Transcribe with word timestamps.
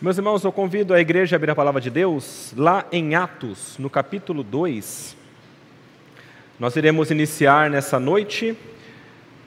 Meus 0.00 0.16
irmãos, 0.16 0.44
eu 0.44 0.52
convido 0.52 0.94
a 0.94 1.00
igreja 1.00 1.34
a 1.34 1.38
abrir 1.38 1.50
a 1.50 1.56
palavra 1.56 1.80
de 1.80 1.90
Deus 1.90 2.54
lá 2.56 2.86
em 2.92 3.16
Atos, 3.16 3.74
no 3.80 3.90
capítulo 3.90 4.44
2. 4.44 5.16
Nós 6.56 6.76
iremos 6.76 7.10
iniciar 7.10 7.68
nessa 7.68 7.98
noite 7.98 8.56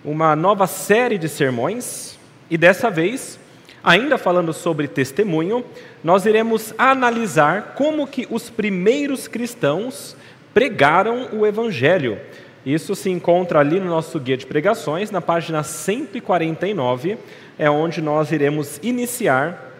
uma 0.04 0.36
nova 0.36 0.68
série 0.68 1.18
de 1.18 1.30
sermões 1.30 2.20
e 2.50 2.58
dessa 2.58 2.92
vez, 2.92 3.40
ainda 3.82 4.18
falando 4.18 4.52
sobre 4.52 4.90
testemunho, 4.90 5.64
nós 6.04 6.26
iremos 6.26 6.74
analisar 6.78 7.74
como 7.78 8.06
que 8.06 8.28
os 8.30 8.50
primeiros 8.50 9.30
cristãos 9.30 10.18
pregaram 10.54 11.30
o 11.32 11.48
evangelho. 11.48 12.20
Isso 12.66 12.94
se 12.94 13.10
encontra 13.10 13.60
ali 13.60 13.80
no 13.80 13.86
nosso 13.86 14.20
guia 14.20 14.36
de 14.36 14.46
pregações, 14.46 15.12
na 15.12 15.22
página 15.22 15.64
149, 15.64 17.18
é 17.58 17.70
onde 17.70 18.02
nós 18.02 18.34
iremos 18.34 18.82
iniciar 18.84 19.71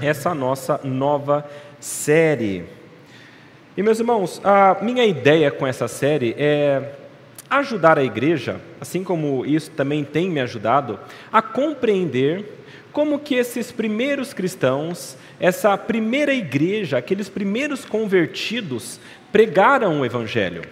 essa 0.00 0.34
nossa 0.34 0.80
nova 0.84 1.48
série. 1.80 2.64
E 3.76 3.82
meus 3.82 3.98
irmãos, 3.98 4.40
a 4.42 4.76
minha 4.82 5.04
ideia 5.04 5.50
com 5.50 5.66
essa 5.66 5.86
série 5.86 6.34
é 6.38 6.94
ajudar 7.48 7.98
a 7.98 8.04
igreja, 8.04 8.60
assim 8.80 9.02
como 9.02 9.46
isso 9.46 9.70
também 9.70 10.04
tem 10.04 10.28
me 10.28 10.40
ajudado, 10.40 10.98
a 11.32 11.40
compreender 11.40 12.58
como 12.92 13.18
que 13.18 13.34
esses 13.34 13.70
primeiros 13.70 14.32
cristãos, 14.32 15.16
essa 15.38 15.76
primeira 15.78 16.34
igreja, 16.34 16.98
aqueles 16.98 17.28
primeiros 17.28 17.84
convertidos, 17.84 18.98
pregaram 19.30 20.00
o 20.00 20.04
evangelho. 20.04 20.62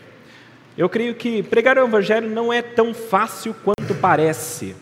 Eu 0.77 0.88
creio 0.88 1.15
que 1.15 1.43
pregar 1.43 1.79
o 1.79 1.87
evangelho 1.87 2.29
não 2.29 2.52
é 2.52 2.60
tão 2.60 2.93
fácil 2.93 3.54
quanto 3.65 3.95
parece. 3.95 4.74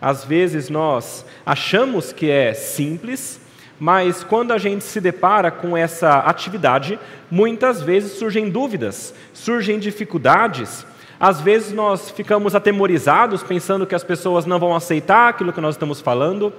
Às 0.00 0.24
vezes 0.24 0.68
nós 0.68 1.24
achamos 1.44 2.12
que 2.12 2.30
é 2.30 2.52
simples, 2.52 3.40
mas 3.78 4.24
quando 4.24 4.52
a 4.52 4.58
gente 4.58 4.82
se 4.82 5.00
depara 5.00 5.50
com 5.50 5.76
essa 5.76 6.18
atividade, 6.18 6.98
muitas 7.30 7.80
vezes 7.80 8.18
surgem 8.18 8.50
dúvidas, 8.50 9.14
surgem 9.32 9.78
dificuldades. 9.78 10.84
Às 11.20 11.40
vezes 11.40 11.72
nós 11.72 12.10
ficamos 12.10 12.54
atemorizados, 12.54 13.42
pensando 13.42 13.86
que 13.86 13.94
as 13.94 14.04
pessoas 14.04 14.46
não 14.46 14.58
vão 14.58 14.74
aceitar 14.74 15.28
aquilo 15.28 15.52
que 15.52 15.60
nós 15.60 15.74
estamos 15.74 16.00
falando. 16.00 16.52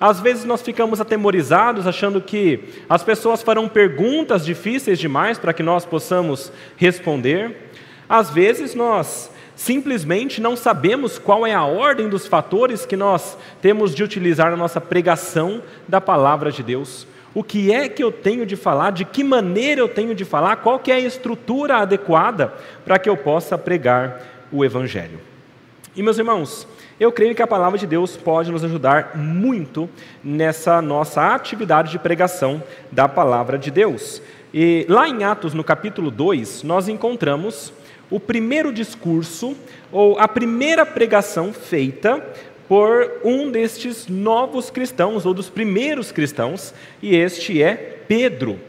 Às 0.00 0.18
vezes 0.18 0.44
nós 0.44 0.62
ficamos 0.62 1.00
atemorizados, 1.00 1.86
achando 1.86 2.20
que 2.20 2.64
as 2.88 3.04
pessoas 3.04 3.42
farão 3.42 3.68
perguntas 3.68 4.44
difíceis 4.44 4.98
demais 4.98 5.38
para 5.38 5.52
que 5.52 5.62
nós 5.62 5.84
possamos 5.84 6.52
responder. 6.76 7.68
Às 8.08 8.30
vezes 8.30 8.74
nós 8.74 9.30
Simplesmente 9.54 10.40
não 10.40 10.56
sabemos 10.56 11.18
qual 11.18 11.46
é 11.46 11.54
a 11.54 11.64
ordem 11.64 12.08
dos 12.08 12.26
fatores 12.26 12.86
que 12.86 12.96
nós 12.96 13.36
temos 13.60 13.94
de 13.94 14.02
utilizar 14.02 14.50
na 14.50 14.56
nossa 14.56 14.80
pregação 14.80 15.62
da 15.86 16.00
palavra 16.00 16.50
de 16.50 16.62
Deus. 16.62 17.06
O 17.34 17.42
que 17.42 17.72
é 17.72 17.88
que 17.88 18.02
eu 18.02 18.12
tenho 18.12 18.44
de 18.44 18.56
falar, 18.56 18.92
de 18.92 19.04
que 19.04 19.24
maneira 19.24 19.80
eu 19.80 19.88
tenho 19.88 20.14
de 20.14 20.24
falar, 20.24 20.56
qual 20.56 20.78
que 20.78 20.90
é 20.90 20.96
a 20.96 21.00
estrutura 21.00 21.76
adequada 21.76 22.52
para 22.84 22.98
que 22.98 23.08
eu 23.08 23.16
possa 23.16 23.56
pregar 23.56 24.20
o 24.50 24.64
Evangelho. 24.64 25.18
E 25.96 26.02
meus 26.02 26.18
irmãos, 26.18 26.66
eu 27.02 27.10
creio 27.10 27.34
que 27.34 27.42
a 27.42 27.48
palavra 27.48 27.76
de 27.76 27.84
Deus 27.84 28.16
pode 28.16 28.52
nos 28.52 28.62
ajudar 28.62 29.16
muito 29.16 29.90
nessa 30.22 30.80
nossa 30.80 31.34
atividade 31.34 31.90
de 31.90 31.98
pregação 31.98 32.62
da 32.92 33.08
palavra 33.08 33.58
de 33.58 33.72
Deus. 33.72 34.22
E 34.54 34.86
lá 34.88 35.08
em 35.08 35.24
Atos, 35.24 35.52
no 35.52 35.64
capítulo 35.64 36.12
2, 36.12 36.62
nós 36.62 36.86
encontramos 36.86 37.72
o 38.08 38.20
primeiro 38.20 38.72
discurso 38.72 39.56
ou 39.90 40.16
a 40.16 40.28
primeira 40.28 40.86
pregação 40.86 41.52
feita 41.52 42.24
por 42.68 43.20
um 43.24 43.50
destes 43.50 44.06
novos 44.06 44.70
cristãos 44.70 45.26
ou 45.26 45.34
dos 45.34 45.50
primeiros 45.50 46.12
cristãos, 46.12 46.72
e 47.02 47.16
este 47.16 47.60
é 47.60 47.74
Pedro. 48.06 48.60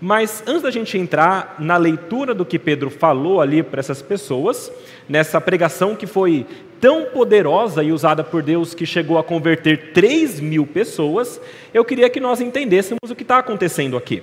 Mas 0.00 0.42
antes 0.46 0.62
da 0.62 0.70
gente 0.70 0.96
entrar 0.96 1.56
na 1.58 1.76
leitura 1.76 2.34
do 2.34 2.46
que 2.46 2.58
Pedro 2.58 2.88
falou 2.88 3.40
ali 3.40 3.62
para 3.62 3.80
essas 3.80 4.00
pessoas, 4.00 4.72
nessa 5.06 5.40
pregação 5.40 5.94
que 5.94 6.06
foi 6.06 6.46
tão 6.82 7.04
poderosa 7.04 7.80
e 7.84 7.92
usada 7.92 8.24
por 8.24 8.42
Deus 8.42 8.74
que 8.74 8.84
chegou 8.84 9.16
a 9.16 9.22
converter 9.22 9.92
3 9.92 10.40
mil 10.40 10.66
pessoas, 10.66 11.40
eu 11.72 11.84
queria 11.84 12.10
que 12.10 12.18
nós 12.18 12.40
entendêssemos 12.40 13.08
o 13.08 13.14
que 13.14 13.22
está 13.22 13.38
acontecendo 13.38 13.96
aqui. 13.96 14.20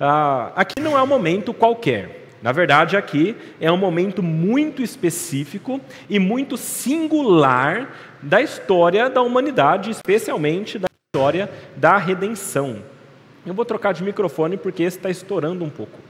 Ah, 0.00 0.50
aqui 0.56 0.80
não 0.80 0.96
é 0.96 1.02
um 1.02 1.06
momento 1.06 1.52
qualquer. 1.52 2.30
Na 2.40 2.50
verdade, 2.50 2.96
aqui 2.96 3.36
é 3.60 3.70
um 3.70 3.76
momento 3.76 4.22
muito 4.22 4.80
específico 4.80 5.82
e 6.08 6.18
muito 6.18 6.56
singular 6.56 7.94
da 8.22 8.40
história 8.40 9.10
da 9.10 9.20
humanidade, 9.20 9.90
especialmente 9.90 10.78
da 10.78 10.88
história 11.14 11.50
da 11.76 11.98
redenção. 11.98 12.78
Eu 13.44 13.52
vou 13.52 13.66
trocar 13.66 13.92
de 13.92 14.02
microfone 14.02 14.56
porque 14.56 14.82
esse 14.82 14.96
está 14.96 15.10
estourando 15.10 15.62
um 15.62 15.70
pouco. 15.70 16.07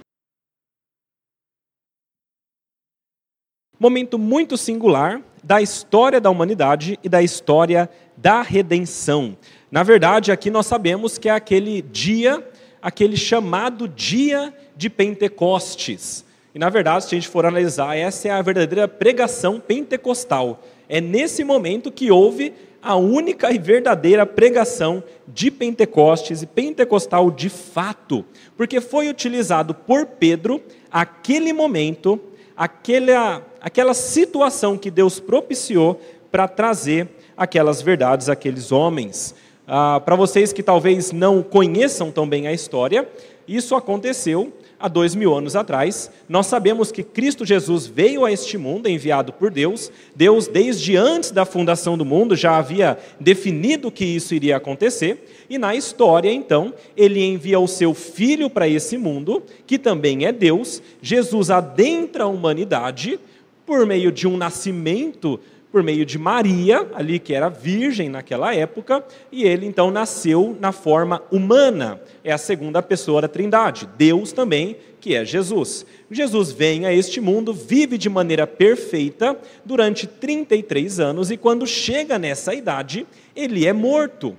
Momento 3.79 4.19
muito 4.19 4.57
singular 4.57 5.23
da 5.43 5.63
história 5.63 6.21
da 6.21 6.31
humanidade 6.31 6.99
e 7.03 7.09
da 7.09 7.23
história 7.23 7.89
da 8.17 8.43
redenção. 8.43 9.37
Na 9.71 9.83
verdade, 9.83 10.33
aqui 10.33 10.51
nós 10.51 10.67
sabemos 10.67 11.19
que 11.19 11.29
é 11.29 11.33
aquele 11.33 11.83
dia 11.83 12.45
aquele 12.81 13.17
chamado 13.17 13.89
dia 13.89 14.53
de 14.77 14.89
Pentecostes. 14.89 16.25
E 16.55 16.59
na 16.59 16.69
verdade, 16.69 17.05
se 17.05 17.15
a 17.15 17.19
gente 17.19 17.29
for 17.29 17.45
analisar, 17.45 17.97
essa 17.97 18.29
é 18.29 18.31
a 18.31 18.43
verdadeira 18.43 18.89
pregação 18.89 19.61
pentecostal. 19.61 20.63
É 20.89 21.01
nesse 21.01 21.45
momento 21.45 21.93
que 21.93 22.11
houve 22.11 22.55
a 22.81 22.97
única 22.97 23.53
e 23.53 23.59
verdadeira 23.59 24.25
pregação 24.25 25.03
de 25.27 25.51
Pentecostes 25.51 26.43
e 26.43 26.47
pentecostal 26.47 27.31
de 27.31 27.49
fato, 27.49 28.25
porque 28.57 28.81
foi 28.81 29.09
utilizado 29.09 29.75
por 29.75 30.07
Pedro 30.07 30.63
aquele 30.91 31.53
momento, 31.53 32.19
aquela, 32.57 33.45
aquela 33.61 33.95
situação 33.95 34.77
que 34.77 34.91
Deus 34.91 35.21
propiciou 35.21 36.01
para 36.31 36.47
trazer 36.47 37.09
aquelas 37.37 37.81
verdades 37.81 38.29
àqueles 38.29 38.73
homens. 38.73 39.35
Ah, 39.67 40.01
Para 40.05 40.17
vocês 40.17 40.53
que 40.53 40.63
talvez 40.63 41.13
não 41.13 41.43
conheçam 41.43 42.11
tão 42.11 42.29
bem 42.29 42.47
a 42.47 42.53
história, 42.53 43.09
isso 43.47 43.75
aconteceu 43.75 44.53
há 44.79 44.89
dois 44.89 45.15
mil 45.15 45.35
anos 45.35 45.57
atrás. 45.57 46.11
Nós 46.29 46.47
sabemos 46.47 46.93
que 46.93 47.03
Cristo 47.03 47.45
Jesus 47.45 47.87
veio 47.87 48.25
a 48.25 48.31
este 48.33 48.57
mundo 48.57 48.89
enviado 48.89 49.33
por 49.33 49.51
Deus. 49.51 49.91
Deus, 50.15 50.47
desde 50.47 50.97
antes 50.97 51.31
da 51.31 51.45
fundação 51.45 51.99
do 51.99 52.05
mundo, 52.05 52.37
já 52.37 52.57
havia 52.57 52.99
definido 53.19 53.91
que 53.91 54.05
isso 54.05 54.35
iria 54.35 54.57
acontecer. 54.57 55.47
E 55.51 55.59
na 55.59 55.75
história, 55.75 56.31
então, 56.31 56.73
ele 56.97 57.25
envia 57.25 57.59
o 57.59 57.67
seu 57.67 57.95
filho 57.95 58.49
para 58.49 58.69
esse 58.69 58.97
mundo, 58.97 59.43
que 59.67 59.79
também 59.79 60.27
é 60.27 60.33
Deus. 60.33 60.83
Jesus 61.01 61.51
adentra 61.51 62.25
a 62.25 62.29
humanidade 62.29 63.19
por 63.69 63.85
meio 63.85 64.11
de 64.11 64.27
um 64.27 64.39
nascimento 64.39 65.39
por 65.71 65.83
meio 65.83 66.07
de 66.07 66.19
Maria, 66.19 66.89
ali 66.95 67.19
que 67.19 67.35
era 67.35 67.51
virgem 67.51 68.09
naquela 68.09 68.55
época, 68.55 69.05
e 69.31 69.45
ele 69.45 69.67
então 69.67 69.91
nasceu 69.91 70.57
na 70.59 70.73
forma 70.73 71.23
humana. 71.31 72.01
É 72.25 72.33
a 72.33 72.39
segunda 72.39 72.81
pessoa 72.81 73.21
da 73.21 73.29
Trindade, 73.29 73.87
Deus 73.99 74.33
também, 74.33 74.79
que 74.99 75.15
é 75.15 75.23
Jesus. 75.23 75.85
Jesus 76.11 76.51
vem 76.51 76.87
a 76.87 76.95
este 76.95 77.21
mundo, 77.21 77.53
vive 77.53 77.99
de 77.99 78.09
maneira 78.09 78.47
perfeita 78.47 79.39
durante 79.63 80.07
33 80.07 80.99
anos 81.01 81.31
e 81.31 81.37
quando 81.37 81.67
chega 81.67 82.19
nessa 82.19 82.55
idade, 82.55 83.07
ele 83.37 83.67
é 83.67 83.73
morto. 83.75 84.35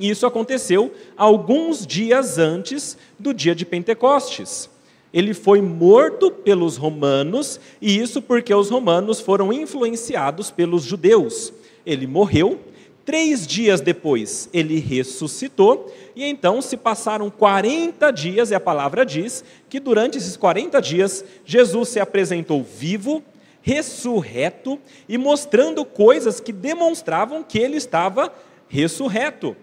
Isso 0.00 0.26
aconteceu 0.26 0.92
alguns 1.16 1.86
dias 1.86 2.36
antes 2.36 2.98
do 3.16 3.32
dia 3.32 3.54
de 3.54 3.64
Pentecostes. 3.64 4.68
Ele 5.12 5.32
foi 5.32 5.60
morto 5.60 6.30
pelos 6.30 6.76
romanos, 6.76 7.58
e 7.80 7.98
isso 7.98 8.20
porque 8.20 8.54
os 8.54 8.70
romanos 8.70 9.20
foram 9.20 9.52
influenciados 9.52 10.50
pelos 10.50 10.82
judeus. 10.82 11.52
Ele 11.86 12.06
morreu, 12.06 12.60
três 13.04 13.46
dias 13.46 13.80
depois 13.80 14.50
ele 14.52 14.78
ressuscitou, 14.78 15.90
e 16.14 16.24
então 16.24 16.60
se 16.60 16.76
passaram 16.76 17.30
40 17.30 18.10
dias, 18.10 18.50
e 18.50 18.54
a 18.54 18.60
palavra 18.60 19.06
diz 19.06 19.42
que 19.70 19.80
durante 19.80 20.18
esses 20.18 20.36
40 20.36 20.78
dias 20.82 21.24
Jesus 21.44 21.88
se 21.88 22.00
apresentou 22.00 22.62
vivo, 22.62 23.22
ressurreto 23.62 24.78
e 25.08 25.16
mostrando 25.18 25.84
coisas 25.84 26.40
que 26.40 26.52
demonstravam 26.52 27.42
que 27.42 27.58
ele 27.58 27.76
estava 27.76 28.32
ressurreto. 28.68 29.56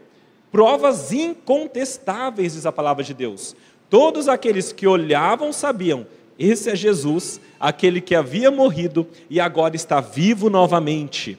Provas 0.52 1.12
incontestáveis, 1.12 2.54
diz 2.54 2.66
a 2.66 2.72
palavra 2.72 3.04
de 3.04 3.14
Deus. 3.14 3.56
Todos 3.90 4.28
aqueles 4.28 4.72
que 4.72 4.88
olhavam 4.88 5.54
sabiam: 5.54 6.06
esse 6.38 6.70
é 6.70 6.76
Jesus, 6.76 7.40
aquele 7.60 8.02
que 8.02 8.14
havia 8.14 8.52
morrido 8.52 9.08
e 9.30 9.40
agora 9.40 9.76
está 9.76 10.02
vivo 10.02 10.50
novamente. 10.50 11.38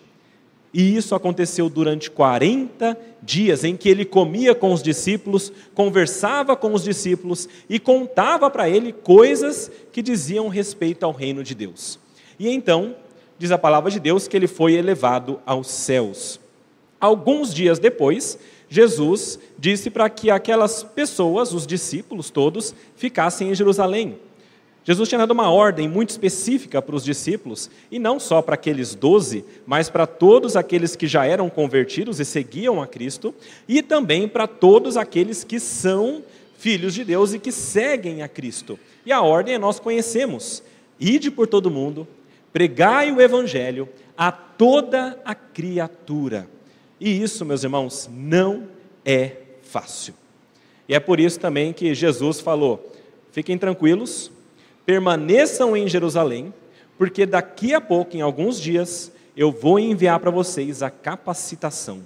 E 0.73 0.97
isso 0.97 1.15
aconteceu 1.15 1.71
durante 1.71 2.11
40 2.11 2.99
dias, 3.23 3.65
em 3.65 3.77
que 3.77 3.89
ele 3.89 4.05
comia 4.05 4.55
com 4.55 4.73
os 4.73 4.83
discípulos, 4.83 5.53
conversava 5.75 6.55
com 6.55 6.73
os 6.75 6.85
discípulos 6.85 7.49
e 7.69 7.79
contava 7.79 8.51
para 8.51 8.69
ele 8.69 8.93
coisas 8.93 9.71
que 9.91 10.03
diziam 10.03 10.49
respeito 10.49 11.05
ao 11.05 11.13
reino 11.13 11.43
de 11.43 11.55
Deus. 11.55 11.99
E 12.39 12.49
então, 12.49 12.95
diz 13.39 13.51
a 13.51 13.59
palavra 13.59 13.91
de 13.91 13.99
Deus 13.99 14.29
que 14.29 14.37
ele 14.37 14.47
foi 14.47 14.75
elevado 14.75 15.41
aos 15.47 15.69
céus. 15.69 16.39
Alguns 17.01 17.55
dias 17.55 17.79
depois, 17.79 18.39
Jesus 18.69 19.39
disse 19.59 19.91
para 19.91 20.09
que 20.11 20.31
aquelas 20.31 20.83
pessoas, 20.83 21.53
os 21.53 21.67
discípulos 21.67 22.31
todos, 22.31 22.75
ficassem 22.97 23.51
em 23.51 23.55
Jerusalém. 23.55 24.19
Jesus 24.85 25.09
tinha 25.09 25.19
dado 25.19 25.33
uma 25.33 25.51
ordem 25.51 25.89
muito 25.89 26.11
específica 26.11 26.81
para 26.81 26.95
os 26.95 27.03
discípulos, 27.03 27.69
e 27.91 27.99
não 27.99 28.21
só 28.21 28.41
para 28.41 28.55
aqueles 28.55 28.95
doze, 28.95 29.45
mas 29.67 29.91
para 29.91 30.07
todos 30.07 30.55
aqueles 30.55 30.95
que 30.95 31.09
já 31.09 31.27
eram 31.27 31.51
convertidos 31.51 32.21
e 32.21 32.25
seguiam 32.25 32.81
a 32.81 32.87
Cristo, 32.87 33.35
e 33.67 33.83
também 33.83 34.29
para 34.29 34.47
todos 34.47 34.97
aqueles 34.97 35.43
que 35.43 35.59
são 35.59 36.23
filhos 36.57 36.95
de 36.95 37.05
Deus 37.05 37.35
e 37.35 37.41
que 37.41 37.51
seguem 37.51 38.23
a 38.23 38.29
Cristo. 38.29 38.79
E 39.05 39.11
a 39.11 39.21
ordem 39.21 39.59
nós 39.59 39.81
conhecemos: 39.81 40.63
ide 41.01 41.33
por 41.33 41.49
todo 41.49 41.71
mundo, 41.71 42.07
pregai 42.53 43.11
o 43.11 43.21
Evangelho 43.21 43.89
a 44.17 44.31
toda 44.31 45.21
a 45.25 45.35
criatura. 45.35 46.49
E 47.01 47.23
isso, 47.23 47.45
meus 47.45 47.63
irmãos, 47.63 48.09
não 48.13 48.69
é 49.05 49.33
fácil. 49.63 50.15
E 50.89 50.95
é 50.95 51.01
por 51.01 51.21
isso 51.21 51.39
também 51.39 51.73
que 51.73 51.95
Jesus 51.95 52.41
falou: 52.41 52.93
fiquem 53.31 53.59
tranquilos, 53.59 54.31
permaneçam 54.85 55.77
em 55.77 55.89
Jerusalém, 55.89 56.53
porque 56.97 57.27
daqui 57.27 57.75
a 57.75 57.81
pouco, 57.81 58.17
em 58.17 58.21
alguns 58.21 58.61
dias, 58.61 59.13
eu 59.37 59.53
vou 59.53 59.79
enviar 59.79 60.19
para 60.19 60.31
vocês 60.31 60.83
a 60.83 60.91
capacitação. 60.91 62.01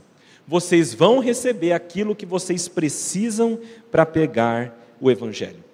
Vocês 0.46 0.92
vão 0.92 1.20
receber 1.20 1.72
aquilo 1.72 2.16
que 2.16 2.26
vocês 2.26 2.66
precisam 2.66 3.58
para 3.90 4.04
pegar 4.04 4.76
o 5.00 5.10
Evangelho. 5.10 5.69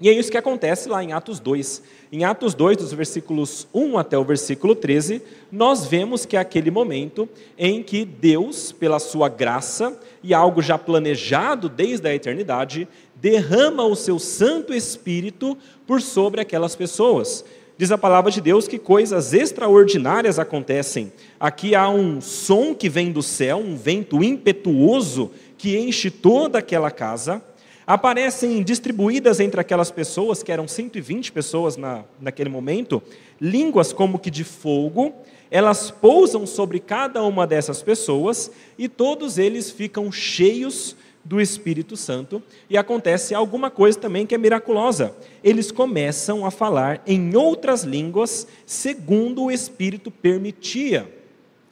E 0.00 0.08
é 0.08 0.12
isso 0.12 0.30
que 0.30 0.38
acontece 0.38 0.88
lá 0.88 1.04
em 1.04 1.12
Atos 1.12 1.38
2. 1.38 1.82
Em 2.10 2.24
Atos 2.24 2.54
2, 2.54 2.78
dos 2.78 2.92
versículos 2.92 3.68
1 3.74 3.98
até 3.98 4.16
o 4.16 4.24
versículo 4.24 4.74
13, 4.74 5.20
nós 5.52 5.84
vemos 5.84 6.24
que 6.24 6.38
é 6.38 6.40
aquele 6.40 6.70
momento 6.70 7.28
em 7.58 7.82
que 7.82 8.06
Deus, 8.06 8.72
pela 8.72 8.98
sua 8.98 9.28
graça 9.28 9.98
e 10.22 10.32
algo 10.32 10.62
já 10.62 10.78
planejado 10.78 11.68
desde 11.68 12.08
a 12.08 12.14
eternidade, 12.14 12.88
derrama 13.14 13.84
o 13.84 13.94
seu 13.94 14.18
Santo 14.18 14.72
Espírito 14.72 15.56
por 15.86 16.00
sobre 16.00 16.40
aquelas 16.40 16.74
pessoas. 16.74 17.44
Diz 17.76 17.92
a 17.92 17.98
palavra 17.98 18.30
de 18.30 18.40
Deus 18.40 18.66
que 18.66 18.78
coisas 18.78 19.34
extraordinárias 19.34 20.38
acontecem. 20.38 21.12
Aqui 21.38 21.74
há 21.74 21.88
um 21.90 22.20
som 22.22 22.74
que 22.74 22.88
vem 22.88 23.12
do 23.12 23.22
céu, 23.22 23.58
um 23.58 23.76
vento 23.76 24.24
impetuoso 24.24 25.30
que 25.58 25.76
enche 25.76 26.10
toda 26.10 26.58
aquela 26.58 26.90
casa. 26.90 27.42
Aparecem 27.90 28.62
distribuídas 28.62 29.40
entre 29.40 29.60
aquelas 29.60 29.90
pessoas, 29.90 30.44
que 30.44 30.52
eram 30.52 30.68
120 30.68 31.32
pessoas 31.32 31.76
na, 31.76 32.04
naquele 32.20 32.48
momento, 32.48 33.02
línguas 33.40 33.92
como 33.92 34.16
que 34.16 34.30
de 34.30 34.44
fogo, 34.44 35.12
elas 35.50 35.90
pousam 35.90 36.46
sobre 36.46 36.78
cada 36.78 37.20
uma 37.24 37.48
dessas 37.48 37.82
pessoas 37.82 38.48
e 38.78 38.88
todos 38.88 39.38
eles 39.38 39.72
ficam 39.72 40.12
cheios 40.12 40.94
do 41.24 41.40
Espírito 41.40 41.96
Santo 41.96 42.40
e 42.70 42.78
acontece 42.78 43.34
alguma 43.34 43.72
coisa 43.72 43.98
também 43.98 44.24
que 44.24 44.36
é 44.36 44.38
miraculosa. 44.38 45.12
Eles 45.42 45.72
começam 45.72 46.46
a 46.46 46.52
falar 46.52 47.02
em 47.04 47.34
outras 47.34 47.82
línguas 47.82 48.46
segundo 48.64 49.46
o 49.46 49.50
Espírito 49.50 50.12
permitia. 50.12 51.12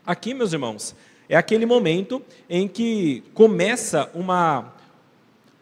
Aqui, 0.05 0.35
meus 0.35 0.53
irmãos, 0.53 0.97
é 1.29 1.37
aquele 1.37 1.65
momento 1.65 2.21
em 2.51 2.67
que 2.67 3.23
começa 3.35 4.11
uma 4.13 4.77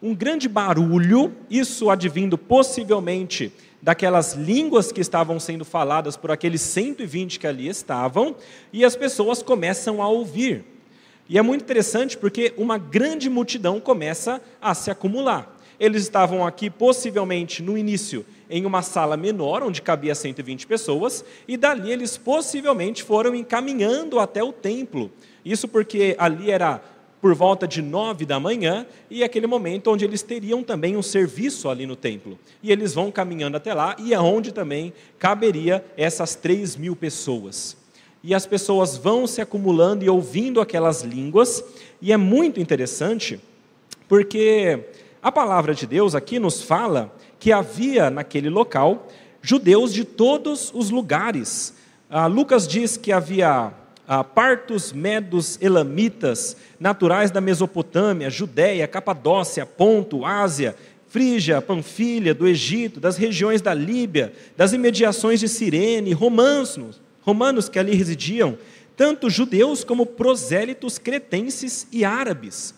um 0.01 0.13
grande 0.13 0.47
barulho, 0.47 1.33
isso 1.49 1.89
advindo 1.89 2.37
possivelmente 2.37 3.51
daquelas 3.81 4.33
línguas 4.33 4.91
que 4.91 5.01
estavam 5.01 5.39
sendo 5.39 5.63
faladas 5.63 6.17
por 6.17 6.31
aqueles 6.31 6.61
120 6.61 7.39
que 7.39 7.47
ali 7.47 7.67
estavam, 7.67 8.35
e 8.71 8.83
as 8.83 8.95
pessoas 8.95 9.41
começam 9.41 10.01
a 10.01 10.07
ouvir. 10.07 10.63
E 11.29 11.37
é 11.37 11.41
muito 11.41 11.63
interessante 11.63 12.17
porque 12.17 12.53
uma 12.57 12.77
grande 12.77 13.29
multidão 13.29 13.79
começa 13.79 14.41
a 14.61 14.73
se 14.73 14.89
acumular. 14.89 15.55
Eles 15.79 16.03
estavam 16.03 16.45
aqui 16.45 16.69
possivelmente 16.69 17.61
no 17.61 17.77
início 17.77 18.25
em 18.49 18.65
uma 18.65 18.81
sala 18.81 19.17
menor, 19.17 19.61
onde 19.61 19.81
cabia 19.81 20.15
120 20.15 20.65
pessoas, 20.65 21.23
e 21.47 21.57
dali 21.57 21.91
eles 21.91 22.17
possivelmente 22.17 23.03
foram 23.03 23.35
encaminhando 23.35 24.19
até 24.19 24.41
o 24.41 24.53
templo. 24.53 25.11
Isso 25.43 25.67
porque 25.67 26.15
ali 26.17 26.49
era 26.49 26.81
por 27.21 27.33
volta 27.33 27.67
de 27.67 27.81
nove 27.81 28.25
da 28.25 28.39
manhã, 28.39 28.85
e 29.09 29.23
aquele 29.23 29.47
momento 29.47 29.91
onde 29.91 30.05
eles 30.05 30.21
teriam 30.21 30.63
também 30.63 30.95
um 30.95 31.01
serviço 31.01 31.69
ali 31.69 31.85
no 31.85 31.95
templo. 31.95 32.37
E 32.61 32.71
eles 32.71 32.93
vão 32.93 33.11
caminhando 33.11 33.57
até 33.57 33.73
lá, 33.73 33.95
e 33.99 34.13
é 34.13 34.19
onde 34.19 34.51
também 34.51 34.93
caberia 35.17 35.83
essas 35.97 36.35
três 36.35 36.75
mil 36.75 36.95
pessoas. 36.95 37.75
E 38.23 38.35
as 38.35 38.45
pessoas 38.45 38.97
vão 38.97 39.25
se 39.25 39.41
acumulando 39.41 40.03
e 40.03 40.09
ouvindo 40.09 40.61
aquelas 40.61 41.01
línguas, 41.01 41.63
e 42.01 42.11
é 42.11 42.17
muito 42.17 42.59
interessante, 42.59 43.39
porque 44.07 44.85
a 45.21 45.31
palavra 45.31 45.73
de 45.73 45.87
Deus 45.87 46.13
aqui 46.13 46.39
nos 46.39 46.61
fala 46.61 47.13
que 47.39 47.51
havia 47.51 48.09
naquele 48.09 48.49
local 48.49 49.07
judeus 49.41 49.93
de 49.93 50.03
todos 50.03 50.71
os 50.73 50.89
lugares. 50.89 51.73
Ah, 52.09 52.27
Lucas 52.27 52.67
diz 52.67 52.97
que 52.97 53.11
havia 53.11 53.73
partos, 54.33 54.93
medos, 54.93 55.57
elamitas, 55.61 56.55
naturais 56.79 57.29
da 57.29 57.41
Mesopotâmia, 57.41 58.29
Judéia, 58.29 58.87
Capadócia, 58.87 59.65
Ponto, 59.65 60.25
Ásia, 60.25 60.75
Frígia, 61.09 61.61
Panfilha, 61.61 62.33
do 62.33 62.47
Egito, 62.47 62.99
das 62.99 63.17
regiões 63.17 63.61
da 63.61 63.73
Líbia, 63.73 64.33
das 64.55 64.71
imediações 64.71 65.39
de 65.39 65.49
Cirene, 65.49 66.13
romanos, 66.13 67.01
romanos 67.21 67.67
que 67.67 67.79
ali 67.79 67.95
residiam, 67.95 68.57
tanto 68.95 69.29
judeus 69.29 69.83
como 69.83 70.05
prosélitos 70.05 70.97
cretenses 70.97 71.87
e 71.91 72.05
árabes. 72.05 72.73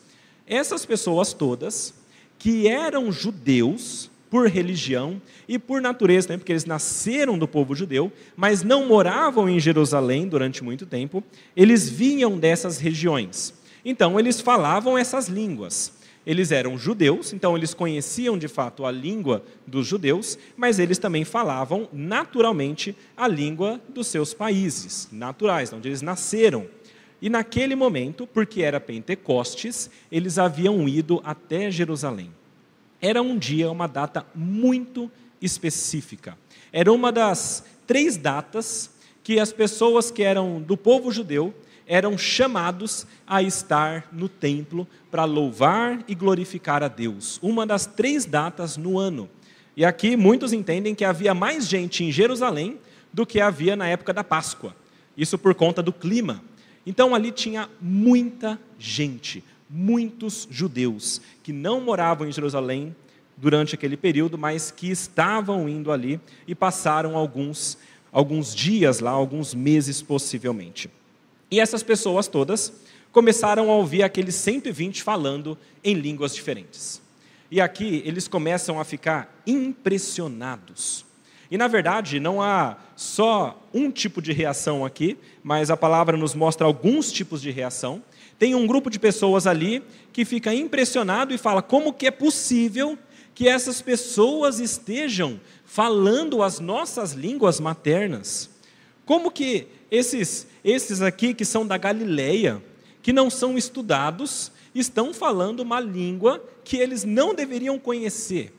Essas 0.47 0.85
pessoas 0.85 1.31
todas, 1.31 1.93
que 2.39 2.67
eram 2.67 3.11
judeus, 3.11 4.08
por 4.29 4.47
religião 4.47 5.21
e 5.47 5.57
por 5.57 5.81
natureza, 5.81 6.29
né, 6.29 6.37
porque 6.37 6.51
eles 6.51 6.65
nasceram 6.65 7.37
do 7.37 7.47
povo 7.47 7.73
judeu, 7.73 8.11
mas 8.35 8.63
não 8.63 8.87
moravam 8.87 9.49
em 9.49 9.59
Jerusalém 9.59 10.27
durante 10.27 10.63
muito 10.63 10.85
tempo, 10.85 11.23
eles 11.55 11.89
vinham 11.89 12.37
dessas 12.37 12.77
regiões. 12.77 13.53
Então, 13.83 14.19
eles 14.19 14.39
falavam 14.39 14.97
essas 14.97 15.27
línguas. 15.27 15.97
Eles 16.25 16.51
eram 16.51 16.77
judeus, 16.77 17.33
então 17.33 17.57
eles 17.57 17.73
conheciam 17.73 18.37
de 18.37 18.47
fato 18.47 18.85
a 18.85 18.91
língua 18.91 19.43
dos 19.65 19.87
judeus, 19.87 20.37
mas 20.55 20.77
eles 20.77 20.99
também 20.99 21.23
falavam 21.23 21.87
naturalmente 21.91 22.95
a 23.17 23.27
língua 23.27 23.81
dos 23.89 24.07
seus 24.07 24.33
países 24.33 25.07
naturais, 25.11 25.73
onde 25.73 25.87
eles 25.87 26.01
nasceram. 26.01 26.67
E 27.21 27.29
naquele 27.29 27.75
momento, 27.75 28.27
porque 28.27 28.61
era 28.61 28.79
Pentecostes, 28.79 29.89
eles 30.11 30.37
haviam 30.37 30.87
ido 30.87 31.21
até 31.23 31.71
Jerusalém. 31.71 32.31
Era 33.01 33.21
um 33.21 33.37
dia, 33.37 33.71
uma 33.71 33.87
data 33.87 34.25
muito 34.35 35.11
específica. 35.41 36.37
Era 36.71 36.91
uma 36.91 37.11
das 37.11 37.63
três 37.87 38.17
datas 38.17 38.91
que 39.23 39.39
as 39.39 39.53
pessoas 39.53 40.11
que 40.11 40.23
eram 40.23 40.61
do 40.61 40.75
povo 40.75 41.11
judeu 41.11 41.53
eram 41.87 42.17
chamados 42.17 43.07
a 43.25 43.41
estar 43.41 44.07
no 44.11 44.29
templo 44.29 44.87
para 45.09 45.25
louvar 45.25 46.03
e 46.07 46.13
glorificar 46.13 46.83
a 46.83 46.87
Deus. 46.87 47.39
Uma 47.41 47.65
das 47.65 47.87
três 47.87 48.25
datas 48.25 48.77
no 48.77 48.99
ano. 48.99 49.27
E 49.75 49.83
aqui 49.83 50.15
muitos 50.15 50.53
entendem 50.53 50.93
que 50.93 51.03
havia 51.03 51.33
mais 51.33 51.67
gente 51.67 52.03
em 52.03 52.11
Jerusalém 52.11 52.77
do 53.11 53.25
que 53.25 53.41
havia 53.41 53.75
na 53.75 53.87
época 53.87 54.13
da 54.13 54.23
Páscoa. 54.23 54.75
Isso 55.17 55.37
por 55.37 55.55
conta 55.55 55.81
do 55.81 55.91
clima. 55.91 56.43
Então 56.85 57.15
ali 57.15 57.31
tinha 57.31 57.69
muita 57.81 58.59
gente, 58.77 59.43
muitos 59.69 60.47
judeus 60.49 61.21
que 61.43 61.53
não 61.53 61.79
moravam 61.79 62.27
em 62.27 62.31
Jerusalém 62.31 62.95
durante 63.37 63.75
aquele 63.75 63.95
período, 63.95 64.37
mas 64.37 64.71
que 64.71 64.89
estavam 64.89 65.69
indo 65.69 65.91
ali 65.91 66.19
e 66.47 66.55
passaram 66.55 67.15
alguns, 67.15 67.77
alguns 68.11 68.53
dias 68.53 68.99
lá, 68.99 69.11
alguns 69.11 69.53
meses 69.53 70.01
possivelmente. 70.01 70.89
E 71.51 71.59
essas 71.59 71.83
pessoas 71.83 72.27
todas 72.27 72.73
começaram 73.11 73.69
a 73.69 73.75
ouvir 73.75 74.03
aqueles 74.03 74.35
120 74.35 75.01
falando 75.03 75.57
em 75.83 75.95
línguas 75.95 76.35
diferentes. 76.35 77.01
E 77.49 77.59
aqui 77.59 78.03
eles 78.05 78.27
começam 78.27 78.79
a 78.79 78.83
ficar 78.83 79.41
impressionados. 79.47 81.05
E 81.49 81.57
na 81.57 81.67
verdade, 81.67 82.19
não 82.19 82.41
há 82.41 82.77
só 82.95 83.59
um 83.73 83.89
tipo 83.89 84.21
de 84.21 84.31
reação 84.31 84.85
aqui, 84.85 85.17
mas 85.41 85.71
a 85.71 85.77
palavra 85.77 86.15
nos 86.15 86.35
mostra 86.35 86.67
alguns 86.67 87.11
tipos 87.11 87.41
de 87.41 87.49
reação 87.49 88.03
tem 88.39 88.55
um 88.55 88.65
grupo 88.65 88.89
de 88.89 88.97
pessoas 88.97 89.45
ali 89.45 89.83
que 90.13 90.23
fica 90.23 90.53
impressionado 90.53 91.33
e 91.33 91.37
fala: 91.37 91.61
como 91.61 91.93
que 91.93 92.07
é 92.07 92.11
possível 92.11 92.97
que 93.35 93.49
essas 93.49 93.81
pessoas 93.81 94.59
estejam 94.59 95.39
falando 95.65 96.41
as 96.41 96.61
nossas 96.61 97.11
línguas 97.11 97.59
maternas? 97.59 98.49
Como 99.05 99.29
que 99.29 99.67
esses, 99.91 100.47
esses 100.63 101.01
aqui 101.01 101.33
que 101.33 101.43
são 101.43 101.67
da 101.67 101.77
Galileia, 101.77 102.63
que 103.01 103.11
não 103.11 103.29
são 103.29 103.57
estudados, 103.57 104.51
estão 104.73 105.13
falando 105.13 105.59
uma 105.59 105.81
língua 105.81 106.41
que 106.63 106.77
eles 106.77 107.03
não 107.03 107.35
deveriam 107.35 107.77
conhecer? 107.77 108.53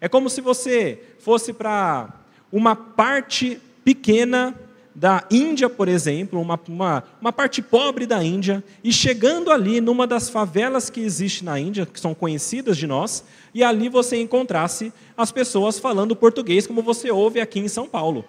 É 0.00 0.08
como 0.08 0.28
se 0.28 0.42
você 0.42 1.02
fosse 1.18 1.52
para 1.52 2.12
uma 2.52 2.76
parte 2.76 3.58
pequena 3.82 4.54
da 4.94 5.26
Índia, 5.30 5.68
por 5.68 5.88
exemplo, 5.88 6.40
uma, 6.40 6.58
uma, 6.68 7.02
uma, 7.20 7.32
parte 7.32 7.60
pobre 7.60 8.06
da 8.06 8.22
Índia, 8.22 8.62
e 8.82 8.92
chegando 8.92 9.50
ali 9.50 9.80
numa 9.80 10.06
das 10.06 10.30
favelas 10.30 10.88
que 10.88 11.00
existe 11.00 11.44
na 11.44 11.58
Índia, 11.58 11.84
que 11.84 11.98
são 11.98 12.14
conhecidas 12.14 12.76
de 12.76 12.86
nós, 12.86 13.24
e 13.52 13.64
ali 13.64 13.88
você 13.88 14.20
encontrasse 14.20 14.92
as 15.16 15.32
pessoas 15.32 15.78
falando 15.78 16.14
português, 16.14 16.66
como 16.66 16.82
você 16.82 17.10
ouve 17.10 17.40
aqui 17.40 17.58
em 17.58 17.68
São 17.68 17.88
Paulo. 17.88 18.24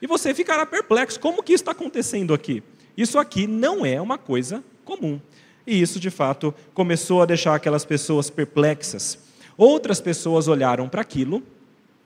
E 0.00 0.06
você 0.06 0.32
ficará 0.32 0.64
perplexo: 0.64 1.18
como 1.18 1.42
que 1.42 1.52
isso 1.52 1.62
está 1.62 1.72
acontecendo 1.72 2.32
aqui? 2.32 2.62
Isso 2.96 3.18
aqui 3.18 3.46
não 3.46 3.84
é 3.84 4.00
uma 4.00 4.18
coisa 4.18 4.62
comum. 4.84 5.20
E 5.66 5.80
isso, 5.80 5.98
de 6.00 6.10
fato, 6.10 6.54
começou 6.72 7.22
a 7.22 7.26
deixar 7.26 7.54
aquelas 7.54 7.84
pessoas 7.84 8.30
perplexas. 8.30 9.18
Outras 9.56 10.00
pessoas 10.00 10.46
olharam 10.46 10.88
para 10.88 11.02
aquilo 11.02 11.42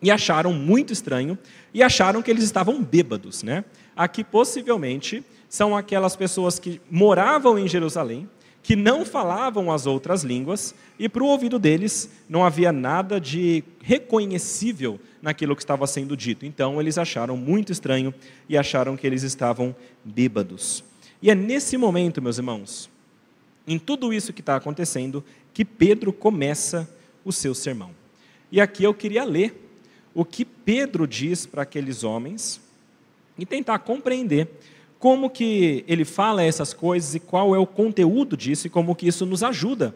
e 0.03 0.11
acharam 0.11 0.53
muito 0.53 0.93
estranho 0.93 1.39
e 1.73 1.83
acharam 1.83 2.21
que 2.21 2.31
eles 2.31 2.45
estavam 2.45 2.83
bêbados, 2.83 3.43
né? 3.43 3.65
Aqui 3.95 4.25
possivelmente 4.25 5.25
são 5.49 5.77
aquelas 5.77 6.17
pessoas 6.17 6.59
que 6.59 6.81
moravam 6.91 7.59
em 7.59 7.69
Jerusalém, 7.69 8.29
que 8.63 8.75
não 8.75 9.05
falavam 9.05 9.71
as 9.71 9.87
outras 9.87 10.23
línguas 10.23 10.75
e 10.99 11.09
para 11.09 11.23
o 11.23 11.27
ouvido 11.27 11.59
deles 11.59 12.11
não 12.29 12.45
havia 12.45 12.73
nada 12.73 13.21
de 13.21 13.63
reconhecível 13.81 14.99
naquilo 15.21 15.55
que 15.55 15.63
estava 15.63 15.87
sendo 15.87 16.17
dito. 16.17 16.45
Então 16.45 16.81
eles 16.81 16.99
acharam 16.99 17.37
muito 17.37 17.71
estranho 17.71 18.13
e 18.49 18.57
acharam 18.57 18.97
que 18.97 19.07
eles 19.07 19.23
estavam 19.23 19.75
bêbados. 20.05 20.85
E 21.21 21.31
é 21.31 21.35
nesse 21.35 21.77
momento, 21.77 22.21
meus 22.21 22.39
irmãos, 22.39 22.91
em 23.67 23.79
tudo 23.79 24.13
isso 24.13 24.33
que 24.33 24.41
está 24.41 24.57
acontecendo, 24.57 25.25
que 25.55 25.65
Pedro 25.65 26.13
começa 26.13 26.89
o 27.25 27.33
seu 27.33 27.55
sermão. 27.55 27.91
E 28.51 28.61
aqui 28.61 28.85
eu 28.85 28.93
queria 28.93 29.25
ler 29.25 29.62
o 30.15 30.25
que 30.25 30.45
Pedro 30.45 31.07
diz 31.07 31.47
para 31.47 31.63
aqueles 31.63 32.05
homens 32.05 32.61
e 33.39 33.47
tentar 33.47 33.79
compreender 33.81 34.49
como 34.99 35.31
que 35.31 35.85
ele 35.89 36.05
fala 36.05 36.43
essas 36.43 36.73
coisas 36.73 37.15
e 37.15 37.21
qual 37.21 37.55
é 37.55 37.59
o 37.59 37.67
conteúdo 37.67 38.37
disso 38.37 38.67
e 38.67 38.71
como 38.71 38.95
que 38.95 39.09
isso 39.09 39.27
nos 39.27 39.43
ajuda 39.43 39.95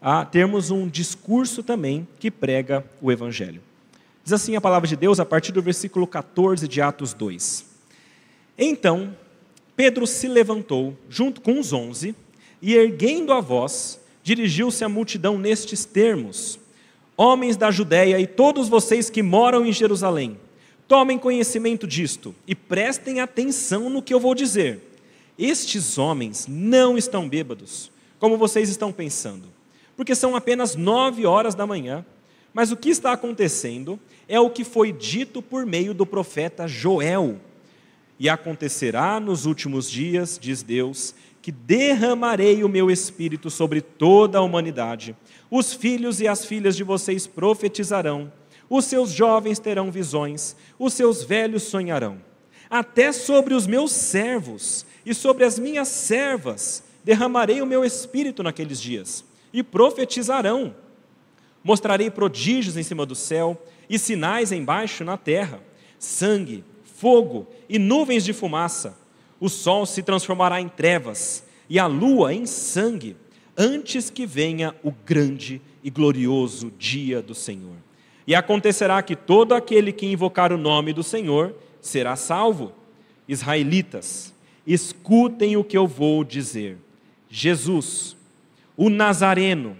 a 0.00 0.24
termos 0.24 0.70
um 0.70 0.88
discurso 0.88 1.62
também 1.62 2.08
que 2.18 2.30
prega 2.30 2.84
o 3.00 3.12
evangelho. 3.12 3.60
Diz 4.24 4.32
assim 4.32 4.56
a 4.56 4.60
palavra 4.60 4.88
de 4.88 4.96
Deus 4.96 5.20
a 5.20 5.26
partir 5.26 5.52
do 5.52 5.62
versículo 5.62 6.06
14 6.06 6.66
de 6.66 6.80
Atos 6.80 7.12
2. 7.14 7.64
Então, 8.58 9.14
Pedro 9.76 10.06
se 10.06 10.26
levantou 10.26 10.96
junto 11.08 11.40
com 11.40 11.58
os 11.58 11.72
onze 11.72 12.14
e 12.60 12.74
erguendo 12.74 13.32
a 13.32 13.40
voz, 13.40 14.00
dirigiu-se 14.22 14.84
à 14.84 14.88
multidão 14.88 15.38
nestes 15.38 15.84
termos: 15.84 16.58
Homens 17.16 17.56
da 17.56 17.70
Judéia 17.70 18.18
e 18.18 18.26
todos 18.26 18.68
vocês 18.68 19.10
que 19.10 19.22
moram 19.22 19.64
em 19.66 19.72
Jerusalém, 19.72 20.38
tomem 20.88 21.18
conhecimento 21.18 21.86
disto 21.86 22.34
e 22.46 22.54
prestem 22.54 23.20
atenção 23.20 23.88
no 23.90 24.02
que 24.02 24.12
eu 24.12 24.18
vou 24.18 24.34
dizer. 24.34 24.80
Estes 25.38 25.98
homens 25.98 26.46
não 26.48 26.98
estão 26.98 27.28
bêbados, 27.28 27.90
como 28.18 28.36
vocês 28.36 28.68
estão 28.68 28.92
pensando, 28.92 29.48
porque 29.96 30.14
são 30.14 30.34
apenas 30.34 30.74
nove 30.74 31.24
horas 31.24 31.54
da 31.54 31.66
manhã. 31.66 32.04
Mas 32.52 32.72
o 32.72 32.76
que 32.76 32.88
está 32.88 33.12
acontecendo 33.12 33.98
é 34.28 34.38
o 34.40 34.50
que 34.50 34.64
foi 34.64 34.92
dito 34.92 35.40
por 35.40 35.64
meio 35.64 35.94
do 35.94 36.04
profeta 36.04 36.66
Joel. 36.66 37.40
E 38.18 38.28
acontecerá 38.28 39.20
nos 39.20 39.46
últimos 39.46 39.90
dias, 39.90 40.38
diz 40.40 40.62
Deus, 40.62 41.14
que 41.40 41.50
derramarei 41.52 42.62
o 42.62 42.68
meu 42.68 42.90
espírito 42.90 43.48
sobre 43.48 43.80
toda 43.80 44.38
a 44.38 44.42
humanidade 44.42 45.16
os 45.50 45.72
filhos 45.72 46.20
e 46.20 46.28
as 46.28 46.44
filhas 46.44 46.76
de 46.76 46.84
vocês 46.84 47.26
profetizarão, 47.26 48.32
os 48.68 48.84
seus 48.84 49.10
jovens 49.10 49.58
terão 49.58 49.90
visões, 49.90 50.54
os 50.78 50.94
seus 50.94 51.24
velhos 51.24 51.64
sonharão. 51.64 52.20
Até 52.70 53.10
sobre 53.10 53.52
os 53.52 53.66
meus 53.66 53.90
servos 53.90 54.86
e 55.04 55.12
sobre 55.12 55.44
as 55.44 55.58
minhas 55.58 55.88
servas 55.88 56.84
derramarei 57.02 57.60
o 57.60 57.66
meu 57.66 57.84
espírito 57.84 58.44
naqueles 58.44 58.80
dias, 58.80 59.24
e 59.52 59.62
profetizarão. 59.62 60.74
Mostrarei 61.64 62.10
prodígios 62.10 62.76
em 62.76 62.82
cima 62.84 63.04
do 63.04 63.16
céu 63.16 63.60
e 63.88 63.98
sinais 63.98 64.52
embaixo 64.52 65.02
na 65.02 65.16
terra: 65.16 65.60
sangue, 65.98 66.64
fogo 66.84 67.48
e 67.68 67.76
nuvens 67.78 68.24
de 68.24 68.32
fumaça. 68.32 68.96
O 69.40 69.48
sol 69.48 69.84
se 69.84 70.02
transformará 70.02 70.60
em 70.60 70.68
trevas 70.68 71.42
e 71.68 71.78
a 71.78 71.86
lua 71.86 72.32
em 72.32 72.46
sangue 72.46 73.16
antes 73.60 74.08
que 74.08 74.24
venha 74.24 74.74
o 74.82 74.90
grande 74.90 75.60
e 75.84 75.90
glorioso 75.90 76.72
dia 76.78 77.20
do 77.20 77.34
Senhor. 77.34 77.76
E 78.26 78.34
acontecerá 78.34 79.02
que 79.02 79.14
todo 79.14 79.52
aquele 79.52 79.92
que 79.92 80.06
invocar 80.06 80.50
o 80.50 80.56
nome 80.56 80.94
do 80.94 81.02
Senhor 81.02 81.54
será 81.78 82.16
salvo. 82.16 82.72
Israelitas, 83.28 84.32
escutem 84.66 85.58
o 85.58 85.64
que 85.64 85.76
eu 85.76 85.86
vou 85.86 86.24
dizer. 86.24 86.78
Jesus, 87.28 88.16
o 88.78 88.88
Nazareno, 88.88 89.76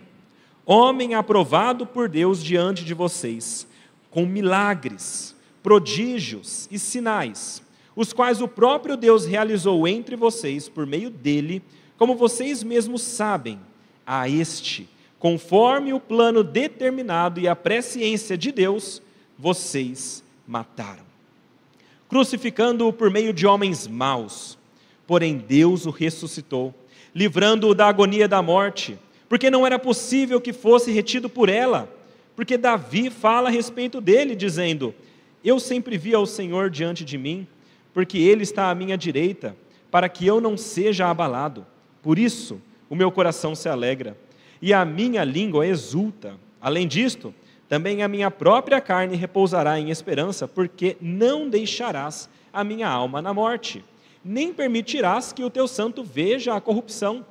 homem 0.67 1.15
aprovado 1.15 1.87
por 1.87 2.07
Deus 2.07 2.45
diante 2.45 2.85
de 2.85 2.93
vocês, 2.93 3.67
com 4.11 4.27
milagres, 4.27 5.35
prodígios 5.63 6.69
e 6.71 6.79
sinais, 6.79 7.63
os 7.97 8.13
quais 8.13 8.43
o 8.43 8.49
próprio 8.49 8.95
Deus 8.95 9.25
realizou 9.25 9.89
entre 9.89 10.17
vocês 10.17 10.69
por 10.69 10.87
meio 10.87 11.09
dele, 11.09 11.63
como 11.97 12.15
vocês 12.15 12.63
mesmos 12.63 13.01
sabem 13.01 13.59
a 14.13 14.29
este, 14.29 14.89
conforme 15.21 15.93
o 15.93 16.01
plano 16.01 16.43
determinado 16.43 17.39
e 17.39 17.47
a 17.47 17.55
presciência 17.55 18.37
de 18.37 18.51
Deus, 18.51 19.01
vocês 19.39 20.25
mataram. 20.49 21.05
Crucificando-o 22.09 22.93
por 22.93 23.09
meio 23.09 23.33
de 23.33 23.47
homens 23.47 23.87
maus, 23.87 24.59
porém 25.07 25.39
Deus 25.39 25.87
o 25.87 25.91
ressuscitou, 25.91 26.75
livrando-o 27.15 27.73
da 27.73 27.87
agonia 27.87 28.27
da 28.27 28.43
morte, 28.43 28.99
porque 29.29 29.49
não 29.49 29.65
era 29.65 29.79
possível 29.79 30.41
que 30.41 30.53
fosse 30.53 30.91
retido 30.91 31.29
por 31.29 31.49
ela, 31.49 31.89
porque 32.35 32.59
Davi 32.59 33.11
fala 33.11 33.49
a 33.49 33.53
respeito 33.53 34.01
dele, 34.01 34.35
dizendo: 34.35 34.93
Eu 35.45 35.61
sempre 35.61 35.97
vi 35.97 36.15
ao 36.15 36.27
Senhor 36.27 36.69
diante 36.69 37.05
de 37.05 37.17
mim, 37.17 37.47
porque 37.95 38.19
ele 38.19 38.43
está 38.43 38.71
à 38.71 38.75
minha 38.75 38.99
direita, 38.99 39.57
para 39.89 40.09
que 40.09 40.27
eu 40.27 40.41
não 40.41 40.57
seja 40.57 41.09
abalado. 41.09 41.65
Por 42.03 42.19
isso, 42.19 42.61
o 42.91 42.97
meu 42.97 43.13
coração 43.13 43.55
se 43.55 43.69
alegra 43.69 44.17
e 44.61 44.75
a 44.75 44.85
minha 44.85 45.23
língua 45.23 45.67
exulta. 45.67 46.35
Além 46.61 46.89
disto, 46.89 47.33
também 47.69 48.03
a 48.03 48.09
minha 48.09 48.31
própria 48.31 48.81
carne 48.81 49.17
repousará 49.17 49.79
em 49.79 49.91
esperança, 49.91 50.49
porque 50.49 50.97
não 51.01 51.49
deixarás 51.49 52.29
a 52.53 52.65
minha 52.65 52.89
alma 52.89 53.23
na 53.23 53.33
morte, 53.33 53.85
nem 54.25 54.53
permitirás 54.53 55.33
que 55.33 55.45
o 55.45 55.49
teu 55.49 55.69
santo 55.69 56.03
veja 56.03 56.55
a 56.55 56.61
corrupção. 56.61 57.25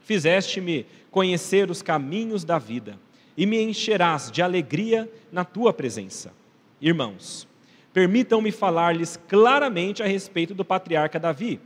Fizeste-me 0.00 0.86
conhecer 1.10 1.70
os 1.70 1.82
caminhos 1.82 2.44
da 2.44 2.58
vida, 2.58 2.98
e 3.36 3.44
me 3.44 3.60
encherás 3.60 4.30
de 4.30 4.40
alegria 4.40 5.10
na 5.30 5.44
tua 5.44 5.72
presença. 5.72 6.32
Irmãos, 6.80 7.46
permitam-me 7.92 8.50
falar-lhes 8.50 9.18
claramente 9.28 10.02
a 10.02 10.06
respeito 10.06 10.54
do 10.54 10.64
patriarca 10.64 11.20
Davi. 11.20 11.60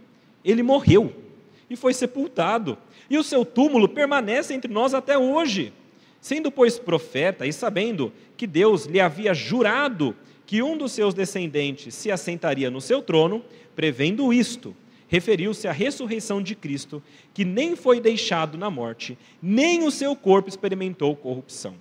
Ele 0.45 0.63
morreu 0.63 1.28
e 1.69 1.77
foi 1.77 1.93
sepultado 1.95 2.79
e 3.11 3.17
o 3.17 3.23
seu 3.23 3.45
túmulo 3.45 3.89
permanece 3.89 4.55
entre 4.55 4.73
nós 4.73 4.95
até 4.95 5.17
hoje. 5.19 5.73
Sendo, 6.21 6.51
pois, 6.51 6.79
profeta 6.79 7.47
e 7.47 7.53
sabendo 7.53 8.13
que 8.37 8.47
Deus 8.47 8.87
lhe 8.87 9.01
havia 9.01 9.33
jurado 9.33 10.15
que 10.47 10.63
um 10.63 10.77
dos 10.77 10.93
seus 10.93 11.15
descendentes 11.15 11.95
se 11.95 12.11
assentaria 12.11 12.71
no 12.71 12.81
seu 12.81 13.03
trono, 13.03 13.45
prevendo 13.77 14.33
isto, 14.33 14.75
referiu-se 15.07 15.69
à 15.69 15.73
ressurreição 15.73 16.43
de 16.43 16.55
Cristo, 16.55 17.03
que 17.33 17.45
nem 17.45 17.77
foi 17.77 18.01
deixado 18.01 18.59
na 18.59 18.71
morte, 18.71 19.17
nem 19.43 19.87
o 19.87 19.91
seu 19.91 20.17
corpo 20.17 20.49
experimentou 20.49 21.15
corrupção. 21.15 21.75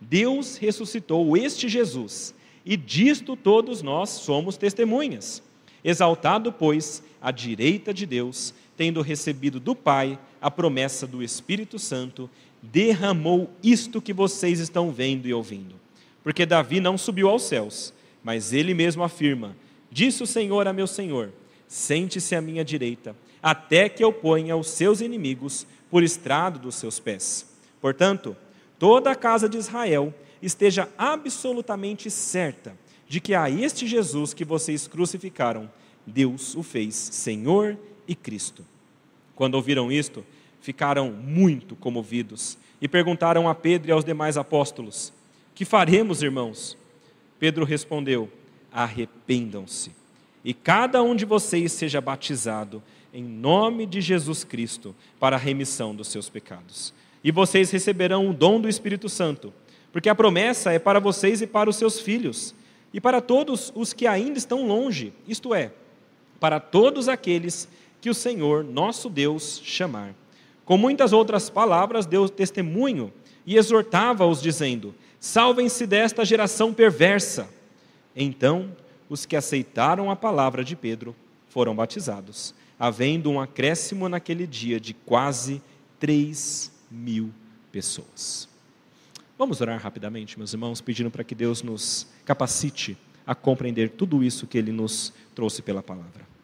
Deus 0.00 0.56
ressuscitou 0.56 1.36
este 1.36 1.68
Jesus, 1.68 2.34
e 2.64 2.76
disto 2.76 3.36
todos 3.36 3.82
nós 3.82 4.10
somos 4.10 4.56
testemunhas. 4.56 5.42
Exaltado, 5.84 6.52
pois, 6.52 7.02
à 7.20 7.30
direita 7.30 7.94
de 7.94 8.06
Deus, 8.06 8.52
tendo 8.76 9.00
recebido 9.00 9.58
do 9.58 9.74
Pai 9.74 10.18
a 10.40 10.50
promessa 10.50 11.06
do 11.06 11.22
Espírito 11.22 11.78
Santo, 11.78 12.28
derramou 12.62 13.50
isto 13.62 14.02
que 14.02 14.12
vocês 14.12 14.60
estão 14.60 14.92
vendo 14.92 15.26
e 15.26 15.34
ouvindo. 15.34 15.74
Porque 16.22 16.44
Davi 16.44 16.80
não 16.80 16.98
subiu 16.98 17.28
aos 17.28 17.44
céus, 17.44 17.92
mas 18.22 18.52
ele 18.52 18.74
mesmo 18.74 19.02
afirma: 19.02 19.56
Disse 19.90 20.22
o 20.22 20.26
Senhor 20.26 20.66
a 20.66 20.72
meu 20.72 20.86
Senhor: 20.86 21.32
Sente-se 21.68 22.34
à 22.34 22.40
minha 22.40 22.64
direita, 22.64 23.16
até 23.42 23.88
que 23.88 24.02
eu 24.02 24.12
ponha 24.12 24.56
os 24.56 24.68
seus 24.68 25.00
inimigos 25.00 25.66
por 25.90 26.02
estrado 26.02 26.58
dos 26.58 26.74
seus 26.74 26.98
pés. 26.98 27.46
Portanto, 27.80 28.36
toda 28.78 29.10
a 29.10 29.14
casa 29.14 29.48
de 29.48 29.56
Israel 29.56 30.12
esteja 30.42 30.88
absolutamente 30.98 32.10
certa 32.10 32.76
de 33.08 33.20
que 33.20 33.34
a 33.34 33.48
este 33.48 33.86
Jesus 33.86 34.34
que 34.34 34.44
vocês 34.44 34.88
crucificaram, 34.88 35.70
Deus 36.04 36.54
o 36.54 36.62
fez 36.62 36.94
Senhor 36.94 37.78
e 38.06 38.14
Cristo. 38.14 38.64
Quando 39.34 39.54
ouviram 39.54 39.90
isto, 39.90 40.24
ficaram 40.60 41.10
muito 41.10 41.76
comovidos 41.76 42.58
e 42.80 42.88
perguntaram 42.88 43.48
a 43.48 43.54
Pedro 43.54 43.88
e 43.88 43.92
aos 43.92 44.04
demais 44.04 44.36
apóstolos: 44.36 45.12
Que 45.54 45.64
faremos, 45.64 46.22
irmãos? 46.22 46.76
Pedro 47.38 47.64
respondeu: 47.64 48.30
Arrependam-se 48.72 49.92
e 50.46 50.54
cada 50.54 51.02
um 51.02 51.16
de 51.16 51.24
vocês 51.24 51.72
seja 51.72 52.00
batizado 52.00 52.80
em 53.12 53.24
nome 53.24 53.84
de 53.84 54.00
Jesus 54.00 54.44
Cristo 54.44 54.94
para 55.18 55.34
a 55.34 55.38
remissão 55.38 55.92
dos 55.92 56.06
seus 56.06 56.28
pecados. 56.28 56.94
E 57.24 57.32
vocês 57.32 57.72
receberão 57.72 58.30
o 58.30 58.32
dom 58.32 58.60
do 58.60 58.68
Espírito 58.68 59.08
Santo, 59.08 59.52
porque 59.90 60.08
a 60.08 60.14
promessa 60.14 60.72
é 60.72 60.78
para 60.78 61.00
vocês 61.00 61.42
e 61.42 61.48
para 61.48 61.68
os 61.68 61.74
seus 61.74 61.98
filhos, 61.98 62.54
e 62.92 63.00
para 63.00 63.20
todos 63.20 63.72
os 63.74 63.92
que 63.92 64.06
ainda 64.06 64.38
estão 64.38 64.68
longe, 64.68 65.12
isto 65.26 65.52
é, 65.52 65.72
para 66.38 66.60
todos 66.60 67.08
aqueles 67.08 67.68
que 67.85 67.85
o 68.10 68.14
Senhor, 68.14 68.64
nosso 68.64 69.08
Deus, 69.08 69.60
chamar. 69.64 70.14
Com 70.64 70.76
muitas 70.76 71.12
outras 71.12 71.48
palavras, 71.48 72.06
deu 72.06 72.28
testemunho 72.28 73.12
e 73.46 73.56
exortava-os, 73.56 74.42
dizendo: 74.42 74.94
Salvem-se 75.20 75.86
desta 75.86 76.24
geração 76.24 76.74
perversa. 76.74 77.48
Então, 78.14 78.74
os 79.08 79.24
que 79.24 79.36
aceitaram 79.36 80.10
a 80.10 80.16
palavra 80.16 80.64
de 80.64 80.74
Pedro 80.74 81.14
foram 81.48 81.74
batizados, 81.74 82.54
havendo 82.78 83.30
um 83.30 83.40
acréscimo 83.40 84.08
naquele 84.08 84.46
dia 84.46 84.80
de 84.80 84.92
quase 84.92 85.62
3 86.00 86.72
mil 86.90 87.30
pessoas. 87.70 88.48
Vamos 89.38 89.60
orar 89.60 89.80
rapidamente, 89.80 90.38
meus 90.38 90.52
irmãos, 90.52 90.80
pedindo 90.80 91.10
para 91.10 91.22
que 91.22 91.34
Deus 91.34 91.62
nos 91.62 92.06
capacite 92.24 92.96
a 93.26 93.34
compreender 93.34 93.90
tudo 93.90 94.24
isso 94.24 94.46
que 94.46 94.56
Ele 94.56 94.72
nos 94.72 95.12
trouxe 95.34 95.60
pela 95.60 95.82
palavra. 95.82 96.35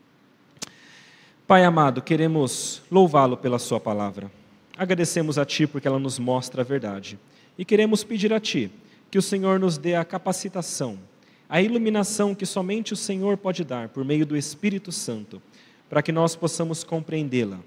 Pai 1.46 1.64
amado, 1.64 2.00
queremos 2.00 2.82
louvá-lo 2.90 3.36
pela 3.36 3.58
Sua 3.58 3.80
palavra. 3.80 4.30
Agradecemos 4.78 5.38
a 5.38 5.44
Ti 5.44 5.66
porque 5.66 5.88
ela 5.88 5.98
nos 5.98 6.18
mostra 6.18 6.62
a 6.62 6.64
verdade. 6.64 7.18
E 7.58 7.64
queremos 7.64 8.04
pedir 8.04 8.32
a 8.32 8.38
Ti 8.38 8.70
que 9.10 9.18
o 9.18 9.22
Senhor 9.22 9.58
nos 9.58 9.76
dê 9.76 9.96
a 9.96 10.04
capacitação, 10.04 10.98
a 11.48 11.60
iluminação 11.60 12.34
que 12.34 12.46
somente 12.46 12.92
o 12.92 12.96
Senhor 12.96 13.36
pode 13.36 13.64
dar 13.64 13.88
por 13.88 14.04
meio 14.04 14.24
do 14.24 14.36
Espírito 14.36 14.92
Santo, 14.92 15.42
para 15.90 16.00
que 16.00 16.12
nós 16.12 16.36
possamos 16.36 16.84
compreendê-la. 16.84 17.58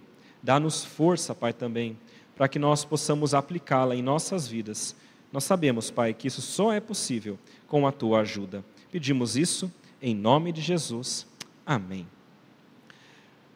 Dá-nos 0.42 0.84
força, 0.84 1.36
Pai, 1.36 1.52
também, 1.52 1.98
para 2.36 2.48
que 2.48 2.58
nós 2.58 2.86
possamos 2.86 3.34
aplicá-la 3.34 3.96
em 3.96 4.02
nossas 4.02 4.48
vidas. 4.48 4.96
Nós 5.34 5.44
sabemos, 5.44 5.92
Pai, 5.92 6.14
que 6.14 6.30
isso 6.30 6.42
só 6.42 6.72
é 6.72 6.80
possível 6.80 7.38
com 7.68 7.86
a 7.86 7.92
Tua 7.92 8.22
ajuda. 8.22 8.64
Pedimos 8.90 9.36
isso 9.36 9.72
em 10.02 10.16
nome 10.16 10.54
de 10.54 10.62
Jesus. 10.62 11.28
Amém. 11.66 12.08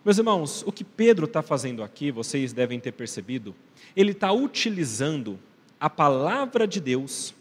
Meus 0.04 0.18
irmãos, 0.18 0.64
o 0.66 0.72
que 0.72 0.86
Pedro 0.86 1.26
está 1.26 1.42
fazendo 1.42 1.84
aqui, 1.84 2.10
vocês 2.10 2.54
devem 2.54 2.80
ter 2.80 2.94
percebido, 2.94 3.54
ele 3.94 4.12
está 4.12 4.32
utilizando 4.32 5.38
a 5.78 5.90
palavra 5.90 6.66
de 6.66 6.80
Deus 6.80 7.34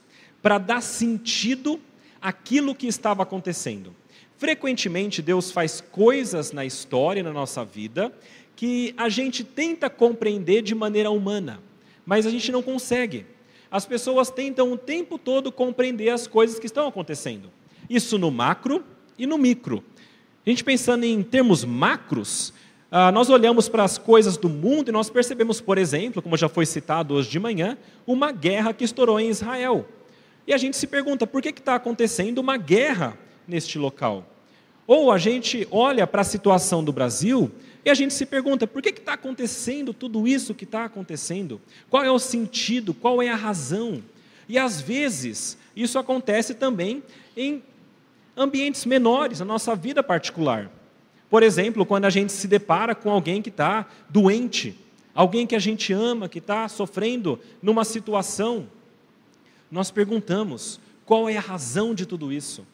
para 0.43 0.59
dar 0.59 0.81
sentido 0.81 1.81
àquilo 2.21 2.75
que 2.75 2.89
estava 2.89 3.23
acontecendo. 3.23 3.95
Frequentemente, 4.37 5.23
Deus 5.23 5.53
faz 5.53 5.81
coisas 5.81 6.51
na 6.51 6.65
história, 6.65 7.23
na 7.23 7.33
nossa 7.33 7.65
vida, 7.65 8.13
que 8.57 8.93
a 8.97 9.09
gente 9.09 9.45
tenta 9.45 9.89
compreender 9.89 10.61
de 10.63 10.75
maneira 10.75 11.13
humana, 11.13 11.61
mas 12.05 12.27
a 12.27 12.31
gente 12.31 12.51
não 12.51 12.61
consegue. 12.61 13.25
As 13.71 13.87
pessoas 13.87 14.31
tentam 14.31 14.73
o 14.73 14.77
tempo 14.77 15.17
todo 15.17 15.53
compreender 15.53 16.09
as 16.09 16.27
coisas 16.27 16.59
que 16.59 16.67
estão 16.67 16.89
acontecendo. 16.89 17.53
Isso 17.89 18.19
no 18.19 18.33
macro 18.33 18.85
e 19.17 19.27
no 19.29 19.39
micro. 19.39 19.85
A 20.47 20.51
gente 20.51 20.65
pensando 20.65 21.05
em 21.05 21.23
termos 21.23 21.65
macros, 21.65 22.53
ah, 22.91 23.13
nós 23.13 23.29
olhamos 23.29 23.69
para 23.69 23.85
as 23.85 23.99
coisas 23.99 24.37
do 24.37 24.49
mundo 24.49 24.89
e 24.89 24.93
nós 24.93 25.11
percebemos, 25.11 25.61
por 25.61 25.77
exemplo, 25.77 26.23
como 26.23 26.37
já 26.37 26.49
foi 26.49 26.65
citado 26.65 27.15
hoje 27.15 27.29
de 27.29 27.39
manhã, 27.39 27.77
uma 28.07 28.33
guerra 28.33 28.73
que 28.73 28.85
estourou 28.85 29.21
em 29.21 29.29
Israel. 29.29 29.87
E 30.47 30.55
a 30.55 30.57
gente 30.57 30.77
se 30.77 30.87
pergunta, 30.87 31.27
por 31.27 31.43
que 31.43 31.51
está 31.51 31.75
acontecendo 31.75 32.39
uma 32.39 32.57
guerra 32.57 33.19
neste 33.47 33.79
local? 33.79 34.27
Ou 34.87 35.13
a 35.13 35.19
gente 35.19 35.69
olha 35.71 36.07
para 36.07 36.23
a 36.23 36.25
situação 36.25 36.83
do 36.83 36.91
Brasil 36.91 37.51
e 37.85 37.91
a 37.91 37.95
gente 37.95 38.15
se 38.15 38.25
pergunta, 38.25 38.67
por 38.67 38.81
que 38.81 38.89
está 38.89 39.13
acontecendo 39.13 39.93
tudo 39.93 40.27
isso 40.27 40.55
que 40.55 40.65
está 40.65 40.87
acontecendo? 40.87 41.61
Qual 41.91 42.03
é 42.03 42.11
o 42.11 42.19
sentido? 42.19 42.95
Qual 42.95 43.23
é 43.23 43.29
a 43.29 43.37
razão? 43.37 44.03
E 44.49 44.59
às 44.59 44.81
vezes, 44.81 45.59
isso 45.77 45.99
acontece 45.99 46.55
também 46.55 47.03
em 47.37 47.63
ambientes 48.39 48.87
menores, 48.87 49.41
na 49.41 49.45
nossa 49.45 49.75
vida 49.75 50.03
particular. 50.03 50.71
Por 51.29 51.43
exemplo, 51.43 51.85
quando 51.85 52.07
a 52.07 52.11
gente 52.11 52.33
se 52.33 52.47
depara 52.49 52.95
com 52.95 53.11
alguém 53.11 53.43
que 53.43 53.51
está 53.51 53.87
doente, 54.09 54.79
alguém 55.15 55.47
que 55.47 55.55
a 55.55 55.59
gente 55.59 55.93
ama, 55.93 56.29
que 56.29 56.39
está 56.39 56.69
sofrendo 56.69 57.39
numa 57.61 57.85
situação, 57.85 58.67
nós 59.71 59.91
perguntamos 59.91 60.81
qual 61.05 61.29
é 61.29 61.37
a 61.37 61.41
razão 61.41 61.95
de 61.95 62.07
tudo 62.07 62.33
isso, 62.33 62.67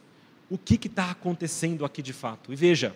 o 0.49 0.59
que 0.59 0.75
está 0.87 1.11
acontecendo 1.11 1.85
aqui 1.85 2.03
de 2.03 2.12
fato. 2.12 2.53
E 2.53 2.57
veja, 2.57 2.95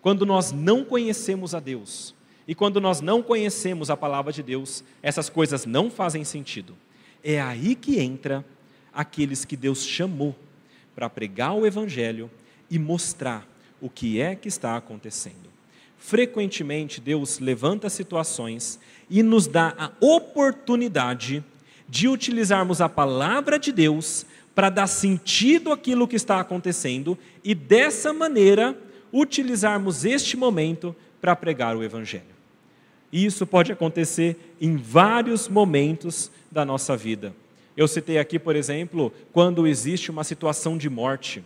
quando 0.00 0.24
nós 0.24 0.52
não 0.52 0.84
conhecemos 0.84 1.54
a 1.54 1.60
Deus 1.60 2.14
e 2.46 2.54
quando 2.54 2.80
nós 2.80 3.00
não 3.00 3.22
conhecemos 3.22 3.90
a 3.90 3.96
palavra 3.96 4.32
de 4.32 4.42
Deus, 4.42 4.82
essas 5.02 5.28
coisas 5.28 5.66
não 5.66 5.90
fazem 5.90 6.24
sentido. 6.24 6.74
É 7.22 7.40
aí 7.40 7.74
que 7.74 8.00
entra 8.00 8.44
aqueles 8.92 9.44
que 9.44 9.56
Deus 9.56 9.84
chamou 9.84 10.34
para 10.98 11.08
pregar 11.08 11.54
o 11.54 11.64
Evangelho 11.64 12.28
e 12.68 12.76
mostrar 12.76 13.46
o 13.80 13.88
que 13.88 14.20
é 14.20 14.34
que 14.34 14.48
está 14.48 14.76
acontecendo. 14.76 15.48
Frequentemente, 15.96 17.00
Deus 17.00 17.38
levanta 17.38 17.88
situações 17.88 18.80
e 19.08 19.22
nos 19.22 19.46
dá 19.46 19.76
a 19.78 19.92
oportunidade 20.00 21.44
de 21.88 22.08
utilizarmos 22.08 22.80
a 22.80 22.88
palavra 22.88 23.60
de 23.60 23.70
Deus 23.70 24.26
para 24.56 24.70
dar 24.70 24.88
sentido 24.88 25.70
àquilo 25.70 26.08
que 26.08 26.16
está 26.16 26.40
acontecendo 26.40 27.16
e, 27.44 27.54
dessa 27.54 28.12
maneira, 28.12 28.76
utilizarmos 29.12 30.04
este 30.04 30.36
momento 30.36 30.96
para 31.20 31.36
pregar 31.36 31.76
o 31.76 31.84
Evangelho. 31.84 32.24
E 33.12 33.24
isso 33.24 33.46
pode 33.46 33.70
acontecer 33.70 34.56
em 34.60 34.76
vários 34.76 35.48
momentos 35.48 36.28
da 36.50 36.64
nossa 36.64 36.96
vida. 36.96 37.32
Eu 37.78 37.86
citei 37.86 38.18
aqui, 38.18 38.40
por 38.40 38.56
exemplo, 38.56 39.12
quando 39.32 39.64
existe 39.64 40.10
uma 40.10 40.24
situação 40.24 40.76
de 40.76 40.90
morte. 40.90 41.44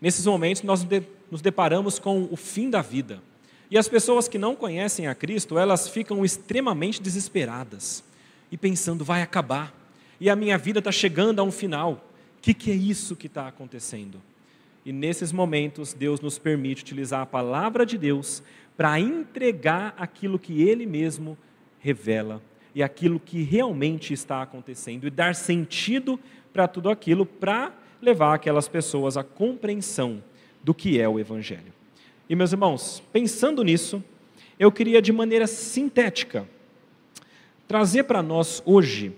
Nesses 0.00 0.26
momentos, 0.26 0.64
nós 0.64 0.84
nos 1.30 1.40
deparamos 1.40 2.00
com 2.00 2.26
o 2.28 2.34
fim 2.36 2.68
da 2.68 2.82
vida. 2.82 3.22
E 3.70 3.78
as 3.78 3.86
pessoas 3.86 4.26
que 4.26 4.36
não 4.36 4.56
conhecem 4.56 5.06
a 5.06 5.14
Cristo, 5.14 5.56
elas 5.56 5.88
ficam 5.88 6.24
extremamente 6.24 7.00
desesperadas 7.00 8.02
e 8.50 8.56
pensando, 8.56 9.04
vai 9.04 9.22
acabar, 9.22 9.72
e 10.18 10.28
a 10.28 10.34
minha 10.34 10.58
vida 10.58 10.80
está 10.80 10.90
chegando 10.90 11.38
a 11.38 11.44
um 11.44 11.52
final. 11.52 12.04
O 12.38 12.42
que, 12.42 12.52
que 12.52 12.72
é 12.72 12.74
isso 12.74 13.14
que 13.14 13.28
está 13.28 13.46
acontecendo? 13.46 14.20
E 14.84 14.92
nesses 14.92 15.30
momentos, 15.30 15.92
Deus 15.92 16.20
nos 16.20 16.36
permite 16.36 16.82
utilizar 16.82 17.20
a 17.20 17.26
palavra 17.26 17.86
de 17.86 17.96
Deus 17.96 18.42
para 18.76 18.98
entregar 18.98 19.94
aquilo 19.96 20.36
que 20.36 20.64
Ele 20.64 20.84
mesmo 20.84 21.38
revela 21.78 22.42
e 22.74 22.82
aquilo 22.82 23.18
que 23.18 23.42
realmente 23.42 24.12
está 24.12 24.42
acontecendo 24.42 25.06
e 25.06 25.10
dar 25.10 25.34
sentido 25.34 26.18
para 26.52 26.68
tudo 26.68 26.90
aquilo 26.90 27.26
para 27.26 27.72
levar 28.00 28.34
aquelas 28.34 28.68
pessoas 28.68 29.16
à 29.16 29.24
compreensão 29.24 30.22
do 30.62 30.74
que 30.74 31.00
é 31.00 31.08
o 31.08 31.18
Evangelho. 31.18 31.72
E 32.28 32.34
meus 32.34 32.52
irmãos, 32.52 33.02
pensando 33.12 33.62
nisso, 33.62 34.02
eu 34.58 34.70
queria 34.70 35.02
de 35.02 35.12
maneira 35.12 35.46
sintética 35.46 36.46
trazer 37.66 38.04
para 38.04 38.22
nós 38.22 38.62
hoje 38.66 39.12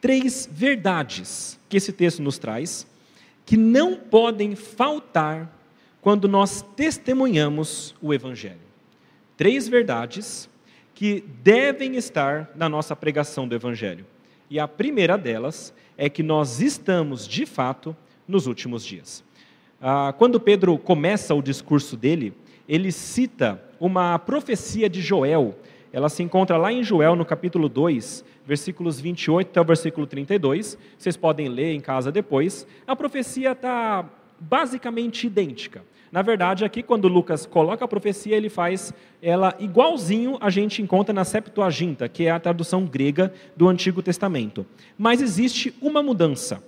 três 0.00 0.48
verdades 0.50 1.58
que 1.68 1.76
esse 1.76 1.92
texto 1.92 2.22
nos 2.22 2.38
traz, 2.38 2.86
que 3.44 3.56
não 3.56 3.96
podem 3.96 4.54
faltar 4.54 5.52
quando 6.00 6.28
nós 6.28 6.62
testemunhamos 6.76 7.94
o 8.00 8.14
Evangelho. 8.14 8.60
Três 9.36 9.68
verdades 9.68 10.48
que 10.96 11.22
devem 11.42 11.96
estar 11.96 12.50
na 12.56 12.70
nossa 12.70 12.96
pregação 12.96 13.46
do 13.46 13.54
Evangelho. 13.54 14.06
E 14.48 14.58
a 14.58 14.66
primeira 14.66 15.18
delas 15.18 15.74
é 15.94 16.08
que 16.08 16.22
nós 16.22 16.62
estamos, 16.62 17.28
de 17.28 17.44
fato, 17.44 17.94
nos 18.26 18.46
últimos 18.46 18.82
dias. 18.82 19.22
Ah, 19.78 20.14
quando 20.16 20.40
Pedro 20.40 20.78
começa 20.78 21.34
o 21.34 21.42
discurso 21.42 21.98
dele, 21.98 22.32
ele 22.66 22.90
cita 22.90 23.62
uma 23.78 24.18
profecia 24.18 24.88
de 24.88 25.02
Joel. 25.02 25.54
Ela 25.92 26.08
se 26.08 26.22
encontra 26.22 26.56
lá 26.56 26.72
em 26.72 26.82
Joel, 26.82 27.14
no 27.14 27.26
capítulo 27.26 27.68
2, 27.68 28.24
versículos 28.46 28.98
28 28.98 29.48
até 29.48 29.60
o 29.60 29.64
versículo 29.64 30.06
32. 30.06 30.78
Vocês 30.96 31.14
podem 31.14 31.50
ler 31.50 31.74
em 31.74 31.80
casa 31.80 32.10
depois. 32.10 32.66
A 32.86 32.96
profecia 32.96 33.52
está 33.52 34.02
basicamente 34.38 35.26
idêntica. 35.26 35.82
Na 36.10 36.22
verdade, 36.22 36.64
aqui 36.64 36.82
quando 36.82 37.08
Lucas 37.08 37.44
coloca 37.44 37.84
a 37.84 37.88
profecia, 37.88 38.36
ele 38.36 38.48
faz 38.48 38.94
ela 39.20 39.54
igualzinho 39.58 40.38
a 40.40 40.50
gente 40.50 40.80
encontra 40.80 41.12
na 41.12 41.24
Septuaginta, 41.24 42.08
que 42.08 42.24
é 42.24 42.30
a 42.30 42.40
tradução 42.40 42.86
grega 42.86 43.32
do 43.56 43.68
Antigo 43.68 44.02
Testamento. 44.02 44.64
Mas 44.96 45.20
existe 45.20 45.74
uma 45.80 46.02
mudança. 46.02 46.62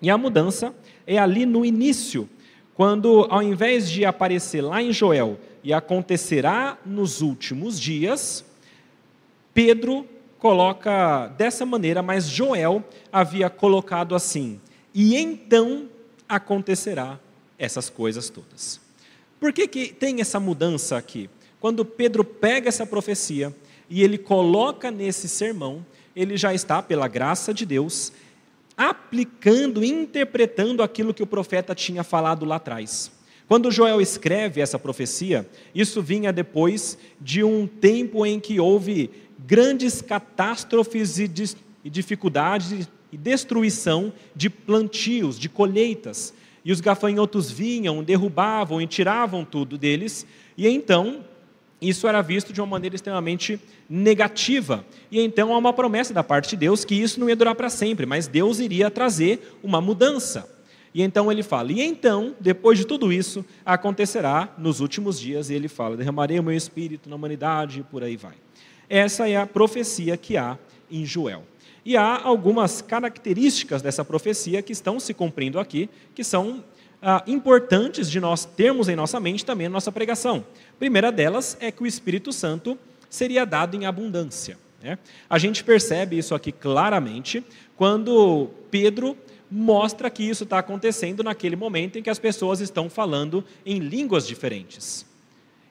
E 0.00 0.10
a 0.10 0.18
mudança 0.18 0.74
é 1.06 1.16
ali 1.16 1.46
no 1.46 1.64
início, 1.64 2.28
quando 2.74 3.26
ao 3.30 3.42
invés 3.42 3.88
de 3.88 4.04
aparecer 4.04 4.60
lá 4.60 4.82
em 4.82 4.92
Joel 4.92 5.38
e 5.62 5.72
acontecerá 5.72 6.76
nos 6.84 7.20
últimos 7.20 7.78
dias, 7.78 8.44
Pedro 9.54 10.06
coloca 10.38 11.28
dessa 11.38 11.64
maneira, 11.64 12.02
mas 12.02 12.26
Joel 12.26 12.82
havia 13.12 13.48
colocado 13.48 14.14
assim: 14.14 14.60
e 14.92 15.16
então 15.16 15.88
acontecerá 16.34 17.20
essas 17.58 17.90
coisas 17.90 18.30
todas. 18.30 18.80
Por 19.38 19.52
que, 19.52 19.68
que 19.68 19.88
tem 19.92 20.20
essa 20.20 20.40
mudança 20.40 20.96
aqui? 20.96 21.28
Quando 21.60 21.84
Pedro 21.84 22.24
pega 22.24 22.68
essa 22.68 22.86
profecia 22.86 23.54
e 23.88 24.02
ele 24.02 24.16
coloca 24.16 24.90
nesse 24.90 25.28
sermão, 25.28 25.84
ele 26.16 26.36
já 26.38 26.54
está, 26.54 26.82
pela 26.82 27.06
graça 27.06 27.52
de 27.52 27.66
Deus, 27.66 28.12
aplicando, 28.76 29.84
interpretando 29.84 30.82
aquilo 30.82 31.12
que 31.12 31.22
o 31.22 31.26
profeta 31.26 31.74
tinha 31.74 32.02
falado 32.02 32.46
lá 32.46 32.56
atrás. 32.56 33.12
Quando 33.46 33.70
Joel 33.70 34.00
escreve 34.00 34.62
essa 34.62 34.78
profecia, 34.78 35.46
isso 35.74 36.00
vinha 36.00 36.32
depois 36.32 36.96
de 37.20 37.44
um 37.44 37.66
tempo 37.66 38.24
em 38.24 38.40
que 38.40 38.58
houve 38.58 39.10
grandes 39.38 40.00
catástrofes 40.00 41.18
e 41.18 41.28
dificuldades 41.84 42.88
e 43.12 43.16
destruição 43.16 44.12
de 44.34 44.48
plantios, 44.48 45.38
de 45.38 45.48
colheitas. 45.48 46.32
E 46.64 46.72
os 46.72 46.80
gafanhotos 46.80 47.50
vinham, 47.50 48.02
derrubavam 48.02 48.80
e 48.80 48.86
tiravam 48.86 49.44
tudo 49.44 49.76
deles, 49.76 50.26
e 50.56 50.66
então 50.66 51.24
isso 51.80 52.06
era 52.06 52.22
visto 52.22 52.52
de 52.52 52.60
uma 52.60 52.66
maneira 52.66 52.94
extremamente 52.94 53.60
negativa. 53.90 54.84
E 55.10 55.20
então 55.20 55.52
há 55.52 55.58
uma 55.58 55.72
promessa 55.72 56.14
da 56.14 56.22
parte 56.22 56.50
de 56.50 56.56
Deus 56.56 56.84
que 56.84 56.94
isso 56.94 57.18
não 57.18 57.28
ia 57.28 57.34
durar 57.34 57.56
para 57.56 57.68
sempre, 57.68 58.06
mas 58.06 58.28
Deus 58.28 58.60
iria 58.60 58.90
trazer 58.90 59.56
uma 59.62 59.80
mudança. 59.80 60.48
E 60.94 61.02
então 61.02 61.32
ele 61.32 61.42
fala: 61.42 61.72
E 61.72 61.80
então, 61.82 62.36
depois 62.38 62.78
de 62.78 62.86
tudo 62.86 63.12
isso, 63.12 63.44
acontecerá 63.64 64.54
nos 64.56 64.78
últimos 64.78 65.18
dias, 65.18 65.50
e 65.50 65.54
ele 65.54 65.68
fala: 65.68 65.96
Derramarei 65.96 66.38
o 66.38 66.42
meu 66.42 66.56
espírito 66.56 67.10
na 67.10 67.16
humanidade, 67.16 67.80
e 67.80 67.82
por 67.82 68.04
aí 68.04 68.16
vai. 68.16 68.34
Essa 68.88 69.28
é 69.28 69.36
a 69.36 69.46
profecia 69.46 70.16
que 70.16 70.36
há 70.36 70.56
em 70.90 71.04
Joel. 71.04 71.44
E 71.84 71.96
há 71.96 72.22
algumas 72.22 72.80
características 72.80 73.82
dessa 73.82 74.04
profecia 74.04 74.62
que 74.62 74.72
estão 74.72 75.00
se 75.00 75.12
cumprindo 75.12 75.58
aqui, 75.58 75.90
que 76.14 76.22
são 76.22 76.62
ah, 77.00 77.22
importantes 77.26 78.08
de 78.08 78.20
nós 78.20 78.44
termos 78.44 78.88
em 78.88 78.94
nossa 78.94 79.18
mente 79.18 79.44
também 79.44 79.68
na 79.68 79.72
nossa 79.72 79.90
pregação. 79.90 80.44
A 80.74 80.78
primeira 80.78 81.10
delas 81.10 81.56
é 81.60 81.72
que 81.72 81.82
o 81.82 81.86
Espírito 81.86 82.32
Santo 82.32 82.78
seria 83.10 83.44
dado 83.44 83.76
em 83.76 83.84
abundância. 83.84 84.56
Né? 84.80 84.98
A 85.28 85.38
gente 85.38 85.64
percebe 85.64 86.16
isso 86.16 86.34
aqui 86.34 86.52
claramente 86.52 87.44
quando 87.76 88.50
Pedro 88.70 89.16
mostra 89.50 90.08
que 90.08 90.22
isso 90.22 90.44
está 90.44 90.58
acontecendo 90.58 91.22
naquele 91.22 91.56
momento 91.56 91.98
em 91.98 92.02
que 92.02 92.08
as 92.08 92.18
pessoas 92.18 92.60
estão 92.60 92.88
falando 92.88 93.44
em 93.66 93.80
línguas 93.80 94.26
diferentes. 94.26 95.04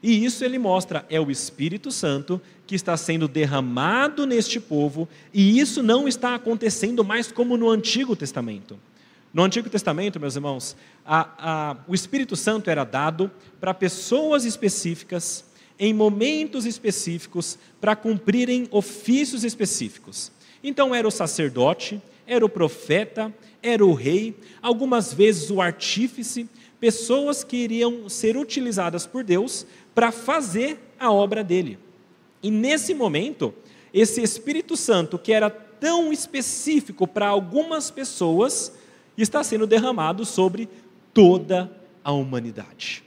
E 0.04 0.26
isso 0.26 0.44
ele 0.44 0.58
mostra 0.58 1.06
é 1.10 1.20
o 1.20 1.30
Espírito 1.30 1.92
Santo 1.92 2.42
que 2.66 2.76
está 2.76 2.96
sendo 2.98 3.28
derramado 3.28 4.26
neste 4.26 4.60
povo, 4.60 5.08
e 5.34 5.60
isso 5.60 5.84
não 5.84 6.08
está 6.08 6.34
acontecendo 6.36 7.04
mais 7.04 7.32
como 7.32 7.58
no 7.58 7.70
Antigo 7.70 8.16
Testamento. 8.16 8.80
No 9.34 9.44
Antigo 9.44 9.70
Testamento, 9.70 10.20
meus 10.20 10.36
irmãos, 10.36 10.76
a, 11.06 11.30
a, 11.38 11.78
o 11.88 11.94
Espírito 11.94 12.36
Santo 12.36 12.70
era 12.70 12.84
dado 12.84 13.32
para 13.60 13.74
pessoas 13.74 14.44
específicas, 14.44 15.46
em 15.80 15.94
momentos 15.94 16.66
específicos, 16.66 17.58
para 17.80 17.96
cumprirem 17.96 18.68
ofícios 18.72 19.44
específicos. 19.44 20.32
Então, 20.64 20.94
era 20.94 21.08
o 21.08 21.12
sacerdote, 21.12 22.02
era 22.28 22.46
o 22.46 22.50
profeta, 22.50 23.34
era 23.64 23.86
o 23.86 23.94
rei, 23.94 24.36
algumas 24.62 25.14
vezes 25.14 25.50
o 25.50 25.62
artífice, 25.62 26.48
pessoas 26.80 27.44
que 27.44 27.58
iriam 27.58 28.10
ser 28.10 28.36
utilizadas 28.36 29.06
por 29.06 29.24
Deus 29.24 29.66
para 29.94 30.12
fazer 30.12 30.80
a 31.00 31.12
obra 31.12 31.44
dele. 31.44 31.78
E 32.42 32.50
nesse 32.50 32.94
momento, 32.94 33.54
esse 33.94 34.22
Espírito 34.22 34.76
Santo, 34.78 35.18
que 35.18 35.34
era 35.34 35.50
tão 35.50 36.14
específico 36.14 37.08
para 37.08 37.28
algumas 37.28 37.92
pessoas, 37.92 38.74
está 39.18 39.44
sendo 39.44 39.68
derramado 39.68 40.26
sobre 40.26 40.70
toda 41.14 41.72
a 42.04 42.12
humanidade. 42.12 43.04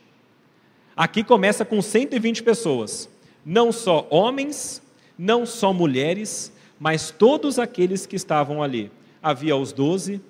Aqui 0.97 1.25
começa 1.25 1.65
com 1.65 1.83
120 1.83 2.43
pessoas, 2.43 3.09
não 3.45 3.73
só 3.73 4.07
homens, 4.11 4.81
não 5.19 5.45
só 5.45 5.73
mulheres, 5.73 6.53
mas 6.79 7.11
todos 7.11 7.59
aqueles 7.59 8.07
que 8.07 8.17
estavam 8.17 8.63
ali. 8.63 8.91
Havia 9.23 9.57
os 9.57 9.73
doze, 9.73 10.21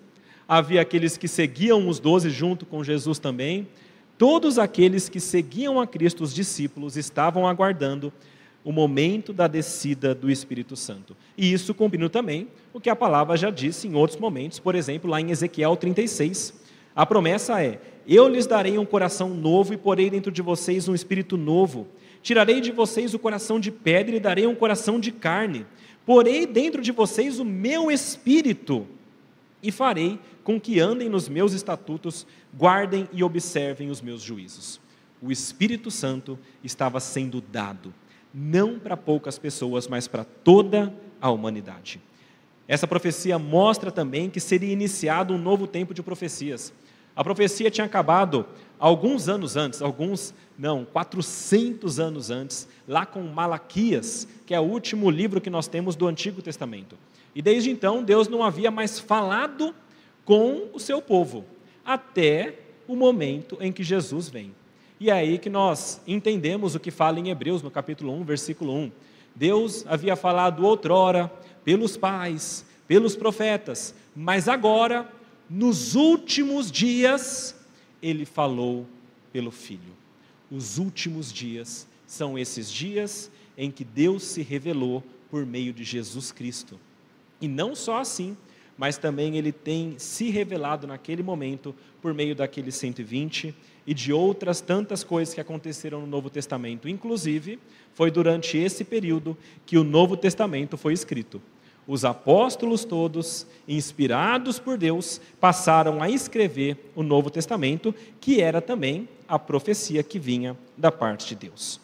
havia 0.48 0.80
aqueles 0.80 1.16
que 1.16 1.28
seguiam 1.28 1.88
os 1.88 1.98
doze 1.98 2.30
junto 2.30 2.64
com 2.64 2.84
Jesus 2.84 3.18
também. 3.18 3.68
Todos 4.16 4.58
aqueles 4.58 5.08
que 5.08 5.18
seguiam 5.18 5.80
a 5.80 5.86
Cristo, 5.86 6.22
os 6.22 6.34
discípulos, 6.34 6.96
estavam 6.96 7.46
aguardando 7.46 8.12
o 8.64 8.72
momento 8.72 9.32
da 9.32 9.46
descida 9.46 10.14
do 10.14 10.30
Espírito 10.30 10.76
Santo. 10.76 11.16
E 11.36 11.52
isso 11.52 11.74
cumprindo 11.74 12.08
também 12.08 12.48
o 12.72 12.80
que 12.80 12.88
a 12.88 12.96
palavra 12.96 13.36
já 13.36 13.50
disse 13.50 13.86
em 13.86 13.94
outros 13.94 14.18
momentos, 14.18 14.58
por 14.58 14.74
exemplo, 14.74 15.10
lá 15.10 15.20
em 15.20 15.30
Ezequiel 15.30 15.76
36. 15.76 16.54
A 16.96 17.04
promessa 17.04 17.62
é: 17.62 17.80
Eu 18.06 18.28
lhes 18.28 18.46
darei 18.46 18.78
um 18.78 18.86
coração 18.86 19.30
novo 19.30 19.74
e 19.74 19.76
porei 19.76 20.08
dentro 20.08 20.32
de 20.32 20.40
vocês 20.40 20.88
um 20.88 20.94
espírito 20.94 21.36
novo. 21.36 21.86
Tirarei 22.22 22.60
de 22.60 22.72
vocês 22.72 23.12
o 23.12 23.18
coração 23.18 23.60
de 23.60 23.70
pedra 23.70 24.16
e 24.16 24.20
darei 24.20 24.46
um 24.46 24.54
coração 24.54 24.98
de 24.98 25.12
carne. 25.12 25.66
Porei 26.06 26.46
dentro 26.46 26.80
de 26.80 26.92
vocês 26.92 27.38
o 27.38 27.44
meu 27.44 27.90
espírito 27.90 28.86
e 29.62 29.72
farei 29.72 30.18
com 30.44 30.60
que 30.60 30.78
andem 30.78 31.08
nos 31.08 31.28
meus 31.28 31.52
estatutos, 31.52 32.26
guardem 32.56 33.08
e 33.12 33.24
observem 33.24 33.90
os 33.90 34.00
meus 34.00 34.22
juízos. 34.22 34.78
O 35.20 35.32
Espírito 35.32 35.90
Santo 35.90 36.38
estava 36.62 37.00
sendo 37.00 37.40
dado 37.40 37.92
não 38.34 38.80
para 38.80 38.96
poucas 38.96 39.38
pessoas, 39.38 39.86
mas 39.86 40.08
para 40.08 40.24
toda 40.24 40.92
a 41.20 41.30
humanidade. 41.30 42.00
Essa 42.66 42.86
profecia 42.86 43.38
mostra 43.38 43.92
também 43.92 44.28
que 44.28 44.40
seria 44.40 44.72
iniciado 44.72 45.32
um 45.32 45.38
novo 45.38 45.68
tempo 45.68 45.94
de 45.94 46.02
profecias. 46.02 46.72
A 47.14 47.22
profecia 47.22 47.70
tinha 47.70 47.84
acabado 47.84 48.44
alguns 48.76 49.28
anos 49.28 49.56
antes, 49.56 49.80
alguns, 49.80 50.34
não, 50.58 50.84
400 50.84 52.00
anos 52.00 52.30
antes, 52.30 52.66
lá 52.88 53.06
com 53.06 53.22
Malaquias, 53.22 54.26
que 54.44 54.52
é 54.52 54.58
o 54.58 54.64
último 54.64 55.08
livro 55.10 55.40
que 55.40 55.50
nós 55.50 55.68
temos 55.68 55.94
do 55.94 56.08
Antigo 56.08 56.42
Testamento. 56.42 56.98
E 57.34 57.42
desde 57.42 57.70
então, 57.70 58.02
Deus 58.02 58.26
não 58.28 58.42
havia 58.42 58.70
mais 58.70 58.98
falado 58.98 59.72
com 60.24 60.68
o 60.72 60.80
seu 60.80 61.02
povo, 61.02 61.44
até 61.84 62.54
o 62.88 62.96
momento 62.96 63.56
em 63.60 63.72
que 63.72 63.82
Jesus 63.82 64.28
vem. 64.28 64.54
E 64.98 65.10
é 65.10 65.12
aí 65.12 65.38
que 65.38 65.50
nós 65.50 66.00
entendemos 66.06 66.74
o 66.74 66.80
que 66.80 66.90
fala 66.90 67.18
em 67.18 67.28
Hebreus, 67.28 67.62
no 67.62 67.70
capítulo 67.70 68.12
1, 68.12 68.24
versículo 68.24 68.74
1. 68.74 68.92
Deus 69.34 69.84
havia 69.86 70.16
falado 70.16 70.64
outrora 70.64 71.30
pelos 71.64 71.96
pais, 71.96 72.64
pelos 72.86 73.16
profetas, 73.16 73.94
mas 74.14 74.48
agora, 74.48 75.10
nos 75.50 75.94
últimos 75.94 76.70
dias, 76.70 77.54
ele 78.02 78.24
falou 78.24 78.86
pelo 79.32 79.50
Filho. 79.50 79.92
Os 80.50 80.78
últimos 80.78 81.32
dias 81.32 81.88
são 82.06 82.38
esses 82.38 82.70
dias 82.70 83.30
em 83.58 83.70
que 83.70 83.84
Deus 83.84 84.22
se 84.22 84.42
revelou 84.42 85.02
por 85.30 85.44
meio 85.44 85.72
de 85.72 85.82
Jesus 85.82 86.30
Cristo. 86.30 86.78
E 87.40 87.48
não 87.48 87.74
só 87.74 87.98
assim, 87.98 88.36
mas 88.76 88.98
também 88.98 89.36
ele 89.36 89.52
tem 89.52 89.94
se 89.98 90.30
revelado 90.30 90.86
naquele 90.86 91.22
momento 91.22 91.74
por 92.02 92.12
meio 92.12 92.34
daqueles 92.34 92.74
120 92.76 93.54
e 93.86 93.94
de 93.94 94.12
outras 94.12 94.60
tantas 94.60 95.04
coisas 95.04 95.34
que 95.34 95.40
aconteceram 95.40 96.00
no 96.00 96.06
Novo 96.06 96.30
Testamento. 96.30 96.88
Inclusive, 96.88 97.58
foi 97.92 98.10
durante 98.10 98.56
esse 98.58 98.84
período 98.84 99.36
que 99.64 99.78
o 99.78 99.84
Novo 99.84 100.16
Testamento 100.16 100.76
foi 100.76 100.92
escrito. 100.92 101.40
Os 101.86 102.04
apóstolos 102.04 102.84
todos, 102.84 103.46
inspirados 103.68 104.58
por 104.58 104.78
Deus, 104.78 105.20
passaram 105.38 106.02
a 106.02 106.08
escrever 106.08 106.90
o 106.94 107.02
Novo 107.02 107.28
Testamento, 107.28 107.94
que 108.20 108.40
era 108.40 108.60
também 108.62 109.06
a 109.28 109.38
profecia 109.38 110.02
que 110.02 110.18
vinha 110.18 110.56
da 110.76 110.90
parte 110.90 111.28
de 111.28 111.34
Deus. 111.34 111.83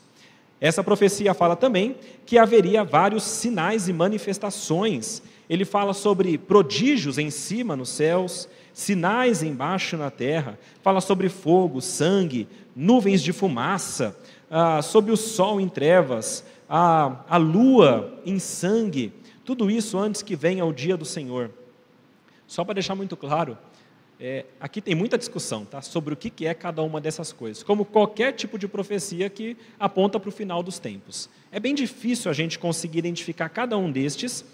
Essa 0.61 0.85
profecia 0.85 1.33
fala 1.33 1.57
também 1.57 1.97
que 2.27 2.37
haveria 2.37 2.85
vários 2.85 3.23
sinais 3.23 3.89
e 3.89 3.93
manifestações. 3.93 5.23
Ele 5.49 5.65
fala 5.65 5.95
sobre 5.95 6.37
prodígios 6.37 7.17
em 7.17 7.31
cima 7.31 7.75
nos 7.75 7.89
céus, 7.89 8.49
sinais 8.73 9.43
embaixo 9.43 9.97
na 9.97 10.11
terra, 10.11 10.59
fala 10.83 11.01
sobre 11.01 11.29
fogo, 11.29 11.81
sangue, 11.81 12.47
nuvens 12.77 13.23
de 13.23 13.33
fumaça, 13.33 14.17
ah, 14.51 14.83
sobre 14.83 15.11
o 15.13 15.17
sol 15.17 15.61
em 15.61 15.69
trevas, 15.69 16.45
a, 16.69 17.25
a 17.29 17.37
lua 17.37 18.21
em 18.25 18.39
sangue, 18.39 19.13
tudo 19.45 19.71
isso 19.71 19.99
antes 19.99 20.23
que 20.23 20.37
venha 20.37 20.65
o 20.65 20.73
dia 20.73 20.97
do 20.97 21.05
Senhor. 21.05 21.51
Só 22.47 22.65
para 22.65 22.75
deixar 22.75 22.95
muito 22.95 23.17
claro, 23.17 23.57
é, 24.21 24.45
aqui 24.61 24.81
tem 24.81 24.95
muita 24.95 25.17
discussão 25.17 25.65
tá, 25.65 25.81
sobre 25.81 26.15
o 26.15 26.17
que 26.17 26.47
é 26.47 26.55
cada 26.55 26.83
uma 26.83 27.01
dessas 27.01 27.33
coisas, 27.33 27.63
como 27.63 27.85
qualquer 27.85 28.33
tipo 28.33 28.59
de 28.59 28.69
profecia 28.69 29.31
que 29.31 29.57
aponta 29.79 30.21
para 30.21 30.29
o 30.29 30.33
final 30.33 30.63
dos 30.63 30.79
tempos. 30.79 31.31
É 31.51 31.59
bem 31.59 31.75
difícil 31.75 32.31
a 32.31 32.35
gente 32.35 32.59
conseguir 32.59 32.99
identificar 32.99 33.49
cada 33.49 33.77
um 33.79 33.91
destes 33.91 34.45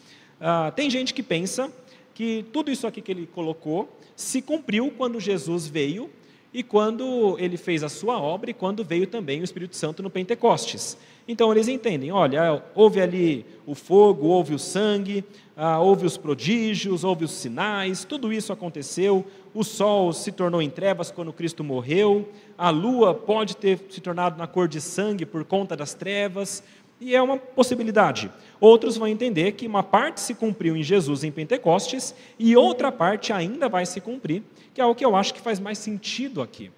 ah, 0.41 0.71
tem 0.75 0.91
gente 0.91 1.15
que 1.15 1.23
pensa 1.23 1.73
que 2.15 2.45
tudo 2.53 2.71
isso 2.71 2.87
aqui 2.87 3.01
que 3.01 3.11
ele 3.11 3.27
colocou 3.27 3.89
se 4.15 4.43
cumpriu 4.43 4.93
quando 4.97 5.19
Jesus 5.19 5.67
veio 5.67 6.11
e 6.53 6.63
quando 6.63 7.37
ele 7.39 7.57
fez 7.57 7.83
a 7.83 7.89
sua 7.89 8.19
obra 8.19 8.51
e 8.51 8.55
quando 8.55 8.85
veio 8.85 9.07
também 9.07 9.41
o 9.41 9.45
Espírito 9.45 9.77
Santo 9.77 10.03
no 10.03 10.11
Pentecostes. 10.11 10.97
Então 11.27 11.51
eles 11.53 11.69
entendem: 11.69 12.13
olha, 12.13 12.63
houve 12.75 13.01
ali 13.01 13.47
o 13.67 13.75
fogo, 13.75 14.27
houve 14.27 14.55
o 14.55 14.59
sangue, 14.59 15.25
ah, 15.57 15.81
houve 15.81 16.05
os 16.05 16.19
prodígios, 16.19 17.03
houve 17.03 17.25
os 17.25 17.33
sinais, 17.33 18.05
tudo 18.05 18.33
isso 18.33 18.53
aconteceu. 18.53 19.25
O 19.57 19.65
sol 19.65 20.13
se 20.13 20.31
tornou 20.31 20.61
em 20.61 20.69
trevas 20.69 21.11
quando 21.11 21.33
Cristo 21.33 21.65
morreu, 21.65 22.29
a 22.59 22.69
lua 22.69 23.15
pode 23.15 23.57
ter 23.57 23.81
se 23.89 24.03
tornado 24.03 24.37
na 24.37 24.47
cor 24.47 24.69
de 24.69 24.83
sangue 24.83 25.25
por 25.25 25.47
conta 25.47 25.75
das 25.75 25.95
trevas, 25.95 26.63
e 27.01 27.17
é 27.17 27.23
uma 27.23 27.39
possibilidade. 27.39 28.31
Outros 28.61 28.99
vão 28.99 29.09
entender 29.09 29.53
que 29.53 29.67
uma 29.67 29.83
parte 29.83 30.21
se 30.21 30.35
cumpriu 30.35 30.77
em 30.77 30.83
Jesus 30.83 31.25
em 31.25 31.33
Pentecostes 31.33 32.15
e 32.39 32.55
outra 32.55 32.93
parte 32.93 33.33
ainda 33.33 33.67
vai 33.67 33.87
se 33.87 33.99
cumprir, 33.99 34.43
que 34.75 34.81
é 34.83 34.85
o 34.85 34.95
que 34.95 35.07
eu 35.07 35.17
acho 35.17 35.33
que 35.33 35.41
faz 35.41 35.59
mais 35.59 35.79
sentido 35.79 36.43
aqui. 36.43 36.71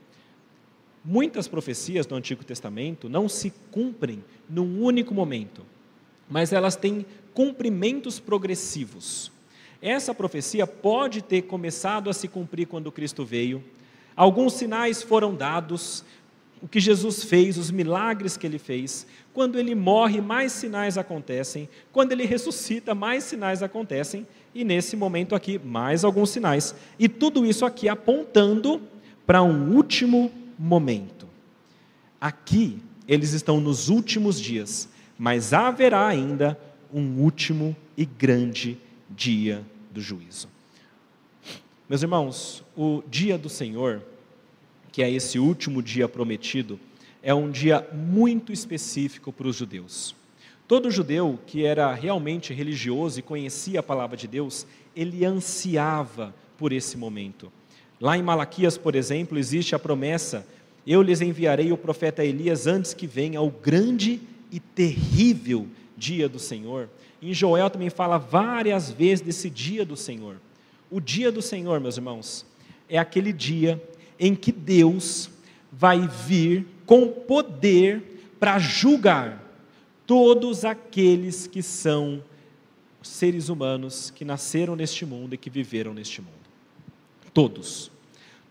Muitas 1.04 1.48
profecias 1.48 2.06
do 2.06 2.14
Antigo 2.14 2.44
Testamento 2.44 3.08
não 3.08 3.28
se 3.28 3.52
cumprem 3.72 4.22
num 4.48 4.84
único 4.84 5.12
momento, 5.12 5.66
mas 6.30 6.52
elas 6.52 6.76
têm 6.76 7.04
cumprimentos 7.34 8.20
progressivos. 8.20 9.36
Essa 9.80 10.12
profecia 10.12 10.66
pode 10.66 11.22
ter 11.22 11.42
começado 11.42 12.10
a 12.10 12.12
se 12.12 12.26
cumprir 12.26 12.66
quando 12.66 12.90
Cristo 12.90 13.24
veio, 13.24 13.62
alguns 14.16 14.54
sinais 14.54 15.02
foram 15.02 15.34
dados, 15.34 16.04
o 16.60 16.66
que 16.66 16.80
Jesus 16.80 17.22
fez, 17.22 17.56
os 17.56 17.70
milagres 17.70 18.36
que 18.36 18.44
ele 18.44 18.58
fez. 18.58 19.06
Quando 19.32 19.60
ele 19.60 19.76
morre, 19.76 20.20
mais 20.20 20.50
sinais 20.50 20.98
acontecem. 20.98 21.68
Quando 21.92 22.10
ele 22.10 22.24
ressuscita, 22.24 22.96
mais 22.96 23.22
sinais 23.22 23.62
acontecem. 23.62 24.26
E 24.52 24.64
nesse 24.64 24.96
momento 24.96 25.36
aqui, 25.36 25.56
mais 25.56 26.02
alguns 26.02 26.30
sinais. 26.30 26.74
E 26.98 27.08
tudo 27.08 27.46
isso 27.46 27.64
aqui 27.64 27.88
apontando 27.88 28.82
para 29.24 29.40
um 29.40 29.72
último 29.76 30.32
momento. 30.58 31.28
Aqui, 32.20 32.78
eles 33.06 33.32
estão 33.32 33.60
nos 33.60 33.88
últimos 33.88 34.40
dias, 34.40 34.88
mas 35.16 35.52
haverá 35.52 36.08
ainda 36.08 36.58
um 36.92 37.20
último 37.20 37.76
e 37.96 38.04
grande 38.04 38.76
dia 39.08 39.64
do 39.90 40.00
juízo. 40.00 40.48
Meus 41.88 42.02
irmãos, 42.02 42.62
o 42.76 43.02
dia 43.08 43.38
do 43.38 43.48
Senhor, 43.48 44.02
que 44.92 45.02
é 45.02 45.10
esse 45.10 45.38
último 45.38 45.82
dia 45.82 46.08
prometido, 46.08 46.78
é 47.22 47.34
um 47.34 47.50
dia 47.50 47.86
muito 47.92 48.52
específico 48.52 49.32
para 49.32 49.48
os 49.48 49.56
judeus. 49.56 50.14
Todo 50.66 50.90
judeu 50.90 51.38
que 51.46 51.64
era 51.64 51.94
realmente 51.94 52.52
religioso 52.52 53.18
e 53.18 53.22
conhecia 53.22 53.80
a 53.80 53.82
palavra 53.82 54.16
de 54.16 54.28
Deus, 54.28 54.66
ele 54.94 55.24
ansiava 55.24 56.34
por 56.58 56.72
esse 56.72 56.96
momento. 56.96 57.50
Lá 58.00 58.16
em 58.18 58.22
Malaquias, 58.22 58.76
por 58.76 58.94
exemplo, 58.94 59.38
existe 59.38 59.74
a 59.74 59.78
promessa 59.78 60.46
eu 60.88 61.02
lhes 61.02 61.20
enviarei 61.20 61.70
o 61.70 61.76
profeta 61.76 62.24
Elias 62.24 62.66
antes 62.66 62.94
que 62.94 63.06
venha 63.06 63.42
o 63.42 63.50
grande 63.50 64.22
e 64.50 64.58
terrível 64.58 65.68
dia 65.94 66.26
do 66.30 66.38
Senhor. 66.38 66.88
Em 67.20 67.32
Joel 67.32 67.68
também 67.70 67.90
fala 67.90 68.18
várias 68.18 68.90
vezes 68.90 69.20
desse 69.20 69.50
dia 69.50 69.84
do 69.84 69.96
Senhor. 69.96 70.36
O 70.90 71.00
dia 71.00 71.30
do 71.30 71.42
Senhor, 71.42 71.80
meus 71.80 71.96
irmãos, 71.96 72.46
é 72.88 72.98
aquele 72.98 73.32
dia 73.32 73.82
em 74.18 74.34
que 74.34 74.52
Deus 74.52 75.30
vai 75.70 76.06
vir 76.06 76.66
com 76.86 77.08
poder 77.08 78.02
para 78.38 78.58
julgar 78.58 79.44
todos 80.06 80.64
aqueles 80.64 81.46
que 81.46 81.62
são 81.62 82.22
seres 83.02 83.48
humanos 83.48 84.10
que 84.10 84.24
nasceram 84.24 84.74
neste 84.74 85.04
mundo 85.04 85.34
e 85.34 85.38
que 85.38 85.50
viveram 85.50 85.92
neste 85.92 86.20
mundo. 86.20 86.32
Todos. 87.34 87.90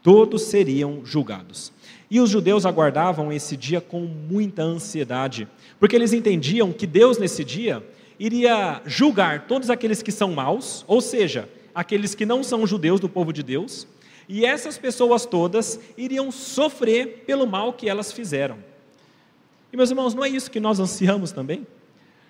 Todos 0.04 0.44
seriam 0.44 1.06
julgados. 1.06 1.72
E 2.10 2.20
os 2.22 2.30
judeus 2.30 2.66
aguardavam 2.66 3.32
esse 3.32 3.58
dia 3.58 3.82
com 3.82 4.02
muita 4.02 4.64
ansiedade, 4.64 5.48
porque 5.80 5.96
eles 5.96 6.14
entendiam 6.14 6.72
que 6.72 6.88
Deus, 6.88 7.18
nesse 7.18 7.44
dia, 7.44 7.84
iria 8.20 8.82
julgar 8.86 9.48
todos 9.48 9.70
aqueles 9.70 10.02
que 10.02 10.12
são 10.12 10.34
maus, 10.34 10.84
ou 10.88 11.02
seja, 11.02 11.50
aqueles 11.74 12.16
que 12.16 12.26
não 12.26 12.44
são 12.44 12.66
judeus 12.66 13.00
do 13.00 13.08
povo 13.08 13.32
de 13.32 13.44
Deus, 13.44 13.88
e 14.28 14.46
essas 14.46 14.78
pessoas 14.78 15.26
todas 15.26 15.80
iriam 15.98 16.32
sofrer 16.32 17.24
pelo 17.26 17.48
mal 17.48 17.74
que 17.74 17.88
elas 17.88 18.12
fizeram. 18.12 18.58
E 19.72 19.78
meus 19.78 19.90
irmãos, 19.90 20.14
não 20.14 20.26
é 20.26 20.30
isso 20.30 20.52
que 20.52 20.60
nós 20.60 20.80
ansiamos 20.80 21.32
também? 21.32 21.66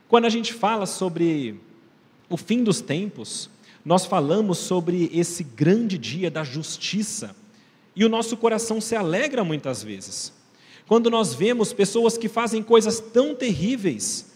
Quando 0.08 0.26
a 0.26 0.30
gente 0.30 0.54
fala 0.54 0.86
sobre 0.86 1.60
o 2.30 2.38
fim 2.38 2.64
dos 2.64 2.82
tempos, 2.82 3.50
nós 3.84 4.06
falamos 4.06 4.58
sobre 4.58 5.10
esse 5.14 5.44
grande 5.44 5.98
dia 5.98 6.30
da 6.30 6.44
justiça 6.44 7.36
e 7.96 8.06
o 8.06 8.10
nosso 8.10 8.38
coração 8.38 8.80
se 8.80 8.96
alegra 8.96 9.44
muitas 9.44 9.82
vezes. 9.82 10.34
Quando 10.88 11.10
nós 11.10 11.34
vemos 11.34 11.74
pessoas 11.74 12.18
que 12.18 12.28
fazem 12.28 12.62
coisas 12.62 13.00
tão 13.00 13.34
terríveis 13.34 14.27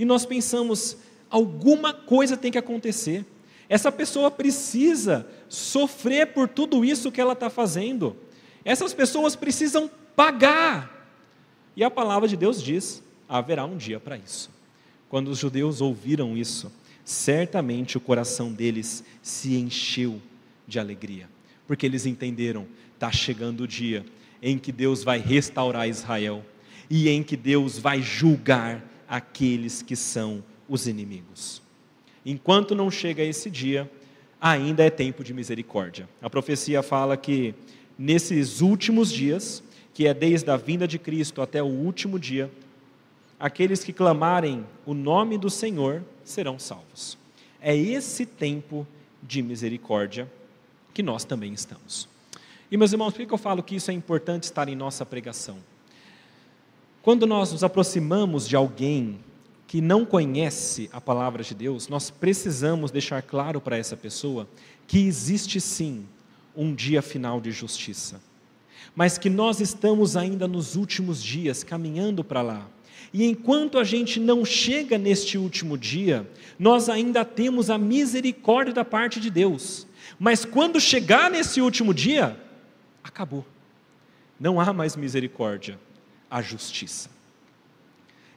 e 0.00 0.04
nós 0.06 0.24
pensamos, 0.24 0.96
alguma 1.28 1.92
coisa 1.92 2.34
tem 2.34 2.50
que 2.50 2.56
acontecer. 2.56 3.22
Essa 3.68 3.92
pessoa 3.92 4.30
precisa 4.30 5.28
sofrer 5.46 6.28
por 6.28 6.48
tudo 6.48 6.82
isso 6.82 7.12
que 7.12 7.20
ela 7.20 7.34
está 7.34 7.50
fazendo. 7.50 8.16
Essas 8.64 8.94
pessoas 8.94 9.36
precisam 9.36 9.90
pagar. 10.16 11.06
E 11.76 11.84
a 11.84 11.90
palavra 11.90 12.26
de 12.26 12.34
Deus 12.34 12.62
diz: 12.62 13.02
haverá 13.28 13.66
um 13.66 13.76
dia 13.76 14.00
para 14.00 14.16
isso. 14.16 14.50
Quando 15.10 15.28
os 15.28 15.36
judeus 15.36 15.82
ouviram 15.82 16.34
isso, 16.34 16.72
certamente 17.04 17.98
o 17.98 18.00
coração 18.00 18.50
deles 18.50 19.04
se 19.20 19.54
encheu 19.54 20.18
de 20.66 20.78
alegria, 20.78 21.28
porque 21.66 21.84
eles 21.84 22.06
entenderam 22.06 22.66
está 22.94 23.12
chegando 23.12 23.64
o 23.64 23.68
dia 23.68 24.02
em 24.40 24.56
que 24.56 24.72
Deus 24.72 25.04
vai 25.04 25.18
restaurar 25.18 25.86
Israel 25.86 26.42
e 26.88 27.10
em 27.10 27.22
que 27.22 27.36
Deus 27.36 27.78
vai 27.78 28.00
julgar 28.00 28.89
aqueles 29.10 29.82
que 29.82 29.96
são 29.96 30.42
os 30.68 30.86
inimigos. 30.86 31.60
Enquanto 32.24 32.76
não 32.76 32.88
chega 32.88 33.24
esse 33.24 33.50
dia, 33.50 33.90
ainda 34.40 34.84
é 34.84 34.88
tempo 34.88 35.24
de 35.24 35.34
misericórdia. 35.34 36.08
A 36.22 36.30
profecia 36.30 36.80
fala 36.80 37.16
que 37.16 37.52
nesses 37.98 38.60
últimos 38.60 39.10
dias, 39.10 39.64
que 39.92 40.06
é 40.06 40.14
desde 40.14 40.48
a 40.48 40.56
vinda 40.56 40.86
de 40.86 40.96
Cristo 40.96 41.42
até 41.42 41.60
o 41.60 41.66
último 41.66 42.20
dia, 42.20 42.48
aqueles 43.38 43.82
que 43.82 43.92
clamarem 43.92 44.64
o 44.86 44.94
nome 44.94 45.36
do 45.36 45.50
Senhor 45.50 46.04
serão 46.22 46.56
salvos. 46.56 47.18
É 47.60 47.76
esse 47.76 48.24
tempo 48.24 48.86
de 49.20 49.42
misericórdia 49.42 50.30
que 50.94 51.02
nós 51.02 51.24
também 51.24 51.52
estamos. 51.52 52.08
E, 52.70 52.76
meus 52.76 52.92
irmãos, 52.92 53.12
por 53.12 53.26
que 53.26 53.34
eu 53.34 53.38
falo 53.38 53.62
que 53.62 53.74
isso 53.74 53.90
é 53.90 53.94
importante 53.94 54.44
estar 54.44 54.68
em 54.68 54.76
nossa 54.76 55.04
pregação? 55.04 55.58
Quando 57.02 57.26
nós 57.26 57.52
nos 57.52 57.64
aproximamos 57.64 58.46
de 58.46 58.54
alguém 58.54 59.18
que 59.66 59.80
não 59.80 60.04
conhece 60.04 60.90
a 60.92 61.00
palavra 61.00 61.42
de 61.42 61.54
Deus, 61.54 61.88
nós 61.88 62.10
precisamos 62.10 62.90
deixar 62.90 63.22
claro 63.22 63.60
para 63.60 63.78
essa 63.78 63.96
pessoa 63.96 64.46
que 64.86 65.06
existe 65.06 65.60
sim 65.60 66.04
um 66.54 66.74
dia 66.74 67.00
final 67.00 67.40
de 67.40 67.52
justiça, 67.52 68.20
mas 68.94 69.16
que 69.16 69.30
nós 69.30 69.60
estamos 69.60 70.16
ainda 70.16 70.46
nos 70.46 70.76
últimos 70.76 71.22
dias 71.22 71.62
caminhando 71.62 72.22
para 72.22 72.42
lá. 72.42 72.68
E 73.14 73.24
enquanto 73.24 73.78
a 73.78 73.84
gente 73.84 74.20
não 74.20 74.44
chega 74.44 74.98
neste 74.98 75.38
último 75.38 75.78
dia, 75.78 76.28
nós 76.58 76.88
ainda 76.88 77.24
temos 77.24 77.70
a 77.70 77.78
misericórdia 77.78 78.74
da 78.74 78.84
parte 78.84 79.18
de 79.18 79.30
Deus. 79.30 79.86
Mas 80.18 80.44
quando 80.44 80.80
chegar 80.80 81.30
nesse 81.30 81.60
último 81.60 81.94
dia, 81.94 82.38
acabou. 83.02 83.44
Não 84.38 84.60
há 84.60 84.72
mais 84.72 84.96
misericórdia, 84.96 85.78
há 86.30 86.40
justiça. 86.40 87.10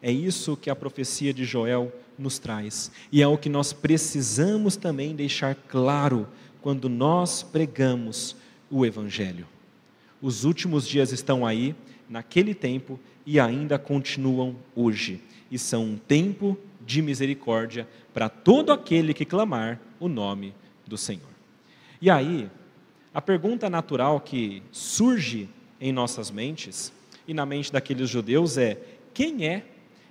É 0.02 0.12
isso 0.12 0.58
que 0.58 0.70
a 0.70 0.76
profecia 0.76 1.34
de 1.34 1.46
Joel 1.46 1.92
nos 2.18 2.38
traz, 2.40 2.92
e 3.12 3.22
é 3.22 3.28
o 3.28 3.38
que 3.38 3.50
nós 3.50 3.72
precisamos 3.72 4.76
também 4.76 5.16
deixar 5.16 5.56
claro 5.56 6.28
quando 6.62 6.90
nós 6.90 7.44
pregamos 7.44 8.36
o 8.70 8.86
Evangelho. 8.86 9.48
Os 10.22 10.44
últimos 10.44 10.88
dias 10.88 11.12
estão 11.12 11.46
aí, 11.46 11.76
naquele 12.10 12.54
tempo, 12.54 13.00
e 13.26 13.40
ainda 13.40 13.80
continuam 13.80 14.56
hoje, 14.76 15.22
e 15.50 15.58
são 15.58 15.86
um 15.86 15.98
tempo 15.98 16.58
de 16.86 17.02
misericórdia 17.02 17.88
para 18.14 18.30
todo 18.30 18.72
aquele 18.72 19.14
que 19.14 19.26
clamar 19.26 19.80
o 20.00 20.08
nome 20.08 20.54
do 20.86 20.98
Senhor. 20.98 21.30
E 22.02 22.10
aí, 22.10 22.50
a 23.14 23.22
pergunta 23.22 23.70
natural 23.70 24.20
que 24.20 24.62
surge 24.72 25.50
em 25.80 25.92
nossas 25.92 26.30
mentes 26.30 26.92
e 27.28 27.34
na 27.34 27.46
mente 27.46 27.72
daqueles 27.72 28.10
judeus 28.10 28.58
é: 28.58 28.78
quem 29.14 29.48
é 29.48 29.66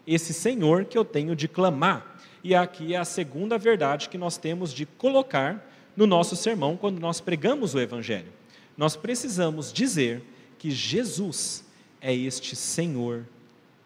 esse 0.06 0.32
Senhor 0.32 0.84
que 0.84 0.96
eu 0.96 1.04
tenho 1.04 1.36
de 1.36 1.48
clamar? 1.48 2.18
E 2.44 2.54
aqui 2.54 2.94
é 2.94 2.98
a 2.98 3.04
segunda 3.04 3.56
verdade 3.56 4.08
que 4.08 4.18
nós 4.18 4.36
temos 4.36 4.72
de 4.72 4.84
colocar 4.84 5.70
no 5.96 6.06
nosso 6.06 6.34
sermão 6.34 6.76
quando 6.76 6.98
nós 6.98 7.20
pregamos 7.20 7.74
o 7.74 7.80
Evangelho. 7.80 8.32
Nós 8.76 8.96
precisamos 8.96 9.72
dizer 9.72 10.22
que 10.58 10.70
Jesus 10.70 11.64
é 12.00 12.14
este 12.14 12.56
Senhor 12.56 13.24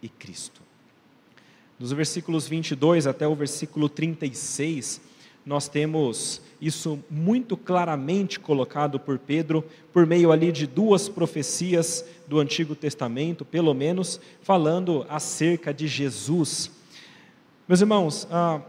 e 0.00 0.08
Cristo. 0.08 0.62
Dos 1.78 1.92
versículos 1.92 2.48
22 2.48 3.06
até 3.06 3.28
o 3.28 3.34
versículo 3.34 3.88
36, 3.88 5.00
nós 5.44 5.68
temos 5.68 6.40
isso 6.60 6.98
muito 7.10 7.56
claramente 7.56 8.40
colocado 8.40 8.98
por 8.98 9.18
Pedro, 9.18 9.64
por 9.92 10.06
meio 10.06 10.32
ali 10.32 10.50
de 10.50 10.66
duas 10.66 11.08
profecias 11.08 12.04
do 12.26 12.38
Antigo 12.38 12.74
Testamento, 12.74 13.44
pelo 13.44 13.72
menos, 13.72 14.20
falando 14.42 15.06
acerca 15.08 15.72
de 15.72 15.86
Jesus. 15.86 16.70
Meus 17.68 17.80
irmãos, 17.80 18.26
ah, 18.30 18.60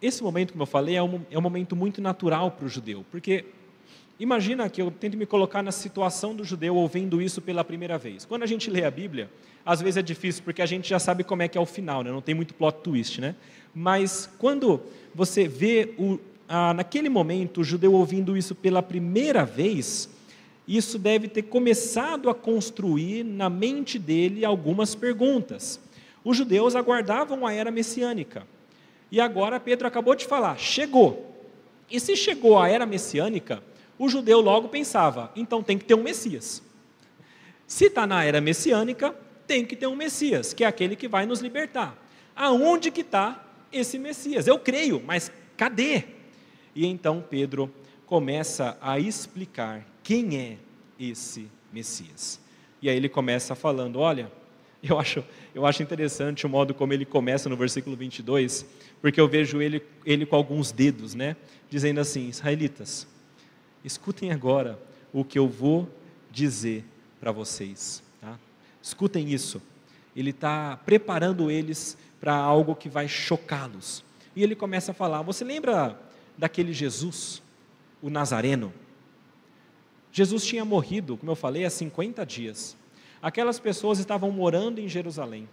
esse 0.00 0.22
momento, 0.22 0.52
como 0.52 0.62
eu 0.62 0.66
falei, 0.66 0.96
é 0.96 1.02
um, 1.02 1.20
é 1.30 1.38
um 1.38 1.42
momento 1.42 1.74
muito 1.74 2.00
natural 2.00 2.50
para 2.50 2.66
o 2.66 2.68
judeu, 2.68 3.04
porque 3.10 3.46
imagina 4.20 4.68
que 4.68 4.82
eu 4.82 4.90
tento 4.90 5.16
me 5.16 5.26
colocar 5.26 5.62
na 5.62 5.72
situação 5.72 6.34
do 6.34 6.44
judeu 6.44 6.76
ouvindo 6.76 7.22
isso 7.22 7.40
pela 7.40 7.64
primeira 7.64 7.96
vez. 7.96 8.24
Quando 8.24 8.42
a 8.42 8.46
gente 8.46 8.70
lê 8.70 8.84
a 8.84 8.90
Bíblia, 8.90 9.30
às 9.64 9.80
vezes 9.80 9.96
é 9.96 10.02
difícil, 10.02 10.42
porque 10.44 10.60
a 10.60 10.66
gente 10.66 10.88
já 10.88 10.98
sabe 10.98 11.24
como 11.24 11.42
é 11.42 11.48
que 11.48 11.56
é 11.56 11.60
o 11.60 11.66
final, 11.66 12.02
né? 12.02 12.10
não 12.10 12.20
tem 12.20 12.34
muito 12.34 12.54
plot 12.54 12.78
twist, 12.82 13.20
né? 13.20 13.34
Mas 13.74 14.30
quando 14.38 14.80
você 15.14 15.48
vê 15.48 15.94
o, 15.98 16.18
ah, 16.48 16.74
naquele 16.74 17.08
momento 17.08 17.62
o 17.62 17.64
judeu 17.64 17.92
ouvindo 17.94 18.36
isso 18.36 18.54
pela 18.54 18.82
primeira 18.82 19.44
vez, 19.44 20.08
isso 20.66 20.98
deve 20.98 21.28
ter 21.28 21.42
começado 21.42 22.30
a 22.30 22.34
construir 22.34 23.22
na 23.22 23.50
mente 23.50 23.98
dele 23.98 24.44
algumas 24.44 24.94
perguntas. 24.94 25.78
Os 26.24 26.36
judeus 26.36 26.74
aguardavam 26.74 27.46
a 27.46 27.52
era 27.52 27.70
messiânica. 27.70 28.46
E 29.10 29.20
agora 29.20 29.60
Pedro 29.60 29.86
acabou 29.86 30.14
de 30.14 30.24
falar, 30.24 30.58
chegou. 30.58 31.32
E 31.90 32.00
se 32.00 32.16
chegou 32.16 32.58
a 32.58 32.68
era 32.68 32.86
messiânica, 32.86 33.62
o 33.98 34.08
judeu 34.08 34.40
logo 34.40 34.68
pensava, 34.68 35.30
então 35.36 35.62
tem 35.62 35.78
que 35.78 35.84
ter 35.84 35.94
um 35.94 36.02
Messias. 36.02 36.62
Se 37.66 37.86
está 37.86 38.06
na 38.06 38.24
era 38.24 38.40
messiânica, 38.40 39.14
tem 39.46 39.64
que 39.64 39.76
ter 39.76 39.86
um 39.86 39.94
Messias, 39.94 40.52
que 40.52 40.64
é 40.64 40.66
aquele 40.66 40.96
que 40.96 41.06
vai 41.06 41.26
nos 41.26 41.40
libertar. 41.40 41.96
Aonde 42.34 42.90
que 42.90 43.02
está 43.02 43.44
esse 43.70 43.98
Messias? 43.98 44.46
Eu 44.46 44.58
creio, 44.58 45.02
mas 45.04 45.30
cadê? 45.56 46.04
E 46.74 46.86
então 46.86 47.22
Pedro 47.28 47.72
começa 48.06 48.76
a 48.80 48.98
explicar 48.98 49.86
quem 50.04 50.36
é 50.36 50.58
esse 51.00 51.48
Messias. 51.72 52.38
E 52.80 52.88
aí 52.88 52.96
ele 52.96 53.08
começa 53.08 53.54
falando: 53.56 53.98
olha, 53.98 54.30
eu 54.82 55.00
acho, 55.00 55.24
eu 55.54 55.66
acho 55.66 55.82
interessante 55.82 56.46
o 56.46 56.48
modo 56.48 56.74
como 56.74 56.92
ele 56.92 57.06
começa 57.06 57.48
no 57.48 57.56
versículo 57.56 57.96
22, 57.96 58.66
porque 59.00 59.20
eu 59.20 59.26
vejo 59.26 59.60
ele, 59.60 59.82
ele 60.04 60.26
com 60.26 60.36
alguns 60.36 60.70
dedos, 60.70 61.14
né? 61.14 61.34
Dizendo 61.70 62.00
assim: 62.00 62.28
Israelitas, 62.28 63.08
escutem 63.82 64.30
agora 64.30 64.78
o 65.12 65.24
que 65.24 65.38
eu 65.38 65.48
vou 65.48 65.88
dizer 66.30 66.84
para 67.18 67.32
vocês. 67.32 68.02
Tá? 68.20 68.38
Escutem 68.82 69.32
isso. 69.32 69.60
Ele 70.14 70.30
está 70.30 70.76
preparando 70.76 71.50
eles 71.50 71.96
para 72.20 72.34
algo 72.34 72.76
que 72.76 72.88
vai 72.88 73.08
chocá-los. 73.08 74.04
E 74.36 74.42
ele 74.42 74.54
começa 74.54 74.90
a 74.90 74.94
falar: 74.94 75.22
Você 75.22 75.42
lembra 75.44 75.98
daquele 76.36 76.74
Jesus, 76.74 77.42
o 78.02 78.10
Nazareno? 78.10 78.72
Jesus 80.14 80.46
tinha 80.46 80.64
morrido, 80.64 81.16
como 81.16 81.32
eu 81.32 81.34
falei, 81.34 81.64
há 81.64 81.70
50 81.70 82.24
dias. 82.24 82.76
Aquelas 83.20 83.58
pessoas 83.58 83.98
estavam 83.98 84.30
morando 84.30 84.78
em 84.78 84.88
Jerusalém. 84.88 85.48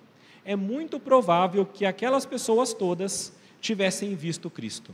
É 0.45 0.55
muito 0.55 0.99
provável 0.99 1.65
que 1.65 1.83
aquelas 1.83 2.27
pessoas 2.27 2.71
todas 2.71 3.33
tivessem 3.59 4.13
visto 4.13 4.51
Cristo. 4.51 4.93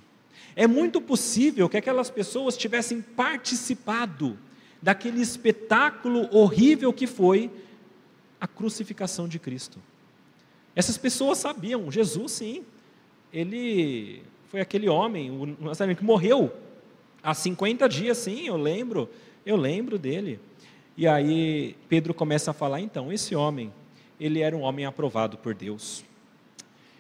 É 0.56 0.66
muito 0.66 1.02
possível 1.02 1.68
que 1.68 1.76
aquelas 1.76 2.10
pessoas 2.10 2.56
tivessem 2.56 3.02
participado 3.02 4.40
daquele 4.82 5.22
espetáculo 5.22 6.34
horrível 6.34 6.94
que 6.94 7.06
foi 7.06 7.52
a 8.40 8.48
crucificação 8.48 9.28
de 9.28 9.38
Cristo. 9.38 9.80
Essas 10.78 10.98
pessoas 10.98 11.40
sabiam, 11.40 11.92
Jesus 11.92 12.32
sim, 12.32 12.64
ele 13.34 14.24
foi 14.48 14.62
aquele 14.62 14.88
homem, 14.88 15.30
o 15.30 15.66
Nazareno, 15.66 15.98
que 15.98 16.06
morreu 16.06 16.56
há 17.22 17.34
50 17.34 17.90
dias, 17.90 18.18
sim, 18.18 18.48
eu 18.48 18.56
lembro, 18.56 19.10
eu 19.48 19.56
lembro 19.56 19.98
dele. 19.98 20.40
E 20.98 21.08
aí 21.08 21.76
Pedro 21.88 22.14
começa 22.14 22.52
a 22.52 22.54
falar, 22.54 22.82
então, 22.82 23.14
esse 23.14 23.34
homem, 23.34 23.74
ele 24.20 24.42
era 24.42 24.56
um 24.56 24.62
homem 24.62 24.86
aprovado 24.86 25.38
por 25.38 25.54
Deus. 25.56 26.04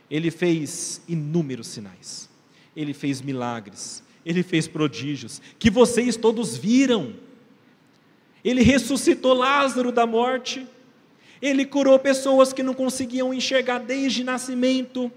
Ele 0.10 0.32
fez 0.32 1.02
inúmeros 1.08 1.68
sinais. 1.68 2.30
Ele 2.76 2.94
fez 2.94 3.22
milagres, 3.22 4.04
ele 4.24 4.44
fez 4.44 4.68
prodígios, 4.68 5.42
que 5.58 5.70
vocês 5.70 6.16
todos 6.16 6.56
viram. 6.56 7.16
Ele 8.46 8.62
ressuscitou 8.62 9.34
Lázaro 9.34 9.92
da 9.92 10.06
morte. 10.06 10.66
Ele 11.42 11.66
curou 11.66 11.98
pessoas 11.98 12.54
que 12.54 12.62
não 12.62 12.76
conseguiam 12.76 13.34
enxergar 13.34 13.80
desde 13.80 14.24
nascimento. 14.24 15.12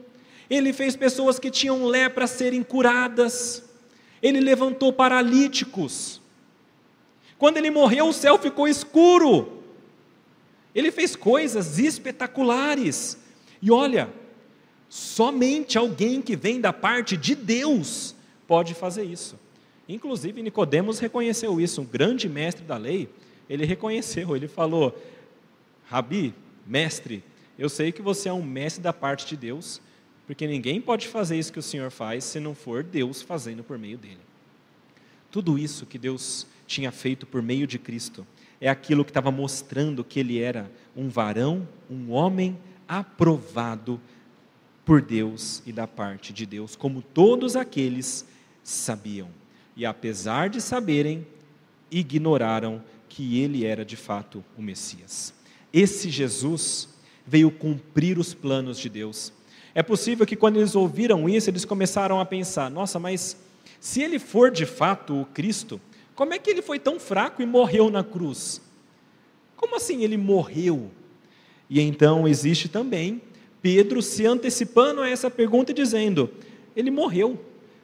Ele 0.49 0.73
fez 0.73 0.97
pessoas 0.97 1.39
que 1.39 1.51
tinham 1.51 1.85
lepra 1.85 2.27
serem 2.27 2.63
curadas. 2.63 3.63
Ele 4.23 4.41
levantou 4.41 4.91
paralíticos. 4.91 6.20
Quando 7.41 7.57
ele 7.57 7.71
morreu, 7.71 8.07
o 8.07 8.13
céu 8.13 8.37
ficou 8.37 8.69
escuro. 8.69 9.63
Ele 10.75 10.93
fez 10.93 11.17
coisas 11.17 11.79
espetaculares. 11.79 13.19
E 13.63 13.71
olha, 13.71 14.11
somente 14.91 15.79
alguém 15.79 16.21
que 16.21 16.37
vem 16.37 16.61
da 16.61 16.71
parte 16.71 17.17
de 17.17 17.35
Deus 17.35 18.15
pode 18.47 18.75
fazer 18.75 19.05
isso. 19.05 19.41
Inclusive 19.89 20.43
Nicodemos 20.43 20.99
reconheceu 20.99 21.59
isso, 21.59 21.81
um 21.81 21.87
grande 21.87 22.29
mestre 22.29 22.63
da 22.63 22.77
lei, 22.77 23.09
ele 23.49 23.65
reconheceu, 23.65 24.37
ele 24.37 24.47
falou: 24.47 24.95
Rabi, 25.87 26.35
mestre, 26.67 27.25
eu 27.59 27.71
sei 27.71 27.91
que 27.91 28.03
você 28.03 28.29
é 28.29 28.33
um 28.35 28.43
mestre 28.43 28.83
da 28.83 28.93
parte 28.93 29.27
de 29.27 29.35
Deus, 29.35 29.81
porque 30.27 30.47
ninguém 30.47 30.79
pode 30.79 31.09
fazer 31.09 31.39
isso 31.39 31.55
que 31.55 31.59
o 31.59 31.63
Senhor 31.63 31.91
faz 31.91 32.23
se 32.23 32.39
não 32.39 32.55
for 32.55 32.83
Deus 32.83 33.23
fazendo 33.23 33.65
por 33.65 33.79
meio 33.79 33.97
dele. 33.97 34.30
Tudo 35.31 35.59
isso 35.59 35.87
que 35.87 35.99
Deus 35.99 36.47
tinha 36.67 36.91
feito 36.91 37.27
por 37.27 37.43
meio 37.43 37.67
de 37.67 37.79
Cristo 37.79 38.27
é 38.61 38.69
aquilo 38.69 39.05
que 39.05 39.11
estava 39.11 39.31
mostrando 39.31 40.05
que 40.05 40.21
ele 40.21 40.39
era 40.39 40.71
um 40.97 41.09
varão, 41.09 41.67
um 41.91 42.11
homem 42.11 42.59
aprovado 42.87 44.01
por 44.85 45.01
Deus 45.01 45.63
e 45.65 45.73
da 45.73 45.87
parte 45.87 46.33
de 46.33 46.45
Deus, 46.45 46.77
como 46.77 47.01
todos 47.01 47.57
aqueles 47.57 48.27
sabiam. 48.63 49.29
E 49.77 49.87
apesar 49.87 50.49
de 50.49 50.61
saberem, 50.61 51.27
ignoraram 51.91 52.83
que 53.09 53.41
ele 53.41 53.65
era 53.65 53.85
de 53.85 53.97
fato 53.97 54.45
o 54.57 54.63
Messias. 54.63 55.33
Esse 55.73 56.11
Jesus 56.11 56.89
veio 57.27 57.51
cumprir 57.51 58.19
os 58.19 58.35
planos 58.35 58.79
de 58.79 58.89
Deus 58.89 59.33
é 59.75 59.83
possível 59.83 60.27
que 60.27 60.37
quando 60.37 60.57
eles 60.57 60.75
ouviram 60.75 61.29
isso, 61.29 61.49
eles 61.49 61.65
começaram 61.65 62.21
a 62.21 62.25
pensar: 62.25 62.71
nossa, 62.71 62.99
mas 62.99 63.37
se 63.79 64.03
ele 64.03 64.19
for 64.19 64.51
de 64.51 64.67
fato 64.67 65.21
o 65.21 65.27
Cristo, 65.27 65.81
como 66.15 66.35
é 66.35 66.39
que 66.39 66.51
ele 66.51 66.63
foi 66.63 66.79
tão 66.79 66.99
fraco 66.99 67.43
e 67.43 67.47
morreu 67.47 67.91
na 67.91 68.03
cruz? 68.03 68.61
Como 69.57 69.77
assim 69.77 70.03
ele 70.03 70.17
morreu? 70.17 70.91
E 71.69 71.81
então 71.81 72.27
existe 72.27 72.69
também 72.69 73.23
Pedro 73.63 74.01
se 74.01 74.27
antecipando 74.27 75.01
a 75.01 75.09
essa 75.09 75.31
pergunta 75.31 75.73
dizendo: 75.73 76.31
ele 76.75 76.91
morreu, 76.91 77.39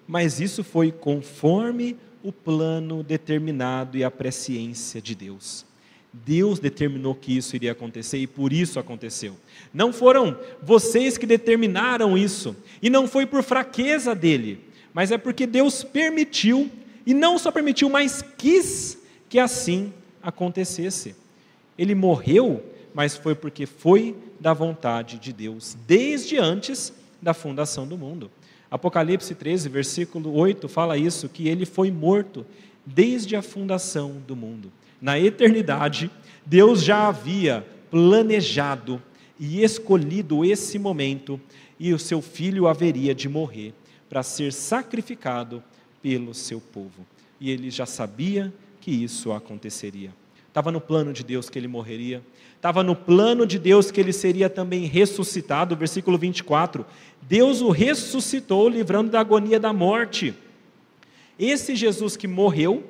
mas 0.07 0.40
isso 0.40 0.64
foi 0.64 0.90
conforme 0.90 1.96
o 2.22 2.33
plano 2.33 3.03
determinado 3.03 3.96
e 3.96 4.03
a 4.03 4.11
presciência 4.11 5.01
de 5.01 5.14
Deus. 5.14 5.64
Deus 6.12 6.59
determinou 6.59 7.14
que 7.14 7.37
isso 7.37 7.55
iria 7.55 7.72
acontecer 7.72 8.18
e 8.18 8.27
por 8.27 8.53
isso 8.53 8.79
aconteceu. 8.79 9.37
Não 9.72 9.92
foram 9.92 10.38
vocês 10.62 11.18
que 11.18 11.27
determinaram 11.27 12.16
isso, 12.16 12.57
e 12.81 12.88
não 12.88 13.07
foi 13.07 13.27
por 13.27 13.42
fraqueza 13.42 14.14
dele, 14.14 14.61
mas 14.96 15.12
é 15.12 15.18
porque 15.18 15.46
Deus 15.46 15.85
permitiu, 15.85 16.70
e 17.04 17.12
não 17.12 17.37
só 17.38 17.52
permitiu, 17.52 17.90
mas 17.90 18.24
quis 18.38 18.96
que 19.28 19.38
assim 19.38 19.92
acontecesse. 20.22 21.14
Ele 21.76 21.94
morreu, 21.94 22.64
mas 22.94 23.14
foi 23.14 23.35
porque 23.35 23.66
foi 23.66 24.16
da 24.40 24.54
vontade 24.54 25.18
de 25.18 25.35
Deus, 25.35 25.76
desde 25.87 26.38
antes 26.38 26.94
da 27.20 27.35
fundação 27.35 27.87
do 27.87 27.98
mundo. 27.98 28.30
Apocalipse 28.70 29.35
13, 29.35 29.68
versículo 29.68 30.32
8 30.35 30.66
fala 30.66 30.96
isso, 30.96 31.28
que 31.28 31.46
ele 31.46 31.66
foi 31.66 31.90
morto 31.90 32.46
desde 32.87 33.37
a 33.37 33.42
fundação 33.42 34.16
do 34.26 34.35
mundo 34.35 34.72
na 34.98 35.20
eternidade, 35.20 36.11
Deus 36.46 36.82
já 36.82 37.09
havia 37.09 37.66
planejado 37.90 39.02
e 39.38 39.62
escolhido 39.62 40.42
esse 40.42 40.78
momento 40.78 41.38
e 41.78 41.92
o 41.92 41.98
seu 41.98 42.22
filho 42.22 42.66
haveria 42.66 43.14
de 43.14 43.28
morrer 43.28 43.74
para 44.09 44.23
ser 44.23 44.53
sacrificado 44.53 45.62
pelo 46.03 46.35
seu 46.35 46.61
povo. 46.61 47.07
E 47.40 47.51
ele 47.51 47.71
já 47.71 47.87
sabia 47.87 48.53
que 48.81 48.90
isso 48.90 49.33
aconteceria. 49.33 50.12
Estava 50.49 50.73
no 50.73 50.81
plano 50.81 51.12
de 51.12 51.23
Deus 51.23 51.51
que 51.51 51.59
ele 51.59 51.69
morreria, 51.69 52.23
estava 52.55 52.83
no 52.83 52.97
plano 52.97 53.47
de 53.47 53.59
Deus 53.59 53.90
que 53.90 54.01
ele 54.01 54.12
seria 54.12 54.49
também 54.49 54.87
ressuscitado, 54.87 55.77
versículo 55.77 56.16
24. 56.16 56.87
Deus 57.23 57.61
o 57.61 57.71
ressuscitou, 57.71 58.69
livrando 58.69 59.11
da 59.11 59.21
agonia 59.21 59.61
da 59.61 59.73
morte. 59.73 60.35
Esse 61.38 61.77
Jesus 61.77 62.17
que 62.17 62.27
morreu, 62.27 62.83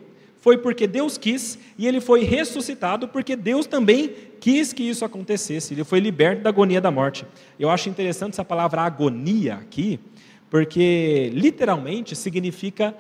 foi 0.47 0.57
porque 0.57 0.87
Deus 0.87 1.19
quis 1.19 1.59
e 1.77 1.89
ele 1.89 2.01
foi 2.01 2.23
ressuscitado 2.23 3.09
porque 3.09 3.35
Deus 3.35 3.67
também 3.67 4.15
quis 4.39 4.73
que 4.73 4.85
isso 4.85 5.05
acontecesse. 5.05 5.75
Ele 5.75 5.83
foi 5.83 5.99
liberto 5.99 6.45
da 6.45 6.51
agonia 6.51 6.81
da 6.81 6.89
morte. 6.89 7.27
Eu 7.59 7.69
acho 7.69 7.89
interessante 7.89 8.35
essa 8.35 8.45
palavra 8.45 8.83
agonia 8.83 9.55
aqui, 9.55 9.99
porque 10.51 11.31
literalmente 11.33 12.15
significa 12.15 12.95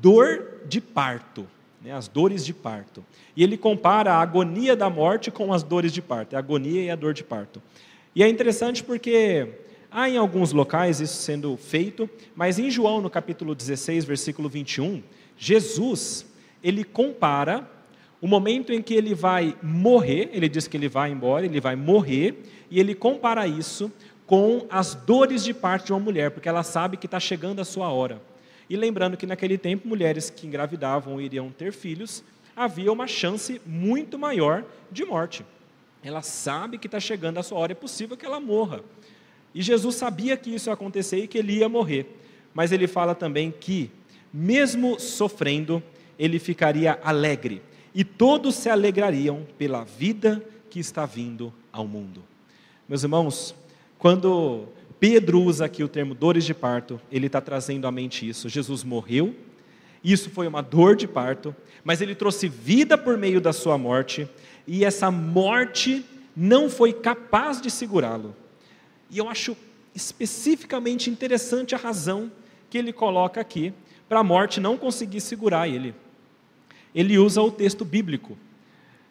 dor 0.00 0.62
de 0.68 0.80
parto, 0.80 1.46
né, 1.82 1.92
as 1.92 2.08
dores 2.08 2.44
de 2.44 2.54
parto. 2.54 3.04
E 3.36 3.42
ele 3.42 3.56
compara 3.56 4.14
a 4.14 4.20
agonia 4.20 4.76
da 4.76 4.88
morte 4.88 5.30
com 5.30 5.52
as 5.52 5.62
dores 5.62 5.92
de 5.92 6.00
parto, 6.00 6.36
a 6.36 6.38
agonia 6.38 6.82
e 6.82 6.90
a 6.90 6.96
dor 6.96 7.14
de 7.14 7.24
parto. 7.24 7.60
E 8.14 8.22
é 8.22 8.28
interessante 8.28 8.84
porque 8.84 9.48
há 9.90 10.08
em 10.08 10.16
alguns 10.16 10.52
locais 10.52 11.00
isso 11.00 11.22
sendo 11.22 11.56
feito, 11.56 12.08
mas 12.34 12.58
em 12.58 12.70
João, 12.70 13.00
no 13.00 13.10
capítulo 13.10 13.54
16, 13.54 14.04
versículo 14.04 14.48
21, 14.48 15.02
Jesus, 15.36 16.26
ele 16.62 16.84
compara 16.84 17.68
o 18.20 18.28
momento 18.28 18.72
em 18.72 18.80
que 18.80 18.94
ele 18.94 19.14
vai 19.14 19.56
morrer, 19.60 20.30
ele 20.32 20.48
diz 20.48 20.68
que 20.68 20.76
ele 20.76 20.88
vai 20.88 21.10
embora, 21.10 21.44
ele 21.44 21.60
vai 21.60 21.74
morrer, 21.74 22.40
e 22.70 22.78
ele 22.78 22.94
compara 22.94 23.46
isso 23.48 23.90
com 24.32 24.64
as 24.70 24.94
dores 24.94 25.44
de 25.44 25.52
parte 25.52 25.84
de 25.84 25.92
uma 25.92 26.00
mulher, 26.00 26.30
porque 26.30 26.48
ela 26.48 26.62
sabe 26.62 26.96
que 26.96 27.04
está 27.04 27.20
chegando 27.20 27.60
a 27.60 27.66
sua 27.66 27.90
hora. 27.92 28.18
E 28.66 28.74
lembrando 28.78 29.14
que 29.14 29.26
naquele 29.26 29.58
tempo, 29.58 29.86
mulheres 29.86 30.30
que 30.30 30.46
engravidavam 30.46 31.20
iriam 31.20 31.50
ter 31.50 31.70
filhos, 31.70 32.24
havia 32.56 32.90
uma 32.90 33.06
chance 33.06 33.60
muito 33.66 34.18
maior 34.18 34.64
de 34.90 35.04
morte. 35.04 35.44
Ela 36.02 36.22
sabe 36.22 36.78
que 36.78 36.86
está 36.86 36.98
chegando 36.98 37.36
a 37.36 37.42
sua 37.42 37.58
hora, 37.58 37.72
é 37.72 37.74
possível 37.74 38.16
que 38.16 38.24
ela 38.24 38.40
morra. 38.40 38.80
E 39.54 39.60
Jesus 39.60 39.96
sabia 39.96 40.34
que 40.34 40.54
isso 40.54 40.70
ia 40.70 40.72
acontecer 40.72 41.18
e 41.18 41.28
que 41.28 41.36
ele 41.36 41.58
ia 41.58 41.68
morrer. 41.68 42.06
Mas 42.54 42.72
ele 42.72 42.86
fala 42.86 43.14
também 43.14 43.50
que, 43.50 43.90
mesmo 44.32 44.98
sofrendo, 44.98 45.82
ele 46.18 46.38
ficaria 46.38 46.98
alegre, 47.04 47.60
e 47.94 48.02
todos 48.02 48.54
se 48.54 48.70
alegrariam 48.70 49.46
pela 49.58 49.84
vida 49.84 50.42
que 50.70 50.80
está 50.80 51.04
vindo 51.04 51.52
ao 51.70 51.86
mundo. 51.86 52.24
Meus 52.88 53.02
irmãos, 53.02 53.54
quando 54.02 54.64
Pedro 54.98 55.40
usa 55.40 55.66
aqui 55.66 55.84
o 55.84 55.88
termo 55.88 56.12
dores 56.12 56.44
de 56.44 56.52
parto, 56.52 57.00
ele 57.08 57.26
está 57.26 57.40
trazendo 57.40 57.86
à 57.86 57.92
mente 57.92 58.28
isso. 58.28 58.48
Jesus 58.48 58.82
morreu, 58.82 59.32
isso 60.02 60.28
foi 60.28 60.48
uma 60.48 60.60
dor 60.60 60.96
de 60.96 61.06
parto, 61.06 61.54
mas 61.84 62.00
ele 62.00 62.16
trouxe 62.16 62.48
vida 62.48 62.98
por 62.98 63.16
meio 63.16 63.40
da 63.40 63.52
sua 63.52 63.78
morte, 63.78 64.28
e 64.66 64.84
essa 64.84 65.08
morte 65.08 66.04
não 66.36 66.68
foi 66.68 66.92
capaz 66.92 67.60
de 67.60 67.70
segurá-lo. 67.70 68.34
E 69.08 69.18
eu 69.18 69.28
acho 69.28 69.56
especificamente 69.94 71.08
interessante 71.08 71.72
a 71.72 71.78
razão 71.78 72.28
que 72.68 72.78
ele 72.78 72.92
coloca 72.92 73.40
aqui 73.40 73.72
para 74.08 74.18
a 74.18 74.24
morte 74.24 74.58
não 74.58 74.76
conseguir 74.76 75.20
segurar 75.20 75.68
ele 75.68 75.94
ele 76.94 77.18
usa 77.18 77.40
o 77.40 77.50
texto 77.50 77.84
bíblico. 77.84 78.36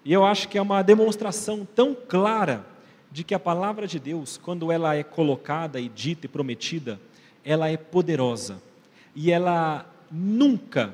E 0.03 0.13
eu 0.13 0.25
acho 0.25 0.47
que 0.47 0.57
é 0.57 0.61
uma 0.61 0.81
demonstração 0.81 1.67
tão 1.75 1.95
clara 1.95 2.65
de 3.11 3.23
que 3.23 3.35
a 3.35 3.39
palavra 3.39 3.85
de 3.85 3.99
Deus, 3.99 4.37
quando 4.37 4.71
ela 4.71 4.95
é 4.95 5.03
colocada 5.03 5.79
e 5.79 5.89
dita 5.89 6.25
e 6.25 6.29
prometida, 6.29 6.99
ela 7.43 7.69
é 7.69 7.75
poderosa. 7.75 8.61
E 9.13 9.31
ela 9.31 9.85
nunca 10.09 10.93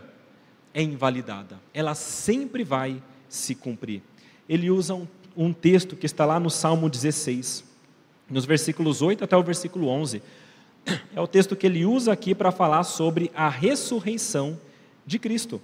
é 0.73 0.81
invalidada. 0.81 1.59
Ela 1.73 1.93
sempre 1.93 2.63
vai 2.63 3.01
se 3.29 3.53
cumprir. 3.53 4.01
Ele 4.49 4.71
usa 4.71 4.95
um, 4.95 5.07
um 5.35 5.53
texto 5.53 5.95
que 5.95 6.05
está 6.05 6.25
lá 6.25 6.39
no 6.39 6.49
Salmo 6.49 6.89
16, 6.89 7.63
nos 8.29 8.45
versículos 8.45 9.01
8 9.01 9.23
até 9.23 9.37
o 9.37 9.43
versículo 9.43 9.87
11. 9.87 10.21
É 11.13 11.19
o 11.19 11.27
texto 11.27 11.55
que 11.55 11.67
ele 11.67 11.83
usa 11.83 12.13
aqui 12.13 12.33
para 12.33 12.49
falar 12.49 12.83
sobre 12.83 13.29
a 13.35 13.49
ressurreição 13.49 14.57
de 15.05 15.19
Cristo. 15.19 15.61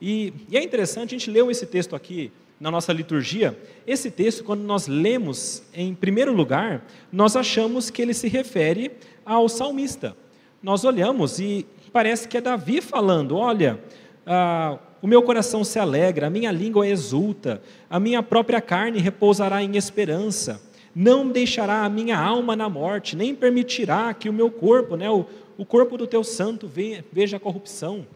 E, 0.00 0.34
e 0.50 0.56
é 0.56 0.62
interessante, 0.62 1.14
a 1.14 1.18
gente 1.18 1.30
leu 1.30 1.50
esse 1.50 1.64
texto 1.64 1.96
aqui 1.96 2.30
na 2.58 2.70
nossa 2.70 2.92
liturgia. 2.92 3.58
Esse 3.86 4.10
texto, 4.10 4.42
quando 4.42 4.62
nós 4.62 4.86
lemos 4.86 5.62
em 5.74 5.94
primeiro 5.94 6.32
lugar, 6.32 6.84
nós 7.12 7.36
achamos 7.36 7.90
que 7.90 8.00
ele 8.00 8.14
se 8.14 8.28
refere 8.28 8.92
ao 9.24 9.48
salmista. 9.48 10.16
Nós 10.62 10.84
olhamos 10.84 11.38
e 11.38 11.66
parece 11.92 12.26
que 12.26 12.36
é 12.36 12.40
Davi 12.40 12.80
falando: 12.80 13.36
olha, 13.36 13.78
ah, 14.26 14.78
o 15.02 15.06
meu 15.06 15.22
coração 15.22 15.62
se 15.62 15.78
alegra, 15.78 16.26
a 16.26 16.30
minha 16.30 16.50
língua 16.50 16.88
exulta, 16.88 17.62
a 17.88 18.00
minha 18.00 18.22
própria 18.22 18.60
carne 18.60 18.98
repousará 18.98 19.62
em 19.62 19.76
esperança. 19.76 20.62
Não 20.94 21.28
deixará 21.28 21.84
a 21.84 21.90
minha 21.90 22.18
alma 22.18 22.56
na 22.56 22.70
morte, 22.70 23.14
nem 23.14 23.34
permitirá 23.34 24.14
que 24.14 24.30
o 24.30 24.32
meu 24.32 24.50
corpo, 24.50 24.96
né, 24.96 25.10
o, 25.10 25.26
o 25.58 25.64
corpo 25.66 25.98
do 25.98 26.06
teu 26.06 26.24
santo, 26.24 26.70
veja 27.12 27.36
a 27.36 27.40
corrupção. 27.40 28.06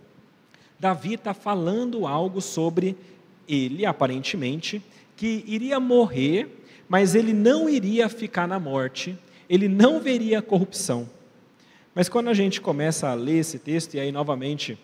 Davi 0.78 1.14
está 1.14 1.34
falando 1.34 2.06
algo 2.06 2.40
sobre 2.40 2.96
ele, 3.50 3.84
aparentemente, 3.84 4.82
que 5.16 5.44
iria 5.46 5.78
morrer, 5.80 6.48
mas 6.88 7.14
ele 7.14 7.32
não 7.32 7.68
iria 7.68 8.08
ficar 8.08 8.46
na 8.46 8.58
morte, 8.58 9.18
ele 9.48 9.68
não 9.68 10.00
veria 10.00 10.40
corrupção. 10.40 11.08
Mas 11.94 12.08
quando 12.08 12.28
a 12.28 12.34
gente 12.34 12.60
começa 12.60 13.08
a 13.08 13.14
ler 13.14 13.38
esse 13.38 13.58
texto, 13.58 13.94
e 13.94 14.00
aí 14.00 14.12
novamente, 14.12 14.78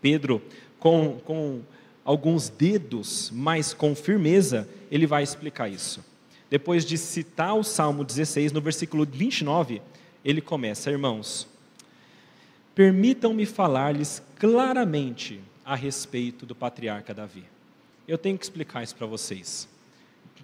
Pedro, 0.00 0.42
com, 0.78 1.18
com 1.24 1.60
alguns 2.04 2.48
dedos, 2.48 3.30
mas 3.32 3.72
com 3.72 3.94
firmeza, 3.94 4.68
ele 4.90 5.06
vai 5.06 5.22
explicar 5.22 5.68
isso. 5.68 6.04
Depois 6.50 6.84
de 6.84 6.96
citar 6.96 7.56
o 7.56 7.64
Salmo 7.64 8.04
16, 8.04 8.52
no 8.52 8.60
versículo 8.60 9.04
29, 9.04 9.82
ele 10.24 10.40
começa, 10.40 10.90
irmãos, 10.90 11.48
permitam-me 12.74 13.46
falar-lhes 13.46 14.22
claramente 14.38 15.40
a 15.64 15.74
respeito 15.74 16.46
do 16.46 16.54
patriarca 16.54 17.12
Davi. 17.12 17.44
Eu 18.06 18.16
tenho 18.16 18.38
que 18.38 18.44
explicar 18.44 18.82
isso 18.82 18.94
para 18.94 19.06
vocês. 19.06 19.68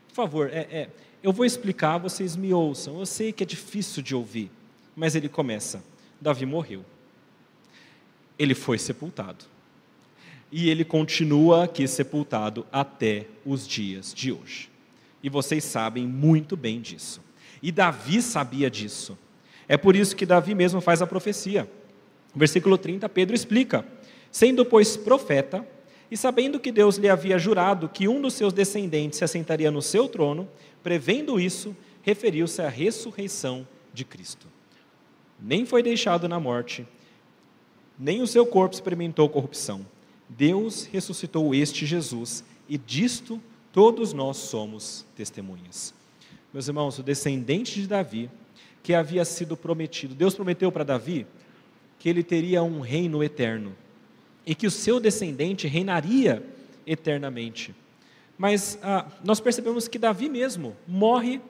Por 0.08 0.14
favor, 0.14 0.50
é, 0.52 0.66
é, 0.70 0.88
eu 1.22 1.32
vou 1.32 1.46
explicar, 1.46 1.98
vocês 1.98 2.36
me 2.36 2.52
ouçam. 2.52 2.98
Eu 2.98 3.06
sei 3.06 3.32
que 3.32 3.42
é 3.42 3.46
difícil 3.46 4.02
de 4.02 4.14
ouvir, 4.14 4.50
mas 4.96 5.14
ele 5.14 5.28
começa: 5.28 5.82
Davi 6.20 6.44
morreu. 6.44 6.84
Ele 8.38 8.54
foi 8.54 8.78
sepultado. 8.78 9.44
E 10.50 10.68
ele 10.68 10.84
continua 10.84 11.64
aqui 11.64 11.86
sepultado 11.88 12.66
até 12.70 13.26
os 13.44 13.66
dias 13.66 14.12
de 14.12 14.32
hoje. 14.32 14.68
E 15.22 15.30
vocês 15.30 15.64
sabem 15.64 16.06
muito 16.06 16.56
bem 16.56 16.80
disso. 16.80 17.22
E 17.62 17.70
Davi 17.70 18.20
sabia 18.20 18.68
disso. 18.68 19.16
É 19.68 19.76
por 19.76 19.94
isso 19.96 20.16
que 20.16 20.26
Davi 20.26 20.54
mesmo 20.54 20.80
faz 20.80 21.00
a 21.00 21.06
profecia. 21.06 21.70
Versículo 22.34 22.76
30, 22.76 23.08
Pedro 23.08 23.34
explica: 23.34 23.86
Sendo, 24.30 24.64
pois, 24.64 24.96
profeta, 24.96 25.66
e 26.12 26.16
sabendo 26.18 26.60
que 26.60 26.70
Deus 26.70 26.98
lhe 26.98 27.08
havia 27.08 27.38
jurado 27.38 27.88
que 27.88 28.06
um 28.06 28.20
dos 28.20 28.34
seus 28.34 28.52
descendentes 28.52 29.16
se 29.16 29.24
assentaria 29.24 29.70
no 29.70 29.80
seu 29.80 30.06
trono, 30.06 30.46
prevendo 30.82 31.40
isso, 31.40 31.74
referiu-se 32.02 32.60
à 32.60 32.68
ressurreição 32.68 33.66
de 33.94 34.04
Cristo. 34.04 34.46
Nem 35.40 35.64
foi 35.64 35.82
deixado 35.82 36.28
na 36.28 36.38
morte, 36.38 36.86
nem 37.98 38.20
o 38.20 38.26
seu 38.26 38.44
corpo 38.44 38.74
experimentou 38.74 39.26
corrupção. 39.26 39.86
Deus 40.28 40.84
ressuscitou 40.84 41.54
este 41.54 41.86
Jesus, 41.86 42.44
e 42.68 42.76
disto 42.76 43.40
todos 43.72 44.12
nós 44.12 44.36
somos 44.36 45.06
testemunhas. 45.16 45.94
Meus 46.52 46.68
irmãos, 46.68 46.98
o 46.98 47.02
descendente 47.02 47.80
de 47.80 47.86
Davi, 47.86 48.28
que 48.82 48.92
havia 48.92 49.24
sido 49.24 49.56
prometido, 49.56 50.14
Deus 50.14 50.34
prometeu 50.34 50.70
para 50.70 50.84
Davi 50.84 51.26
que 51.98 52.06
ele 52.06 52.22
teria 52.22 52.62
um 52.62 52.80
reino 52.80 53.24
eterno 53.24 53.74
e 54.47 54.55
que 54.55 54.66
o 54.66 54.70
seu 54.70 54.99
descendente 54.99 55.66
reinaria 55.66 56.43
eternamente. 56.86 57.74
Mas 58.36 58.78
ah, 58.82 59.07
nós 59.24 59.40
percebemos 59.40 59.86
que 59.86 59.99
Davi 59.99 60.28
mesmo 60.28 60.76
morre 60.86 61.40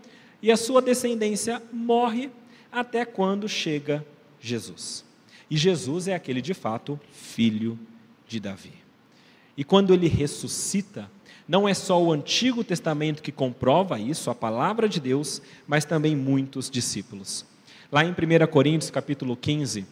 e 0.43 0.51
a 0.51 0.57
sua 0.57 0.83
descendência 0.83 1.63
morre 1.73 2.31
até 2.71 3.05
quando 3.05 3.49
chega 3.49 4.05
Jesus. 4.41 5.05
E 5.51 5.57
Jesus 5.57 6.09
é 6.09 6.15
aquele 6.15 6.41
de 6.41 6.55
fato 6.55 6.99
filho 7.13 7.79
de 8.27 8.41
Davi. 8.41 8.73
E 9.57 9.63
quando 9.63 9.93
ele 9.93 10.09
ressuscita, 10.09 11.11
não 11.47 11.69
é 11.69 11.75
só 11.75 12.03
o 12.03 12.13
Antigo 12.13 12.65
Testamento 12.65 13.23
que 13.23 13.31
comprova 13.31 13.99
isso, 13.99 14.31
a 14.31 14.35
palavra 14.35 14.89
de 14.89 14.99
Deus, 14.99 15.43
mas 15.67 15.85
também 15.85 16.17
muitos 16.17 16.71
discípulos. 16.71 17.45
Lá 17.91 18.03
em 18.05 18.11
1 18.11 18.47
Coríntios 18.51 18.91
capítulo 18.91 19.37
15, 19.37 19.85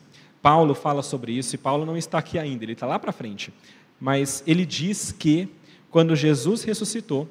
Paulo 0.42 0.74
fala 0.74 1.02
sobre 1.02 1.32
isso, 1.32 1.54
e 1.54 1.58
Paulo 1.58 1.84
não 1.84 1.96
está 1.96 2.18
aqui 2.18 2.38
ainda, 2.38 2.64
ele 2.64 2.72
está 2.72 2.86
lá 2.86 2.98
para 2.98 3.12
frente. 3.12 3.52
Mas 4.00 4.42
ele 4.46 4.64
diz 4.64 5.12
que, 5.12 5.48
quando 5.90 6.16
Jesus 6.16 6.62
ressuscitou, 6.62 7.28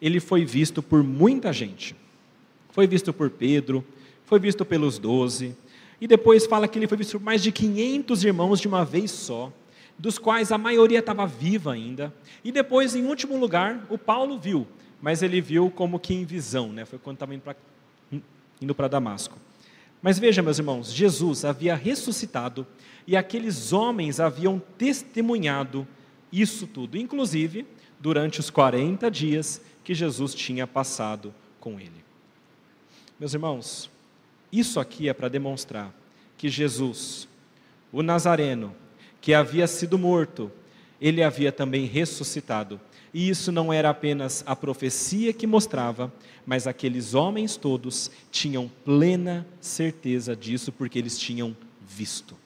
ele 0.00 0.18
foi 0.18 0.44
visto 0.44 0.82
por 0.82 1.02
muita 1.02 1.52
gente. 1.52 1.94
Foi 2.70 2.86
visto 2.86 3.12
por 3.12 3.30
Pedro, 3.30 3.84
foi 4.24 4.40
visto 4.40 4.64
pelos 4.64 4.98
doze, 4.98 5.54
e 6.00 6.06
depois 6.08 6.46
fala 6.46 6.66
que 6.66 6.78
ele 6.78 6.88
foi 6.88 6.98
visto 6.98 7.18
por 7.18 7.24
mais 7.24 7.42
de 7.42 7.52
500 7.52 8.24
irmãos 8.24 8.60
de 8.60 8.66
uma 8.66 8.84
vez 8.84 9.12
só, 9.12 9.52
dos 9.96 10.18
quais 10.18 10.50
a 10.50 10.58
maioria 10.58 10.98
estava 10.98 11.24
viva 11.26 11.72
ainda. 11.72 12.12
E 12.42 12.50
depois, 12.50 12.96
em 12.96 13.04
último 13.04 13.38
lugar, 13.38 13.86
o 13.88 13.96
Paulo 13.96 14.36
viu, 14.36 14.66
mas 15.00 15.22
ele 15.22 15.40
viu 15.40 15.70
como 15.70 16.00
que 16.00 16.12
em 16.12 16.24
visão, 16.24 16.72
né? 16.72 16.84
foi 16.84 16.98
quando 16.98 17.16
estava 17.16 17.56
indo 18.60 18.74
para 18.74 18.88
Damasco. 18.88 19.38
Mas 20.02 20.18
veja, 20.18 20.42
meus 20.42 20.58
irmãos, 20.58 20.92
Jesus 20.92 21.44
havia 21.44 21.76
ressuscitado 21.76 22.66
e 23.06 23.16
aqueles 23.16 23.72
homens 23.72 24.18
haviam 24.18 24.60
testemunhado 24.76 25.86
isso 26.32 26.66
tudo, 26.66 26.98
inclusive 26.98 27.64
durante 28.00 28.40
os 28.40 28.50
40 28.50 29.08
dias 29.08 29.62
que 29.84 29.94
Jesus 29.94 30.34
tinha 30.34 30.66
passado 30.66 31.32
com 31.60 31.78
ele. 31.78 32.02
Meus 33.18 33.32
irmãos, 33.32 33.88
isso 34.50 34.80
aqui 34.80 35.08
é 35.08 35.12
para 35.12 35.28
demonstrar 35.28 35.94
que 36.36 36.48
Jesus, 36.48 37.28
o 37.92 38.02
Nazareno, 38.02 38.74
que 39.20 39.32
havia 39.32 39.68
sido 39.68 39.96
morto, 39.96 40.50
ele 41.00 41.22
havia 41.22 41.52
também 41.52 41.86
ressuscitado. 41.86 42.80
E 43.14 43.28
isso 43.28 43.52
não 43.52 43.72
era 43.72 43.90
apenas 43.90 44.42
a 44.46 44.56
profecia 44.56 45.32
que 45.32 45.46
mostrava, 45.46 46.12
mas 46.46 46.66
aqueles 46.66 47.14
homens 47.14 47.56
todos 47.56 48.10
tinham 48.30 48.70
plena 48.84 49.46
certeza 49.60 50.34
disso, 50.34 50.72
porque 50.72 50.98
eles 50.98 51.18
tinham 51.18 51.54
visto. 51.86 52.36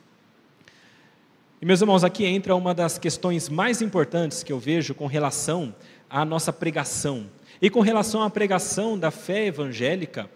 E 1.61 1.65
meus 1.65 1.81
irmãos, 1.81 2.05
aqui 2.05 2.25
entra 2.25 2.55
uma 2.55 2.75
das 2.75 2.99
questões 2.99 3.49
mais 3.49 3.81
importantes 3.81 4.43
que 4.43 4.53
eu 4.53 4.59
vejo 4.59 4.95
com 4.95 5.07
relação 5.07 5.75
à 6.11 6.25
nossa 6.25 6.53
pregação. 6.53 7.27
E 7.63 7.71
com 7.71 7.81
relação 7.81 8.23
à 8.23 8.29
pregação 8.29 8.99
da 8.99 9.11
fé 9.11 9.47
evangélica, 9.47 10.29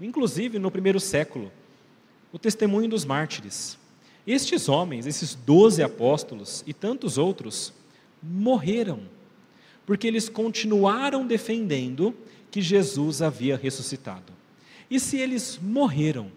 inclusive 0.00 0.58
no 0.58 0.70
primeiro 0.70 1.00
século, 1.00 1.50
o 2.32 2.38
testemunho 2.38 2.88
dos 2.88 3.04
mártires. 3.04 3.76
Estes 4.26 4.68
homens, 4.68 5.06
esses 5.06 5.34
doze 5.34 5.82
apóstolos 5.82 6.62
e 6.66 6.72
tantos 6.72 7.18
outros, 7.18 7.72
morreram, 8.22 9.00
porque 9.90 10.06
eles 10.06 10.28
continuaram 10.28 11.26
defendendo 11.26 12.14
que 12.48 12.62
Jesus 12.62 13.20
havia 13.20 13.56
ressuscitado. 13.56 14.32
E 14.88 15.00
se 15.00 15.16
eles 15.16 15.58
morreram, 15.60 16.30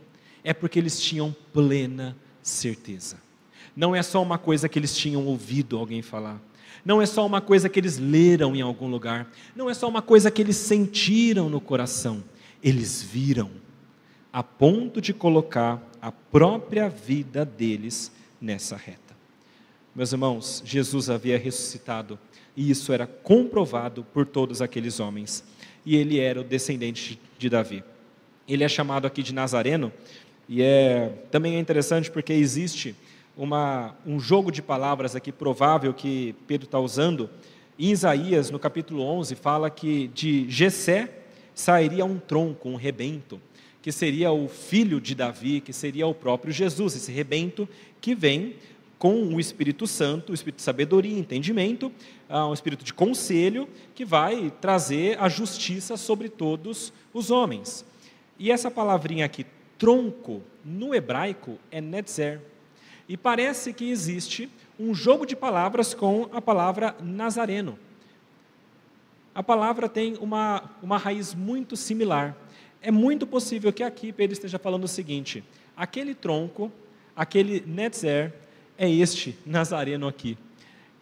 é 0.43 0.55
porque 0.55 0.79
eles 0.79 0.99
tinham 0.99 1.35
plena 1.53 2.17
certeza. 2.41 3.21
Não 3.75 3.95
é 3.95 4.01
só 4.01 4.23
uma 4.23 4.39
coisa 4.39 4.67
que 4.67 4.79
eles 4.79 4.97
tinham 4.97 5.27
ouvido 5.27 5.77
alguém 5.77 6.01
falar. 6.01 6.41
Não 6.83 6.99
é 6.99 7.05
só 7.05 7.23
uma 7.23 7.41
coisa 7.41 7.69
que 7.69 7.79
eles 7.79 7.99
leram 7.99 8.55
em 8.55 8.61
algum 8.63 8.87
lugar. 8.87 9.31
Não 9.55 9.69
é 9.69 9.75
só 9.75 9.87
uma 9.87 10.01
coisa 10.01 10.31
que 10.31 10.41
eles 10.41 10.57
sentiram 10.57 11.47
no 11.47 11.61
coração. 11.61 12.23
Eles 12.63 13.03
viram, 13.03 13.51
a 14.33 14.41
ponto 14.41 14.99
de 14.99 15.13
colocar 15.13 15.79
a 16.01 16.11
própria 16.11 16.89
vida 16.89 17.45
deles 17.45 18.11
nessa 18.41 18.75
reta. 18.75 19.15
Meus 19.95 20.11
irmãos, 20.11 20.63
Jesus 20.65 21.07
havia 21.07 21.37
ressuscitado 21.37 22.17
e 22.55 22.69
isso 22.69 22.93
era 22.93 23.07
comprovado 23.07 24.05
por 24.13 24.25
todos 24.25 24.61
aqueles 24.61 24.99
homens. 24.99 25.43
E 25.85 25.95
ele 25.95 26.19
era 26.19 26.39
o 26.39 26.43
descendente 26.43 27.19
de 27.37 27.49
Davi. 27.49 27.83
Ele 28.47 28.63
é 28.63 28.69
chamado 28.69 29.05
aqui 29.05 29.23
de 29.23 29.33
Nazareno 29.33 29.91
e 30.47 30.61
é 30.61 31.13
também 31.31 31.55
é 31.55 31.59
interessante 31.59 32.11
porque 32.11 32.33
existe 32.33 32.95
uma, 33.35 33.95
um 34.05 34.19
jogo 34.19 34.51
de 34.51 34.61
palavras 34.61 35.15
aqui 35.15 35.31
provável 35.31 35.93
que 35.93 36.35
Pedro 36.47 36.65
está 36.65 36.79
usando. 36.79 37.29
Em 37.77 37.91
Isaías, 37.91 38.51
no 38.51 38.59
capítulo 38.59 39.03
11, 39.03 39.35
fala 39.35 39.69
que 39.69 40.07
de 40.09 40.49
Jessé 40.49 41.09
sairia 41.55 42.05
um 42.05 42.19
tronco, 42.19 42.69
um 42.69 42.75
rebento, 42.75 43.41
que 43.81 43.91
seria 43.91 44.31
o 44.31 44.47
filho 44.47 45.01
de 45.01 45.15
Davi, 45.15 45.59
que 45.59 45.73
seria 45.73 46.07
o 46.07 46.13
próprio 46.13 46.53
Jesus, 46.53 46.95
esse 46.95 47.11
rebento 47.11 47.67
que 47.99 48.13
vem 48.13 48.55
com 48.97 49.21
o 49.33 49.39
Espírito 49.39 49.85
Santo, 49.85 50.31
o 50.31 50.33
Espírito 50.33 50.57
de 50.57 50.61
sabedoria 50.61 51.11
e 51.11 51.19
entendimento, 51.19 51.91
um 52.41 52.53
Espírito 52.53 52.83
de 52.83 52.93
conselho, 52.93 53.67
que 53.93 54.03
vai 54.03 54.51
trazer 54.59 55.19
a 55.19 55.29
justiça 55.29 55.97
sobre 55.97 56.29
todos 56.29 56.91
os 57.13 57.29
homens. 57.29 57.85
E 58.39 58.51
essa 58.51 58.71
palavrinha 58.71 59.25
aqui, 59.25 59.45
tronco, 59.77 60.41
no 60.65 60.95
hebraico 60.95 61.57
é 61.69 61.79
netzer. 61.79 62.41
E 63.07 63.15
parece 63.15 63.73
que 63.73 63.89
existe 63.89 64.49
um 64.79 64.93
jogo 64.93 65.25
de 65.25 65.35
palavras 65.35 65.93
com 65.93 66.29
a 66.31 66.41
palavra 66.41 66.95
nazareno. 67.01 67.77
A 69.35 69.43
palavra 69.43 69.89
tem 69.89 70.15
uma, 70.19 70.69
uma 70.81 70.97
raiz 70.97 71.33
muito 71.33 71.75
similar. 71.75 72.35
É 72.81 72.91
muito 72.91 73.25
possível 73.25 73.71
que 73.71 73.83
aqui 73.83 74.11
Pedro 74.11 74.33
esteja 74.33 74.59
falando 74.59 74.83
o 74.83 74.87
seguinte: 74.87 75.43
aquele 75.75 76.13
tronco, 76.13 76.71
aquele 77.15 77.63
netzer, 77.65 78.33
é 78.77 78.89
este 78.89 79.37
nazareno 79.45 80.07
aqui, 80.07 80.37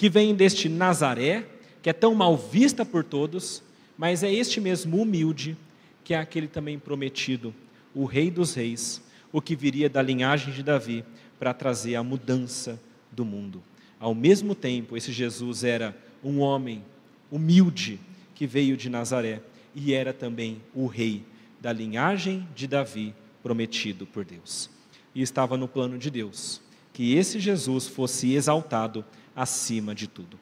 que 0.01 0.09
vem 0.09 0.33
deste 0.33 0.67
Nazaré, 0.67 1.45
que 1.79 1.87
é 1.87 1.93
tão 1.93 2.15
mal 2.15 2.35
vista 2.35 2.83
por 2.83 3.03
todos, 3.03 3.61
mas 3.95 4.23
é 4.23 4.33
este 4.33 4.59
mesmo 4.59 4.99
humilde, 4.99 5.55
que 6.03 6.15
é 6.15 6.17
aquele 6.17 6.47
também 6.47 6.79
prometido, 6.79 7.53
o 7.93 8.05
Rei 8.05 8.31
dos 8.31 8.55
Reis, 8.55 8.99
o 9.31 9.39
que 9.39 9.55
viria 9.55 9.87
da 9.87 10.01
linhagem 10.01 10.51
de 10.51 10.63
Davi 10.63 11.05
para 11.37 11.53
trazer 11.53 11.93
a 11.93 12.01
mudança 12.01 12.81
do 13.11 13.23
mundo. 13.23 13.61
Ao 13.99 14.15
mesmo 14.15 14.55
tempo, 14.55 14.97
esse 14.97 15.11
Jesus 15.11 15.63
era 15.63 15.95
um 16.23 16.39
homem 16.39 16.83
humilde 17.29 17.99
que 18.33 18.47
veio 18.47 18.75
de 18.75 18.89
Nazaré 18.89 19.39
e 19.75 19.93
era 19.93 20.11
também 20.11 20.63
o 20.73 20.87
rei 20.87 21.23
da 21.59 21.71
linhagem 21.71 22.47
de 22.55 22.65
Davi 22.65 23.13
prometido 23.43 24.07
por 24.07 24.25
Deus. 24.25 24.67
E 25.13 25.21
estava 25.21 25.55
no 25.55 25.67
plano 25.67 25.99
de 25.99 26.09
Deus 26.09 26.59
que 26.91 27.13
esse 27.15 27.39
Jesus 27.39 27.87
fosse 27.87 28.33
exaltado 28.33 29.05
acima 29.36 29.93
de 29.95 30.07
tudo. 30.07 30.39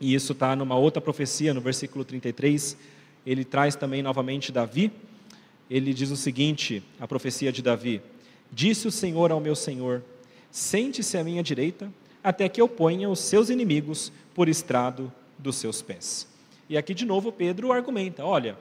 E 0.00 0.14
isso 0.14 0.32
está 0.32 0.56
numa 0.56 0.76
outra 0.76 1.00
profecia, 1.00 1.54
no 1.54 1.60
versículo 1.60 2.04
33, 2.04 2.76
ele 3.24 3.44
traz 3.44 3.76
também 3.76 4.02
novamente 4.02 4.50
Davi. 4.50 4.90
Ele 5.70 5.94
diz 5.94 6.10
o 6.10 6.16
seguinte: 6.16 6.82
a 6.98 7.06
profecia 7.06 7.52
de 7.52 7.62
Davi: 7.62 8.02
Disse 8.50 8.88
o 8.88 8.92
Senhor 8.92 9.30
ao 9.30 9.40
meu 9.40 9.54
Senhor: 9.54 10.02
Sente-se 10.50 11.16
à 11.16 11.24
minha 11.24 11.42
direita, 11.42 11.90
até 12.22 12.48
que 12.48 12.60
eu 12.60 12.68
ponha 12.68 13.08
os 13.08 13.20
seus 13.20 13.48
inimigos 13.48 14.12
por 14.34 14.48
estrado 14.48 15.12
dos 15.38 15.56
seus 15.56 15.80
pés. 15.80 16.26
E 16.68 16.76
aqui 16.76 16.94
de 16.94 17.04
novo 17.04 17.30
Pedro 17.30 17.72
argumenta: 17.72 18.24
olha, 18.24 18.56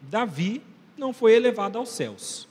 Davi 0.00 0.62
não 0.96 1.12
foi 1.12 1.34
elevado 1.34 1.78
aos 1.78 1.90
céus. 1.90 2.48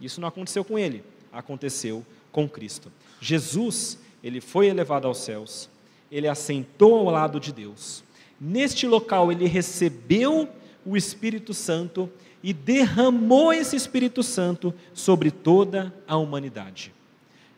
Isso 0.00 0.20
não 0.20 0.28
aconteceu 0.28 0.64
com 0.64 0.78
ele, 0.78 1.02
aconteceu 1.32 2.04
com 2.30 2.48
Cristo. 2.48 2.90
Jesus, 3.20 3.98
ele 4.22 4.40
foi 4.40 4.68
elevado 4.68 5.06
aos 5.06 5.18
céus, 5.18 5.68
ele 6.10 6.28
assentou 6.28 6.96
ao 6.96 7.10
lado 7.10 7.40
de 7.40 7.52
Deus. 7.52 8.04
Neste 8.40 8.86
local, 8.86 9.32
ele 9.32 9.46
recebeu 9.46 10.48
o 10.84 10.96
Espírito 10.96 11.54
Santo 11.54 12.10
e 12.42 12.52
derramou 12.52 13.52
esse 13.52 13.76
Espírito 13.76 14.22
Santo 14.22 14.74
sobre 14.92 15.30
toda 15.30 15.94
a 16.06 16.16
humanidade. 16.16 16.92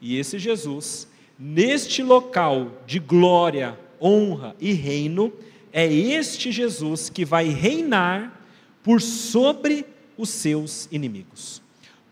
E 0.00 0.18
esse 0.18 0.38
Jesus, 0.38 1.08
neste 1.38 2.02
local 2.02 2.70
de 2.86 2.98
glória, 2.98 3.78
honra 4.00 4.54
e 4.60 4.72
reino, 4.72 5.32
é 5.72 5.90
este 5.90 6.52
Jesus 6.52 7.08
que 7.08 7.24
vai 7.24 7.48
reinar 7.48 8.40
por 8.82 9.00
sobre 9.00 9.86
os 10.16 10.28
seus 10.28 10.86
inimigos. 10.92 11.62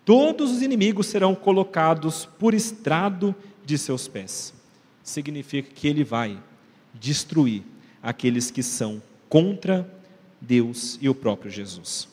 Todos 0.05 0.51
os 0.51 0.63
inimigos 0.63 1.07
serão 1.07 1.35
colocados 1.35 2.27
por 2.39 2.55
estrado 2.55 3.35
de 3.65 3.79
seus 3.79 4.09
pés. 4.09 4.55
Significa 5.03 5.71
que 5.75 5.89
ele 5.89 6.05
vai 6.05 6.39
destruir 6.95 7.63
aqueles 8.03 8.51
que 8.51 8.63
são 8.63 9.03
contra 9.29 9.89
Deus 10.41 10.99
e 11.01 11.09
o 11.09 11.15
próprio 11.15 11.51
Jesus. 11.51 12.09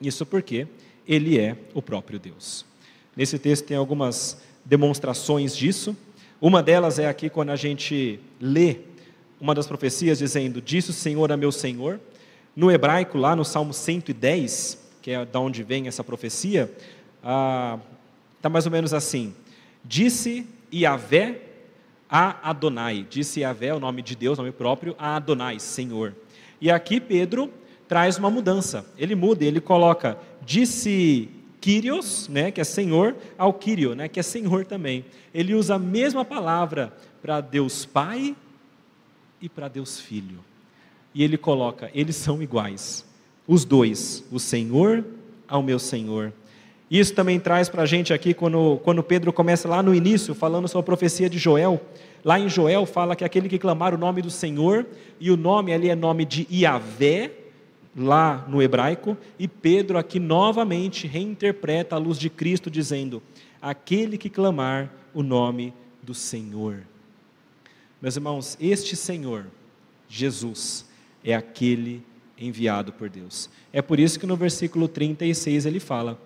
Isso 0.00 0.26
porque 0.26 0.66
ele 1.06 1.38
é 1.38 1.56
o 1.74 1.82
próprio 1.82 2.18
Deus. 2.18 2.64
Nesse 3.16 3.38
texto 3.38 3.66
tem 3.66 3.76
algumas 3.76 4.40
demonstrações 4.64 5.56
disso. 5.56 5.96
Uma 6.40 6.62
delas 6.62 6.98
é 6.98 7.08
aqui 7.08 7.28
quando 7.28 7.50
a 7.50 7.56
gente 7.56 8.20
lê 8.40 8.78
uma 9.40 9.54
das 9.54 9.66
profecias 9.66 10.18
dizendo: 10.18 10.60
Disse 10.60 10.90
o 10.90 10.94
Senhor 10.94 11.30
a 11.32 11.36
meu 11.36 11.52
Senhor. 11.52 12.00
No 12.54 12.70
hebraico, 12.70 13.16
lá 13.16 13.34
no 13.34 13.44
Salmo 13.44 13.72
110, 13.72 14.78
que 15.00 15.10
é 15.10 15.24
da 15.24 15.40
onde 15.40 15.62
vem 15.62 15.88
essa 15.88 16.04
profecia, 16.04 16.70
está 17.16 17.78
ah, 18.42 18.48
mais 18.48 18.66
ou 18.66 18.72
menos 18.72 18.94
assim: 18.94 19.34
Disse 19.84 20.46
Yahvé 20.72 21.40
a 22.12 22.50
Adonai, 22.50 23.06
disse 23.08 23.40
Yahvé, 23.40 23.72
o 23.74 23.80
nome 23.80 24.02
de 24.02 24.14
Deus, 24.14 24.36
nome 24.36 24.52
próprio, 24.52 24.94
a 24.98 25.16
Adonai, 25.16 25.58
Senhor. 25.58 26.14
E 26.60 26.70
aqui 26.70 27.00
Pedro 27.00 27.50
traz 27.88 28.18
uma 28.18 28.28
mudança, 28.28 28.84
ele 28.98 29.14
muda, 29.14 29.46
ele 29.46 29.62
coloca, 29.62 30.18
disse 30.44 31.30
Kyrios, 31.58 32.28
né, 32.28 32.50
que 32.50 32.60
é 32.60 32.64
Senhor, 32.64 33.16
ao 33.38 33.54
Kyrio, 33.54 33.94
né, 33.94 34.08
que 34.08 34.20
é 34.20 34.22
Senhor 34.22 34.66
também. 34.66 35.06
Ele 35.32 35.54
usa 35.54 35.76
a 35.76 35.78
mesma 35.78 36.22
palavra 36.22 36.92
para 37.22 37.40
Deus 37.40 37.86
Pai 37.86 38.36
e 39.40 39.48
para 39.48 39.68
Deus 39.68 39.98
Filho. 39.98 40.40
E 41.14 41.24
ele 41.24 41.38
coloca, 41.38 41.90
eles 41.94 42.16
são 42.16 42.42
iguais, 42.42 43.06
os 43.46 43.64
dois, 43.64 44.22
o 44.30 44.38
Senhor 44.38 45.02
ao 45.48 45.62
meu 45.62 45.78
Senhor 45.78 46.30
isso 46.98 47.14
também 47.14 47.40
traz 47.40 47.68
para 47.68 47.84
a 47.84 47.86
gente 47.86 48.12
aqui, 48.12 48.34
quando, 48.34 48.78
quando 48.84 49.02
Pedro 49.02 49.32
começa 49.32 49.68
lá 49.68 49.82
no 49.82 49.94
início, 49.94 50.34
falando 50.34 50.68
sobre 50.68 50.82
a 50.82 50.84
profecia 50.84 51.30
de 51.30 51.38
Joel. 51.38 51.80
Lá 52.24 52.38
em 52.38 52.48
Joel 52.48 52.84
fala 52.84 53.16
que 53.16 53.24
aquele 53.24 53.48
que 53.48 53.58
clamar 53.58 53.94
o 53.94 53.98
nome 53.98 54.20
do 54.20 54.30
Senhor, 54.30 54.86
e 55.18 55.30
o 55.30 55.36
nome 55.36 55.72
ali 55.72 55.88
é 55.88 55.94
nome 55.94 56.24
de 56.24 56.46
Iavé, 56.50 57.32
lá 57.96 58.44
no 58.48 58.62
hebraico, 58.62 59.16
e 59.38 59.46
Pedro 59.48 59.98
aqui 59.98 60.18
novamente 60.18 61.06
reinterpreta 61.06 61.96
a 61.96 61.98
luz 61.98 62.18
de 62.18 62.28
Cristo, 62.28 62.70
dizendo: 62.70 63.22
aquele 63.60 64.18
que 64.18 64.28
clamar 64.28 64.92
o 65.14 65.22
nome 65.22 65.72
do 66.02 66.14
Senhor. 66.14 66.82
Meus 68.00 68.16
irmãos, 68.16 68.58
este 68.60 68.96
Senhor, 68.96 69.46
Jesus, 70.08 70.84
é 71.24 71.34
aquele 71.34 72.04
enviado 72.36 72.92
por 72.92 73.08
Deus. 73.08 73.48
É 73.72 73.80
por 73.80 74.00
isso 74.00 74.18
que 74.18 74.26
no 74.26 74.36
versículo 74.36 74.88
36 74.88 75.66
ele 75.66 75.80
fala: 75.80 76.20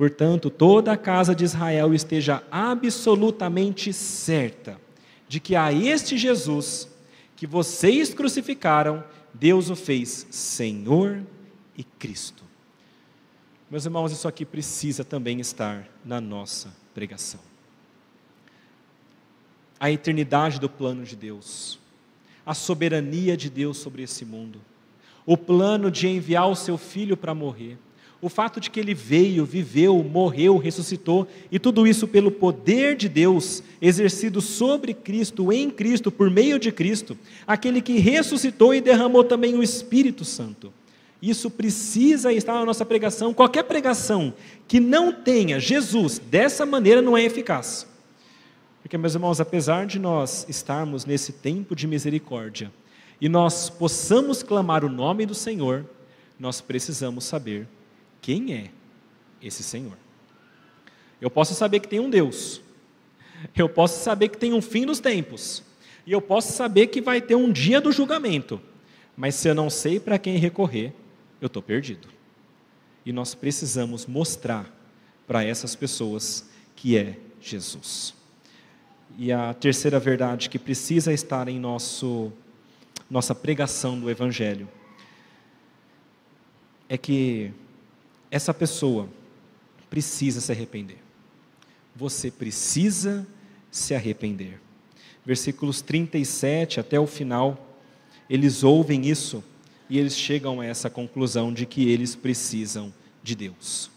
Portanto, 0.00 0.48
toda 0.48 0.92
a 0.92 0.96
casa 0.96 1.34
de 1.34 1.44
Israel 1.44 1.92
esteja 1.92 2.42
absolutamente 2.50 3.92
certa 3.92 4.80
de 5.28 5.38
que 5.38 5.54
a 5.54 5.74
este 5.74 6.16
Jesus 6.16 6.88
que 7.36 7.46
vocês 7.46 8.14
crucificaram, 8.14 9.04
Deus 9.34 9.68
o 9.68 9.76
fez 9.76 10.26
Senhor 10.30 11.22
e 11.76 11.84
Cristo. 11.84 12.44
Meus 13.70 13.84
irmãos, 13.84 14.10
isso 14.10 14.26
aqui 14.26 14.46
precisa 14.46 15.04
também 15.04 15.38
estar 15.38 15.86
na 16.02 16.18
nossa 16.18 16.74
pregação. 16.94 17.40
A 19.78 19.90
eternidade 19.90 20.58
do 20.58 20.70
plano 20.70 21.04
de 21.04 21.14
Deus, 21.14 21.78
a 22.46 22.54
soberania 22.54 23.36
de 23.36 23.50
Deus 23.50 23.76
sobre 23.76 24.02
esse 24.02 24.24
mundo, 24.24 24.62
o 25.26 25.36
plano 25.36 25.90
de 25.90 26.08
enviar 26.08 26.48
o 26.48 26.56
seu 26.56 26.78
filho 26.78 27.18
para 27.18 27.34
morrer 27.34 27.76
o 28.22 28.28
fato 28.28 28.60
de 28.60 28.70
que 28.70 28.78
ele 28.78 28.92
veio, 28.92 29.46
viveu, 29.46 30.02
morreu, 30.02 30.58
ressuscitou, 30.58 31.26
e 31.50 31.58
tudo 31.58 31.86
isso 31.86 32.06
pelo 32.06 32.30
poder 32.30 32.94
de 32.94 33.08
Deus, 33.08 33.62
exercido 33.80 34.40
sobre 34.40 34.92
Cristo, 34.92 35.50
em 35.52 35.70
Cristo, 35.70 36.10
por 36.10 36.28
meio 36.30 36.58
de 36.58 36.70
Cristo, 36.70 37.16
aquele 37.46 37.80
que 37.80 37.98
ressuscitou 37.98 38.74
e 38.74 38.80
derramou 38.80 39.24
também 39.24 39.54
o 39.54 39.62
Espírito 39.62 40.24
Santo. 40.24 40.72
Isso 41.22 41.50
precisa 41.50 42.32
estar 42.32 42.54
na 42.54 42.64
nossa 42.64 42.84
pregação. 42.84 43.34
Qualquer 43.34 43.64
pregação 43.64 44.32
que 44.66 44.80
não 44.80 45.12
tenha 45.12 45.60
Jesus 45.60 46.18
dessa 46.18 46.64
maneira 46.64 47.02
não 47.02 47.16
é 47.16 47.22
eficaz. 47.24 47.86
Porque, 48.82 48.96
meus 48.96 49.14
irmãos, 49.14 49.40
apesar 49.40 49.86
de 49.86 49.98
nós 49.98 50.46
estarmos 50.48 51.04
nesse 51.04 51.32
tempo 51.32 51.76
de 51.76 51.86
misericórdia 51.86 52.72
e 53.20 53.28
nós 53.28 53.68
possamos 53.68 54.42
clamar 54.42 54.84
o 54.84 54.88
nome 54.88 55.26
do 55.26 55.34
Senhor, 55.34 55.84
nós 56.38 56.62
precisamos 56.62 57.24
saber 57.24 57.68
quem 58.20 58.54
é 58.54 58.70
esse 59.42 59.62
Senhor. 59.62 59.96
Eu 61.20 61.30
posso 61.30 61.54
saber 61.54 61.80
que 61.80 61.88
tem 61.88 62.00
um 62.00 62.10
Deus, 62.10 62.60
eu 63.56 63.68
posso 63.68 64.02
saber 64.02 64.28
que 64.28 64.38
tem 64.38 64.52
um 64.52 64.62
fim 64.62 64.86
dos 64.86 65.00
tempos, 65.00 65.62
e 66.06 66.12
eu 66.12 66.20
posso 66.20 66.52
saber 66.52 66.88
que 66.88 67.00
vai 67.00 67.20
ter 67.20 67.34
um 67.34 67.52
dia 67.52 67.80
do 67.80 67.92
julgamento, 67.92 68.60
mas 69.16 69.34
se 69.34 69.48
eu 69.48 69.54
não 69.54 69.68
sei 69.68 70.00
para 70.00 70.18
quem 70.18 70.36
recorrer, 70.38 70.92
eu 71.40 71.46
estou 71.46 71.62
perdido. 71.62 72.08
E 73.04 73.12
nós 73.12 73.34
precisamos 73.34 74.06
mostrar 74.06 74.70
para 75.26 75.44
essas 75.44 75.74
pessoas 75.74 76.48
que 76.74 76.96
é 76.96 77.16
Jesus. 77.40 78.14
E 79.18 79.32
a 79.32 79.52
terceira 79.54 79.98
verdade 79.98 80.48
que 80.48 80.58
precisa 80.58 81.12
estar 81.12 81.48
em 81.48 81.58
nosso, 81.58 82.32
nossa 83.10 83.34
pregação 83.34 83.98
do 83.98 84.10
Evangelho 84.10 84.68
é 86.88 86.98
que 86.98 87.52
essa 88.30 88.54
pessoa 88.54 89.08
precisa 89.88 90.40
se 90.40 90.52
arrepender. 90.52 90.98
Você 91.96 92.30
precisa 92.30 93.26
se 93.70 93.94
arrepender. 93.94 94.60
Versículos 95.24 95.82
37 95.82 96.80
até 96.80 96.98
o 96.98 97.06
final, 97.06 97.76
eles 98.28 98.62
ouvem 98.62 99.06
isso 99.06 99.42
e 99.88 99.98
eles 99.98 100.16
chegam 100.16 100.60
a 100.60 100.66
essa 100.66 100.88
conclusão 100.88 101.52
de 101.52 101.66
que 101.66 101.90
eles 101.90 102.14
precisam 102.14 102.94
de 103.22 103.34
Deus. 103.34 103.90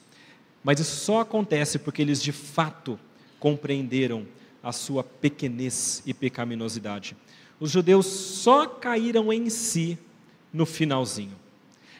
Mas 0.63 0.79
isso 0.79 0.95
só 0.95 1.21
acontece 1.21 1.77
porque 1.77 2.01
eles 2.01 2.21
de 2.21 2.31
fato 2.31 2.99
compreenderam 3.39 4.25
a 4.61 4.71
sua 4.71 5.03
pequenez 5.03 6.01
e 6.05 6.13
pecaminosidade. 6.13 7.15
Os 7.59 7.69
judeus 7.69 8.05
só 8.05 8.65
caíram 8.65 9.31
em 9.31 9.49
si 9.49 9.97
no 10.51 10.65
finalzinho. 10.65 11.37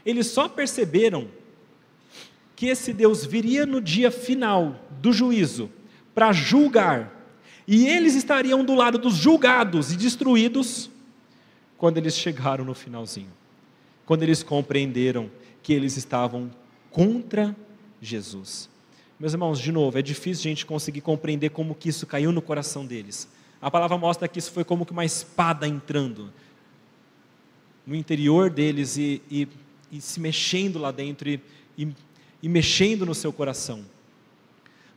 Eles 0.06 0.28
só 0.28 0.50
perceberam 0.50 1.28
que 2.64 2.70
esse 2.70 2.94
Deus 2.94 3.26
viria 3.26 3.66
no 3.66 3.82
dia 3.82 4.10
final 4.10 4.80
do 5.02 5.12
juízo 5.12 5.70
para 6.16 6.32
julgar, 6.32 7.12
e 7.68 7.88
eles 7.88 8.16
estariam 8.16 8.64
do 8.64 8.74
lado 8.74 8.98
dos 8.98 9.16
julgados 9.16 9.92
e 9.92 9.98
destruídos 9.98 10.90
quando 11.78 11.98
eles 11.98 12.16
chegaram 12.16 12.64
no 12.64 12.74
finalzinho. 12.74 13.34
Quando 14.06 14.24
eles 14.24 14.44
compreenderam 14.44 15.30
que 15.62 15.74
eles 15.74 15.98
estavam 15.98 16.50
contra 16.90 17.54
Jesus. 18.02 18.70
Meus 19.20 19.34
irmãos, 19.34 19.60
de 19.60 19.70
novo, 19.70 20.00
é 20.00 20.02
difícil 20.02 20.50
a 20.50 20.52
gente 20.52 20.66
conseguir 20.66 21.02
compreender 21.02 21.50
como 21.50 21.76
que 21.76 21.90
isso 21.90 22.08
caiu 22.08 22.32
no 22.32 22.42
coração 22.42 22.86
deles. 22.86 23.28
A 23.62 23.70
palavra 23.70 23.98
mostra 23.98 24.26
que 24.26 24.40
isso 24.40 24.54
foi 24.54 24.64
como 24.64 24.86
que 24.86 24.94
uma 24.94 25.04
espada 25.04 25.68
entrando 25.68 26.32
no 27.86 27.94
interior 27.94 28.50
deles 28.50 28.96
e, 28.96 29.22
e, 29.30 29.50
e 29.92 30.00
se 30.00 30.18
mexendo 30.22 30.80
lá 30.80 30.92
dentro 30.92 31.28
e, 31.28 31.42
e 31.78 31.94
e 32.44 32.50
mexendo 32.50 33.06
no 33.06 33.16
seu 33.16 33.32
coração. 33.32 33.86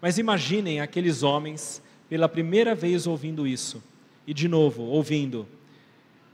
Mas 0.03 0.19
imaginem 0.19 0.81
aqueles 0.81 1.23
homens 1.23 1.81
pela 2.09 2.29
primeira 2.29 2.75
vez 2.75 3.07
ouvindo 3.07 3.47
isso, 3.47 3.81
e 4.27 4.35
de 4.35 4.49
novo 4.49 4.83
ouvindo: 4.83 5.47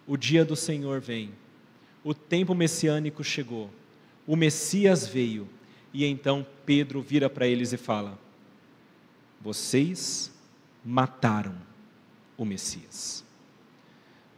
o 0.07 0.17
dia 0.17 0.43
do 0.43 0.57
Senhor 0.57 1.01
vem, 1.03 1.31
o 2.03 2.15
tempo 2.15 2.55
messiânico 2.55 3.23
chegou, 3.23 3.71
o 4.27 4.35
Messias 4.35 5.07
veio, 5.07 5.47
e 5.93 6.07
então 6.07 6.47
Pedro 6.65 7.03
vira 7.03 7.29
para 7.29 7.47
eles 7.47 7.75
e 7.75 7.77
fala: 7.77 8.19
Vocês 9.39 10.33
mataram 10.83 11.55
o 12.39 12.45
Messias. 12.47 13.23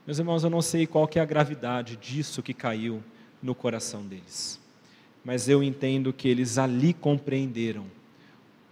Meus 0.05 0.19
irmãos, 0.19 0.43
eu 0.43 0.51
não 0.51 0.61
sei 0.61 0.89
qual 0.89 1.07
que 1.07 1.21
é 1.21 1.23
a 1.23 1.27
gravidade 1.27 1.97
disso 1.97 2.43
que 2.43 2.53
caiu 2.53 3.03
no 3.41 3.55
coração 3.55 4.05
deles 4.05 4.64
mas 5.25 5.49
eu 5.49 5.63
entendo 5.63 6.13
que 6.13 6.29
eles 6.29 6.59
ali 6.59 6.93
compreenderam 6.93 7.87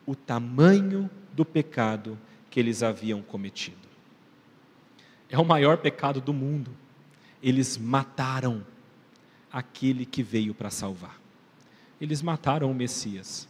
o 0.07 0.15
tamanho 0.15 1.09
do 1.33 1.45
pecado 1.45 2.19
que 2.51 2.61
eles 2.61 2.83
haviam 2.83 3.23
cometido. 3.23 3.77
É 5.31 5.39
o 5.39 5.45
maior 5.45 5.79
pecado 5.79 6.21
do 6.21 6.33
mundo. 6.33 6.71
Eles 7.43 7.79
mataram 7.79 8.65
aquele 9.51 10.05
que 10.05 10.23
veio 10.23 10.53
para 10.53 10.69
salvar. 10.69 11.19
Eles 11.99 12.21
mataram 12.21 12.71
o 12.71 12.75
Messias. 12.75 13.49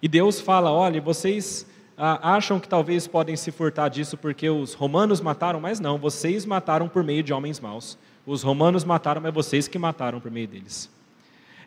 E 0.00 0.08
Deus 0.08 0.40
fala: 0.40 0.72
olha, 0.72 1.00
vocês 1.00 1.66
ah, 1.96 2.36
acham 2.36 2.58
que 2.58 2.68
talvez 2.68 3.06
podem 3.06 3.36
se 3.36 3.50
furtar 3.50 3.88
disso 3.88 4.16
porque 4.16 4.48
os 4.48 4.72
romanos 4.72 5.20
mataram, 5.20 5.60
mas 5.60 5.78
não, 5.78 5.98
vocês 5.98 6.46
mataram 6.46 6.88
por 6.88 7.04
meio 7.04 7.22
de 7.22 7.32
homens 7.32 7.60
maus. 7.60 7.98
Os 8.24 8.42
romanos 8.42 8.84
mataram, 8.84 9.20
mas 9.20 9.34
vocês 9.34 9.68
que 9.68 9.78
mataram 9.78 10.20
por 10.20 10.30
meio 10.30 10.48
deles. 10.48 10.90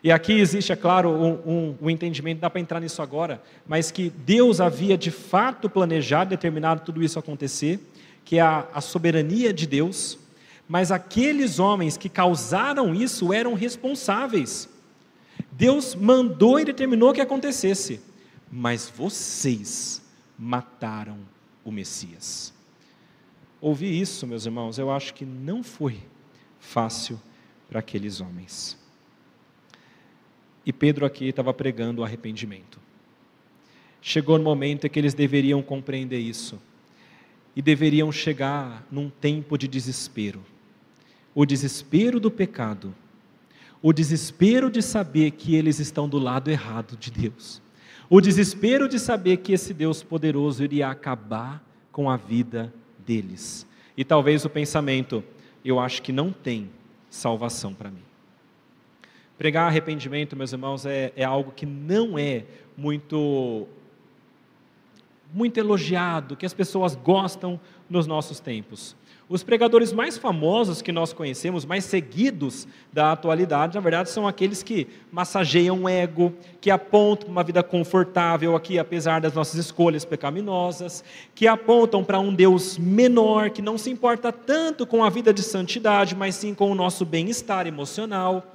E 0.02 0.10
aqui 0.10 0.32
existe, 0.32 0.72
é 0.72 0.76
claro, 0.76 1.10
um, 1.10 1.32
um, 1.46 1.76
um 1.82 1.90
entendimento, 1.90 2.40
dá 2.40 2.50
para 2.50 2.60
entrar 2.60 2.80
nisso 2.80 3.00
agora, 3.00 3.40
mas 3.66 3.92
que 3.92 4.10
Deus 4.10 4.60
havia 4.60 4.98
de 4.98 5.12
fato 5.12 5.70
planejado, 5.70 6.30
determinado 6.30 6.82
tudo 6.82 7.02
isso 7.02 7.20
acontecer, 7.20 7.78
que 8.24 8.38
é 8.38 8.40
a, 8.40 8.66
a 8.74 8.80
soberania 8.80 9.52
de 9.52 9.64
Deus, 9.64 10.18
mas 10.68 10.90
aqueles 10.90 11.60
homens 11.60 11.96
que 11.96 12.08
causaram 12.08 12.92
isso 12.92 13.32
eram 13.32 13.54
responsáveis. 13.54 14.68
Deus 15.52 15.94
mandou 15.94 16.58
e 16.58 16.64
determinou 16.64 17.12
que 17.12 17.20
acontecesse, 17.20 18.00
mas 18.50 18.92
vocês 18.94 20.02
mataram 20.36 21.18
o 21.64 21.70
Messias. 21.70 22.52
Ouvir 23.60 24.00
isso, 24.00 24.26
meus 24.26 24.46
irmãos, 24.46 24.78
eu 24.78 24.90
acho 24.90 25.14
que 25.14 25.24
não 25.24 25.62
foi 25.62 26.00
fácil 26.58 27.20
para 27.68 27.78
aqueles 27.78 28.20
homens. 28.20 28.81
E 30.64 30.72
Pedro 30.72 31.04
aqui 31.04 31.28
estava 31.28 31.52
pregando 31.52 32.02
o 32.02 32.04
arrependimento. 32.04 32.78
Chegou 34.00 34.38
no 34.38 34.44
momento 34.44 34.86
em 34.86 34.90
que 34.90 34.98
eles 34.98 35.14
deveriam 35.14 35.62
compreender 35.62 36.18
isso 36.18 36.60
e 37.54 37.62
deveriam 37.62 38.10
chegar 38.10 38.86
num 38.90 39.08
tempo 39.08 39.56
de 39.58 39.68
desespero. 39.68 40.42
O 41.34 41.44
desespero 41.44 42.18
do 42.18 42.30
pecado, 42.30 42.94
o 43.80 43.92
desespero 43.92 44.70
de 44.70 44.82
saber 44.82 45.32
que 45.32 45.54
eles 45.54 45.78
estão 45.78 46.08
do 46.08 46.18
lado 46.18 46.50
errado 46.50 46.96
de 46.96 47.10
Deus, 47.10 47.60
o 48.08 48.20
desespero 48.20 48.88
de 48.88 48.98
saber 48.98 49.38
que 49.38 49.52
esse 49.52 49.72
Deus 49.72 50.02
poderoso 50.02 50.62
iria 50.62 50.88
acabar 50.88 51.64
com 51.90 52.10
a 52.10 52.16
vida 52.16 52.72
deles. 52.98 53.66
E 53.96 54.04
talvez 54.04 54.44
o 54.44 54.50
pensamento, 54.50 55.22
eu 55.64 55.78
acho 55.78 56.02
que 56.02 56.12
não 56.12 56.32
tem 56.32 56.70
salvação 57.08 57.72
para 57.72 57.90
mim. 57.90 58.11
Pregar 59.38 59.66
arrependimento, 59.66 60.36
meus 60.36 60.52
irmãos, 60.52 60.86
é, 60.86 61.12
é 61.16 61.24
algo 61.24 61.52
que 61.52 61.66
não 61.66 62.18
é 62.18 62.44
muito, 62.76 63.66
muito 65.32 65.58
elogiado, 65.58 66.36
que 66.36 66.46
as 66.46 66.54
pessoas 66.54 66.94
gostam 66.94 67.58
nos 67.88 68.06
nossos 68.06 68.40
tempos. 68.40 68.96
Os 69.32 69.42
pregadores 69.42 69.94
mais 69.94 70.18
famosos 70.18 70.82
que 70.82 70.92
nós 70.92 71.14
conhecemos, 71.14 71.64
mais 71.64 71.86
seguidos 71.86 72.68
da 72.92 73.12
atualidade, 73.12 73.74
na 73.74 73.80
verdade, 73.80 74.10
são 74.10 74.28
aqueles 74.28 74.62
que 74.62 74.86
massageiam 75.10 75.84
o 75.84 75.88
ego, 75.88 76.34
que 76.60 76.70
apontam 76.70 77.30
uma 77.30 77.42
vida 77.42 77.62
confortável 77.62 78.54
aqui, 78.54 78.78
apesar 78.78 79.22
das 79.22 79.32
nossas 79.32 79.54
escolhas 79.54 80.04
pecaminosas, 80.04 81.02
que 81.34 81.46
apontam 81.46 82.04
para 82.04 82.20
um 82.20 82.34
Deus 82.34 82.76
menor, 82.76 83.48
que 83.48 83.62
não 83.62 83.78
se 83.78 83.90
importa 83.90 84.30
tanto 84.30 84.86
com 84.86 85.02
a 85.02 85.08
vida 85.08 85.32
de 85.32 85.42
santidade, 85.42 86.14
mas 86.14 86.34
sim 86.34 86.52
com 86.52 86.70
o 86.70 86.74
nosso 86.74 87.06
bem-estar 87.06 87.66
emocional. 87.66 88.54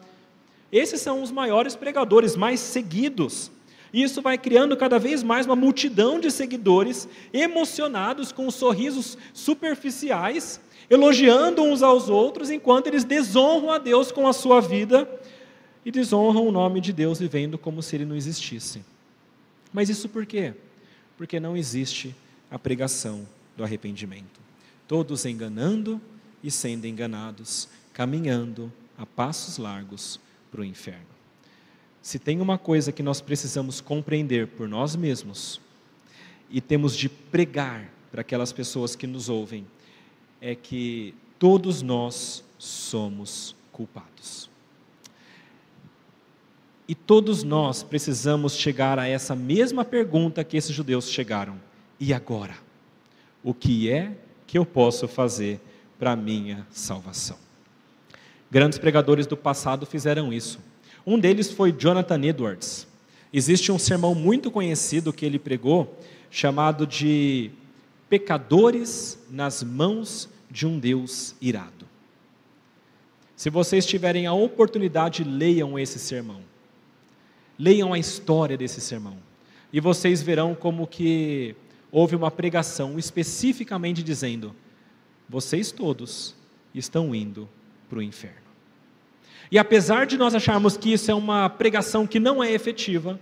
Esses 0.71 1.01
são 1.01 1.21
os 1.21 1.31
maiores 1.31 1.75
pregadores, 1.75 2.35
mais 2.35 2.59
seguidos. 2.59 3.51
E 3.93 4.03
isso 4.03 4.21
vai 4.21 4.37
criando 4.37 4.75
cada 4.75 4.99
vez 4.99 5.23
mais 5.23 5.45
uma 5.45 5.55
multidão 5.55 6.19
de 6.19 6.29
seguidores 6.29 7.07
emocionados 7.33 8.31
com 8.31 8.51
sorrisos 8.51 9.17
superficiais, 9.33 10.59
elogiando 10.89 11.63
uns 11.63 11.81
aos 11.81 12.09
outros, 12.09 12.49
enquanto 12.49 12.87
eles 12.87 13.03
desonram 13.03 13.71
a 13.71 13.77
Deus 13.77 14.11
com 14.11 14.27
a 14.27 14.33
sua 14.33 14.59
vida 14.59 15.09
e 15.85 15.91
desonram 15.91 16.45
o 16.45 16.51
nome 16.51 16.81
de 16.81 16.91
Deus 16.91 17.19
vivendo 17.19 17.57
como 17.57 17.81
se 17.81 17.95
ele 17.95 18.05
não 18.05 18.15
existisse. 18.15 18.81
Mas 19.71 19.89
isso 19.89 20.09
por 20.09 20.25
quê? 20.25 20.53
Porque 21.17 21.39
não 21.39 21.55
existe 21.55 22.13
a 22.51 22.59
pregação 22.59 23.25
do 23.55 23.63
arrependimento. 23.63 24.39
Todos 24.87 25.25
enganando 25.25 25.99
e 26.43 26.51
sendo 26.51 26.85
enganados, 26.85 27.69
caminhando 27.93 28.71
a 28.97 29.05
passos 29.05 29.57
largos 29.57 30.19
para 30.51 30.61
o 30.61 30.65
inferno. 30.65 31.05
Se 32.01 32.17
tem 32.17 32.39
uma 32.39 32.57
coisa 32.57 32.91
que 32.91 33.03
nós 33.03 33.19
precisamos 33.19 33.81
compreender 33.81 34.47
por 34.47 34.67
nós 34.67 34.95
mesmos 34.95 35.59
e 36.49 36.61
temos 36.61 36.95
de 36.95 37.09
pregar 37.09 37.91
para 38.11 38.21
aquelas 38.21 38.53
pessoas 38.53 38.95
que 38.95 39.05
nos 39.05 39.27
ouvem, 39.27 39.67
é 40.39 40.55
que 40.55 41.13
todos 41.37 41.81
nós 41.81 42.43
somos 42.57 43.55
culpados. 43.71 44.49
E 46.87 46.95
todos 46.95 47.43
nós 47.43 47.83
precisamos 47.83 48.55
chegar 48.55 48.97
a 48.97 49.07
essa 49.07 49.35
mesma 49.35 49.83
pergunta 49.83 50.43
que 50.43 50.55
esses 50.55 50.73
judeus 50.73 51.09
chegaram: 51.09 51.59
e 51.99 52.13
agora? 52.13 52.55
O 53.43 53.53
que 53.53 53.89
é 53.91 54.17
que 54.45 54.57
eu 54.57 54.65
posso 54.65 55.07
fazer 55.07 55.59
para 55.99 56.15
minha 56.15 56.65
salvação? 56.71 57.46
Grandes 58.49 58.77
pregadores 58.77 59.27
do 59.27 59.35
passado 59.35 59.85
fizeram 59.85 60.31
isso. 60.31 60.59
Um 61.05 61.19
deles 61.19 61.51
foi 61.51 61.71
Jonathan 61.71 62.23
Edwards. 62.23 62.87
Existe 63.31 63.71
um 63.71 63.79
sermão 63.79 64.15
muito 64.15 64.49
conhecido 64.49 65.11
que 65.11 65.25
ele 65.25 65.37
pregou, 65.37 65.97
chamado 66.31 66.87
de 66.87 67.51
Pecadores 68.09 69.19
nas 69.29 69.61
mãos 69.63 70.29
de 70.49 70.65
um 70.65 70.79
Deus 70.79 71.35
irado. 71.41 71.85
Se 73.35 73.49
vocês 73.49 73.85
tiverem 73.85 74.25
a 74.25 74.33
oportunidade, 74.33 75.25
leiam 75.25 75.77
esse 75.77 75.99
sermão. 75.99 76.41
Leiam 77.59 77.93
a 77.93 77.99
história 77.99 78.57
desse 78.57 78.79
sermão. 78.79 79.17
E 79.73 79.81
vocês 79.81 80.21
verão 80.21 80.55
como 80.55 80.87
que 80.87 81.53
houve 81.91 82.15
uma 82.15 82.31
pregação 82.31 82.97
especificamente 82.97 84.01
dizendo: 84.01 84.55
vocês 85.27 85.71
todos 85.71 86.33
estão 86.73 87.13
indo 87.13 87.47
para 87.89 87.99
o 87.99 88.01
inferno. 88.01 88.47
E 89.51 89.57
apesar 89.57 90.05
de 90.05 90.17
nós 90.17 90.35
acharmos 90.35 90.75
que 90.75 90.91
isso 90.91 91.09
é 91.09 91.13
uma 91.13 91.49
pregação 91.49 92.05
que 92.05 92.19
não 92.19 92.43
é 92.43 92.51
efetiva, 92.51 93.19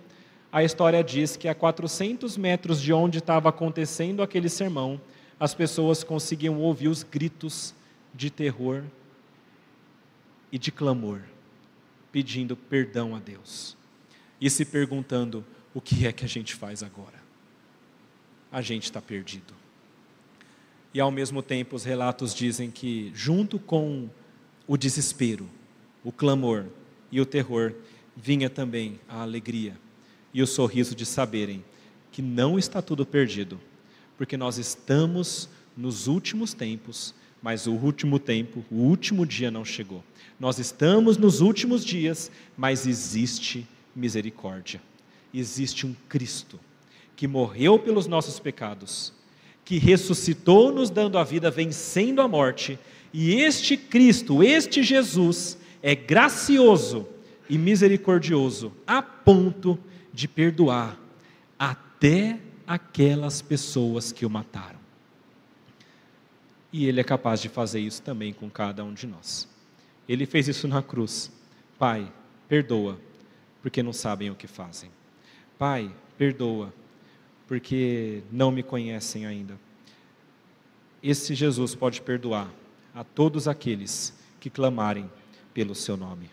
a 0.51 0.63
história 0.63 1.03
diz 1.03 1.35
que 1.35 1.47
a 1.47 1.53
400 1.53 2.37
metros 2.37 2.81
de 2.81 2.91
onde 2.93 3.19
estava 3.19 3.49
acontecendo 3.49 4.23
aquele 4.23 4.49
sermão, 4.49 4.99
as 5.39 5.53
pessoas 5.53 6.03
conseguiam 6.03 6.59
ouvir 6.59 6.87
os 6.87 7.03
gritos 7.03 7.75
de 8.13 8.29
terror 8.29 8.83
e 10.51 10.57
de 10.57 10.71
clamor, 10.71 11.21
pedindo 12.11 12.55
perdão 12.55 13.15
a 13.15 13.19
Deus 13.19 13.75
e 14.39 14.49
se 14.49 14.63
perguntando: 14.63 15.45
o 15.73 15.81
que 15.81 16.07
é 16.07 16.11
que 16.13 16.23
a 16.23 16.27
gente 16.29 16.55
faz 16.55 16.81
agora? 16.81 17.21
A 18.51 18.61
gente 18.61 18.83
está 18.83 19.01
perdido. 19.01 19.53
E 20.93 20.99
ao 21.01 21.11
mesmo 21.11 21.43
tempo, 21.43 21.75
os 21.75 21.83
relatos 21.83 22.33
dizem 22.33 22.71
que, 22.71 23.11
junto 23.13 23.59
com 23.59 24.09
o 24.67 24.77
desespero, 24.77 25.49
o 26.03 26.11
clamor 26.11 26.65
e 27.11 27.19
o 27.21 27.25
terror, 27.25 27.73
vinha 28.15 28.49
também 28.49 28.99
a 29.07 29.21
alegria 29.21 29.77
e 30.33 30.41
o 30.41 30.47
sorriso 30.47 30.95
de 30.95 31.05
saberem 31.05 31.63
que 32.11 32.21
não 32.21 32.57
está 32.57 32.81
tudo 32.81 33.05
perdido, 33.05 33.59
porque 34.17 34.37
nós 34.37 34.57
estamos 34.57 35.49
nos 35.75 36.07
últimos 36.07 36.53
tempos, 36.53 37.13
mas 37.41 37.67
o 37.67 37.73
último 37.73 38.17
tempo, 38.19 38.63
o 38.71 38.75
último 38.75 39.25
dia 39.25 39.51
não 39.51 39.65
chegou. 39.65 40.03
Nós 40.39 40.57
estamos 40.57 41.17
nos 41.17 41.41
últimos 41.41 41.83
dias, 41.83 42.31
mas 42.57 42.87
existe 42.87 43.67
misericórdia. 43.95 44.81
Existe 45.33 45.85
um 45.85 45.93
Cristo 46.07 46.59
que 47.15 47.27
morreu 47.27 47.77
pelos 47.77 48.07
nossos 48.07 48.39
pecados 48.39 49.13
que 49.65 49.79
ressuscitou, 49.79 50.71
nos 50.71 50.91
dando 50.91 51.17
a 51.17 51.23
vida, 51.23 51.49
vencendo 51.49 52.21
a 52.21 52.27
morte, 52.27 52.77
e 53.17 53.35
este 53.35 53.77
Cristo, 53.77 54.43
este 54.43 54.83
Jesus, 54.83 55.57
é 55.81 55.95
gracioso 55.95 57.07
e 57.49 57.57
misericordioso, 57.57 58.73
a 58.85 59.01
ponto 59.01 59.79
de 60.13 60.27
perdoar 60.27 60.99
até 61.57 62.37
aquelas 62.67 63.41
pessoas 63.41 64.11
que 64.11 64.25
o 64.25 64.29
mataram. 64.29 64.79
E 66.73 66.87
Ele 66.87 66.99
é 66.99 67.05
capaz 67.05 67.39
de 67.41 67.47
fazer 67.47 67.79
isso 67.79 68.01
também 68.01 68.33
com 68.33 68.49
cada 68.49 68.83
um 68.83 68.93
de 68.93 69.07
nós. 69.07 69.47
Ele 70.09 70.25
fez 70.25 70.49
isso 70.49 70.67
na 70.67 70.83
cruz. 70.83 71.31
Pai, 71.79 72.11
perdoa, 72.49 72.99
porque 73.61 73.81
não 73.81 73.93
sabem 73.93 74.29
o 74.29 74.35
que 74.35 74.45
fazem. 74.45 74.91
Pai, 75.57 75.89
perdoa, 76.17 76.73
porque 77.47 78.23
não 78.29 78.51
me 78.51 78.61
conhecem 78.61 79.25
ainda. 79.25 79.57
Esse 81.01 81.33
Jesus 81.33 81.73
pode 81.75 82.01
perdoar 82.01 82.51
a 82.95 83.03
todos 83.03 83.47
aqueles 83.47 84.13
que 84.39 84.49
clamarem 84.49 85.11
pelo 85.53 85.75
seu 85.75 85.97
nome. 85.97 86.31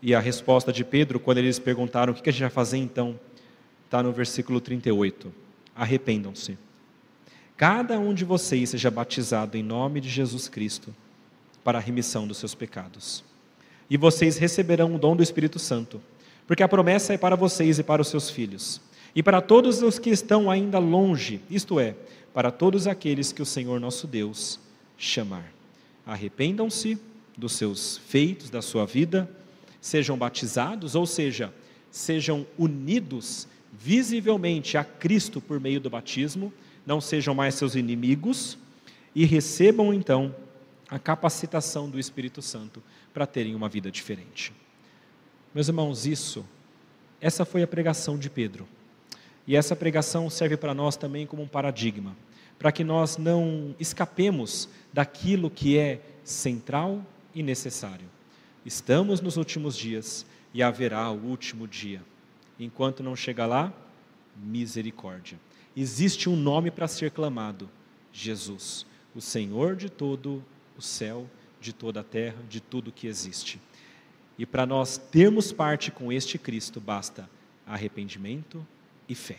E 0.00 0.14
a 0.14 0.20
resposta 0.20 0.72
de 0.72 0.84
Pedro, 0.84 1.18
quando 1.18 1.38
eles 1.38 1.58
perguntaram 1.58 2.12
o 2.12 2.16
que 2.16 2.30
a 2.30 2.32
gente 2.32 2.42
vai 2.42 2.50
fazer 2.50 2.78
então, 2.78 3.18
está 3.84 4.00
no 4.02 4.12
versículo 4.12 4.60
38. 4.60 5.34
Arrependam-se. 5.74 6.56
Cada 7.56 7.98
um 7.98 8.14
de 8.14 8.24
vocês 8.24 8.70
seja 8.70 8.90
batizado 8.90 9.56
em 9.56 9.62
nome 9.62 10.00
de 10.00 10.08
Jesus 10.08 10.48
Cristo 10.48 10.94
para 11.64 11.78
a 11.78 11.80
remissão 11.82 12.28
dos 12.28 12.38
seus 12.38 12.54
pecados. 12.54 13.24
E 13.90 13.96
vocês 13.96 14.38
receberão 14.38 14.94
o 14.94 14.98
dom 14.98 15.16
do 15.16 15.22
Espírito 15.22 15.58
Santo, 15.58 16.00
porque 16.46 16.62
a 16.62 16.68
promessa 16.68 17.12
é 17.12 17.18
para 17.18 17.36
vocês 17.36 17.78
e 17.78 17.82
para 17.82 18.00
os 18.00 18.08
seus 18.08 18.30
filhos 18.30 18.80
e 19.14 19.22
para 19.22 19.40
todos 19.40 19.82
os 19.82 19.98
que 19.98 20.10
estão 20.10 20.50
ainda 20.50 20.78
longe, 20.78 21.40
isto 21.50 21.80
é, 21.80 21.96
para 22.32 22.50
todos 22.50 22.86
aqueles 22.86 23.32
que 23.32 23.42
o 23.42 23.46
Senhor 23.46 23.80
nosso 23.80 24.06
Deus 24.06 24.60
chamar. 25.00 25.52
Arrependam-se 26.06 26.98
dos 27.36 27.52
seus 27.52 27.96
feitos, 27.96 28.50
da 28.50 28.60
sua 28.60 28.84
vida, 28.84 29.28
sejam 29.80 30.16
batizados, 30.16 30.94
ou 30.94 31.06
seja, 31.06 31.52
sejam 31.90 32.46
unidos 32.58 33.48
visivelmente 33.72 34.76
a 34.76 34.84
Cristo 34.84 35.40
por 35.40 35.58
meio 35.58 35.80
do 35.80 35.88
batismo, 35.88 36.52
não 36.86 37.00
sejam 37.00 37.34
mais 37.34 37.54
seus 37.54 37.74
inimigos 37.74 38.58
e 39.14 39.24
recebam 39.24 39.92
então 39.94 40.34
a 40.88 40.98
capacitação 40.98 41.88
do 41.88 41.98
Espírito 41.98 42.42
Santo 42.42 42.82
para 43.14 43.26
terem 43.26 43.54
uma 43.54 43.68
vida 43.68 43.90
diferente. 43.90 44.52
Meus 45.54 45.68
irmãos, 45.68 46.06
isso, 46.06 46.44
essa 47.20 47.44
foi 47.44 47.62
a 47.62 47.66
pregação 47.66 48.18
de 48.18 48.28
Pedro. 48.28 48.68
E 49.46 49.56
essa 49.56 49.74
pregação 49.74 50.28
serve 50.28 50.56
para 50.56 50.74
nós 50.74 50.96
também 50.96 51.26
como 51.26 51.42
um 51.42 51.48
paradigma, 51.48 52.14
para 52.60 52.70
que 52.70 52.84
nós 52.84 53.16
não 53.16 53.74
escapemos 53.80 54.68
daquilo 54.92 55.50
que 55.50 55.78
é 55.78 56.02
central 56.22 57.02
e 57.34 57.42
necessário. 57.42 58.06
Estamos 58.66 59.22
nos 59.22 59.38
últimos 59.38 59.74
dias 59.74 60.26
e 60.52 60.62
haverá 60.62 61.10
o 61.10 61.24
último 61.24 61.66
dia. 61.66 62.02
Enquanto 62.58 63.02
não 63.02 63.16
chega 63.16 63.46
lá, 63.46 63.72
misericórdia. 64.36 65.40
Existe 65.74 66.28
um 66.28 66.36
nome 66.36 66.70
para 66.70 66.86
ser 66.86 67.12
clamado: 67.12 67.70
Jesus, 68.12 68.84
o 69.14 69.22
Senhor 69.22 69.74
de 69.74 69.88
todo 69.88 70.44
o 70.76 70.82
céu, 70.82 71.26
de 71.62 71.72
toda 71.72 72.00
a 72.00 72.04
terra, 72.04 72.36
de 72.46 72.60
tudo 72.60 72.92
que 72.92 73.06
existe. 73.06 73.58
E 74.38 74.44
para 74.44 74.66
nós 74.66 74.98
termos 74.98 75.50
parte 75.50 75.90
com 75.90 76.12
este 76.12 76.38
Cristo, 76.38 76.78
basta 76.78 77.28
arrependimento 77.66 78.66
e 79.08 79.14
fé. 79.14 79.38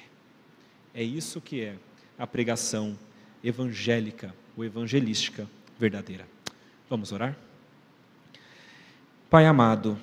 É 0.91 1.03
isso 1.03 1.39
que 1.39 1.61
é 1.61 1.75
a 2.17 2.25
pregação 2.25 2.97
evangélica 3.43 4.33
ou 4.55 4.63
evangelística 4.63 5.47
verdadeira. 5.79 6.27
Vamos 6.89 7.11
orar? 7.11 7.37
Pai 9.29 9.45
amado, 9.45 9.97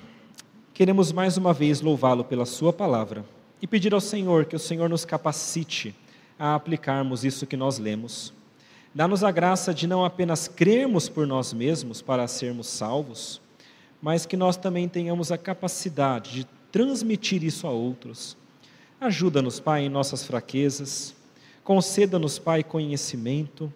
queremos 0.73 1.11
mais 1.11 1.37
uma 1.37 1.53
vez 1.53 1.81
louvá-lo 1.81 2.23
pela 2.23 2.45
Sua 2.45 2.73
palavra 2.73 3.23
e 3.61 3.67
pedir 3.67 3.93
ao 3.93 4.01
Senhor 4.01 4.45
que 4.45 4.55
o 4.55 4.59
Senhor 4.59 4.89
nos 4.89 5.05
capacite 5.05 5.95
a 6.37 6.55
aplicarmos 6.55 7.23
isso 7.23 7.45
que 7.45 7.57
nós 7.57 7.77
lemos. 7.77 8.33
Dá-nos 8.93 9.23
a 9.23 9.31
graça 9.31 9.73
de 9.73 9.85
não 9.85 10.03
apenas 10.03 10.47
crermos 10.47 11.07
por 11.07 11.27
nós 11.27 11.53
mesmos 11.53 12.01
para 12.01 12.27
sermos 12.27 12.67
salvos, 12.67 13.39
mas 14.01 14.25
que 14.25 14.35
nós 14.35 14.57
também 14.57 14.87
tenhamos 14.87 15.31
a 15.31 15.37
capacidade 15.37 16.31
de 16.31 16.47
transmitir 16.71 17.43
isso 17.43 17.67
a 17.67 17.71
outros 17.71 18.37
Ajuda-nos, 19.01 19.61
Pai, 19.61 19.85
em 19.85 19.89
nossas 19.89 20.25
fraquezas. 20.25 21.15
Conceda-nos, 21.69 22.39
Pai, 22.39 22.63
conhecimento. 22.63 23.71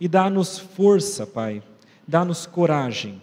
E 0.00 0.08
dá-nos 0.08 0.58
força, 0.58 1.26
Pai. 1.26 1.62
Dá-nos 2.08 2.46
coragem. 2.46 3.20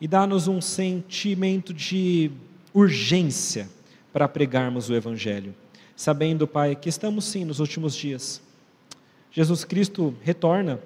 E 0.00 0.08
dá-nos 0.08 0.48
um 0.48 0.60
sentimento 0.60 1.72
de 1.72 2.32
urgência 2.74 3.68
para 4.12 4.26
pregarmos 4.26 4.90
o 4.90 4.94
Evangelho, 4.96 5.54
sabendo, 5.94 6.48
Pai, 6.48 6.74
que 6.74 6.88
estamos 6.88 7.24
sim 7.24 7.44
nos 7.44 7.60
últimos 7.60 7.94
dias. 7.94 8.42
Jesus 9.30 9.64
Cristo 9.64 10.12
retorna 10.22 10.80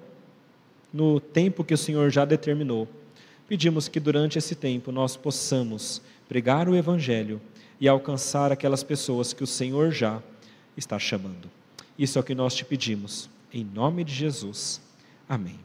no 0.93 1.19
tempo 1.19 1.65
que 1.65 1.73
o 1.73 1.79
Senhor 1.79 2.11
já 2.11 2.27
determinou. 2.27 2.87
Pedimos 3.49 3.89
que 3.89 3.99
durante 3.99 4.37
esse 4.37 4.55
tempo 4.55 4.93
nós 4.93 5.17
possamos 5.17 6.03
pregar 6.29 6.69
o 6.69 6.77
Evangelho 6.77 7.41
e 7.81 7.89
alcançar 7.89 8.53
aquelas 8.53 8.83
pessoas 8.83 9.33
que 9.33 9.43
o 9.43 9.47
Senhor 9.47 9.91
já 9.93 10.23
está 10.77 10.99
chamando. 10.99 11.60
Isso 12.01 12.17
é 12.17 12.21
o 12.23 12.25
que 12.25 12.35
nós 12.35 12.55
te 12.55 12.65
pedimos, 12.65 13.29
em 13.53 13.63
nome 13.63 14.05
de 14.05 14.15
Jesus. 14.15 14.81
Amém. 15.29 15.61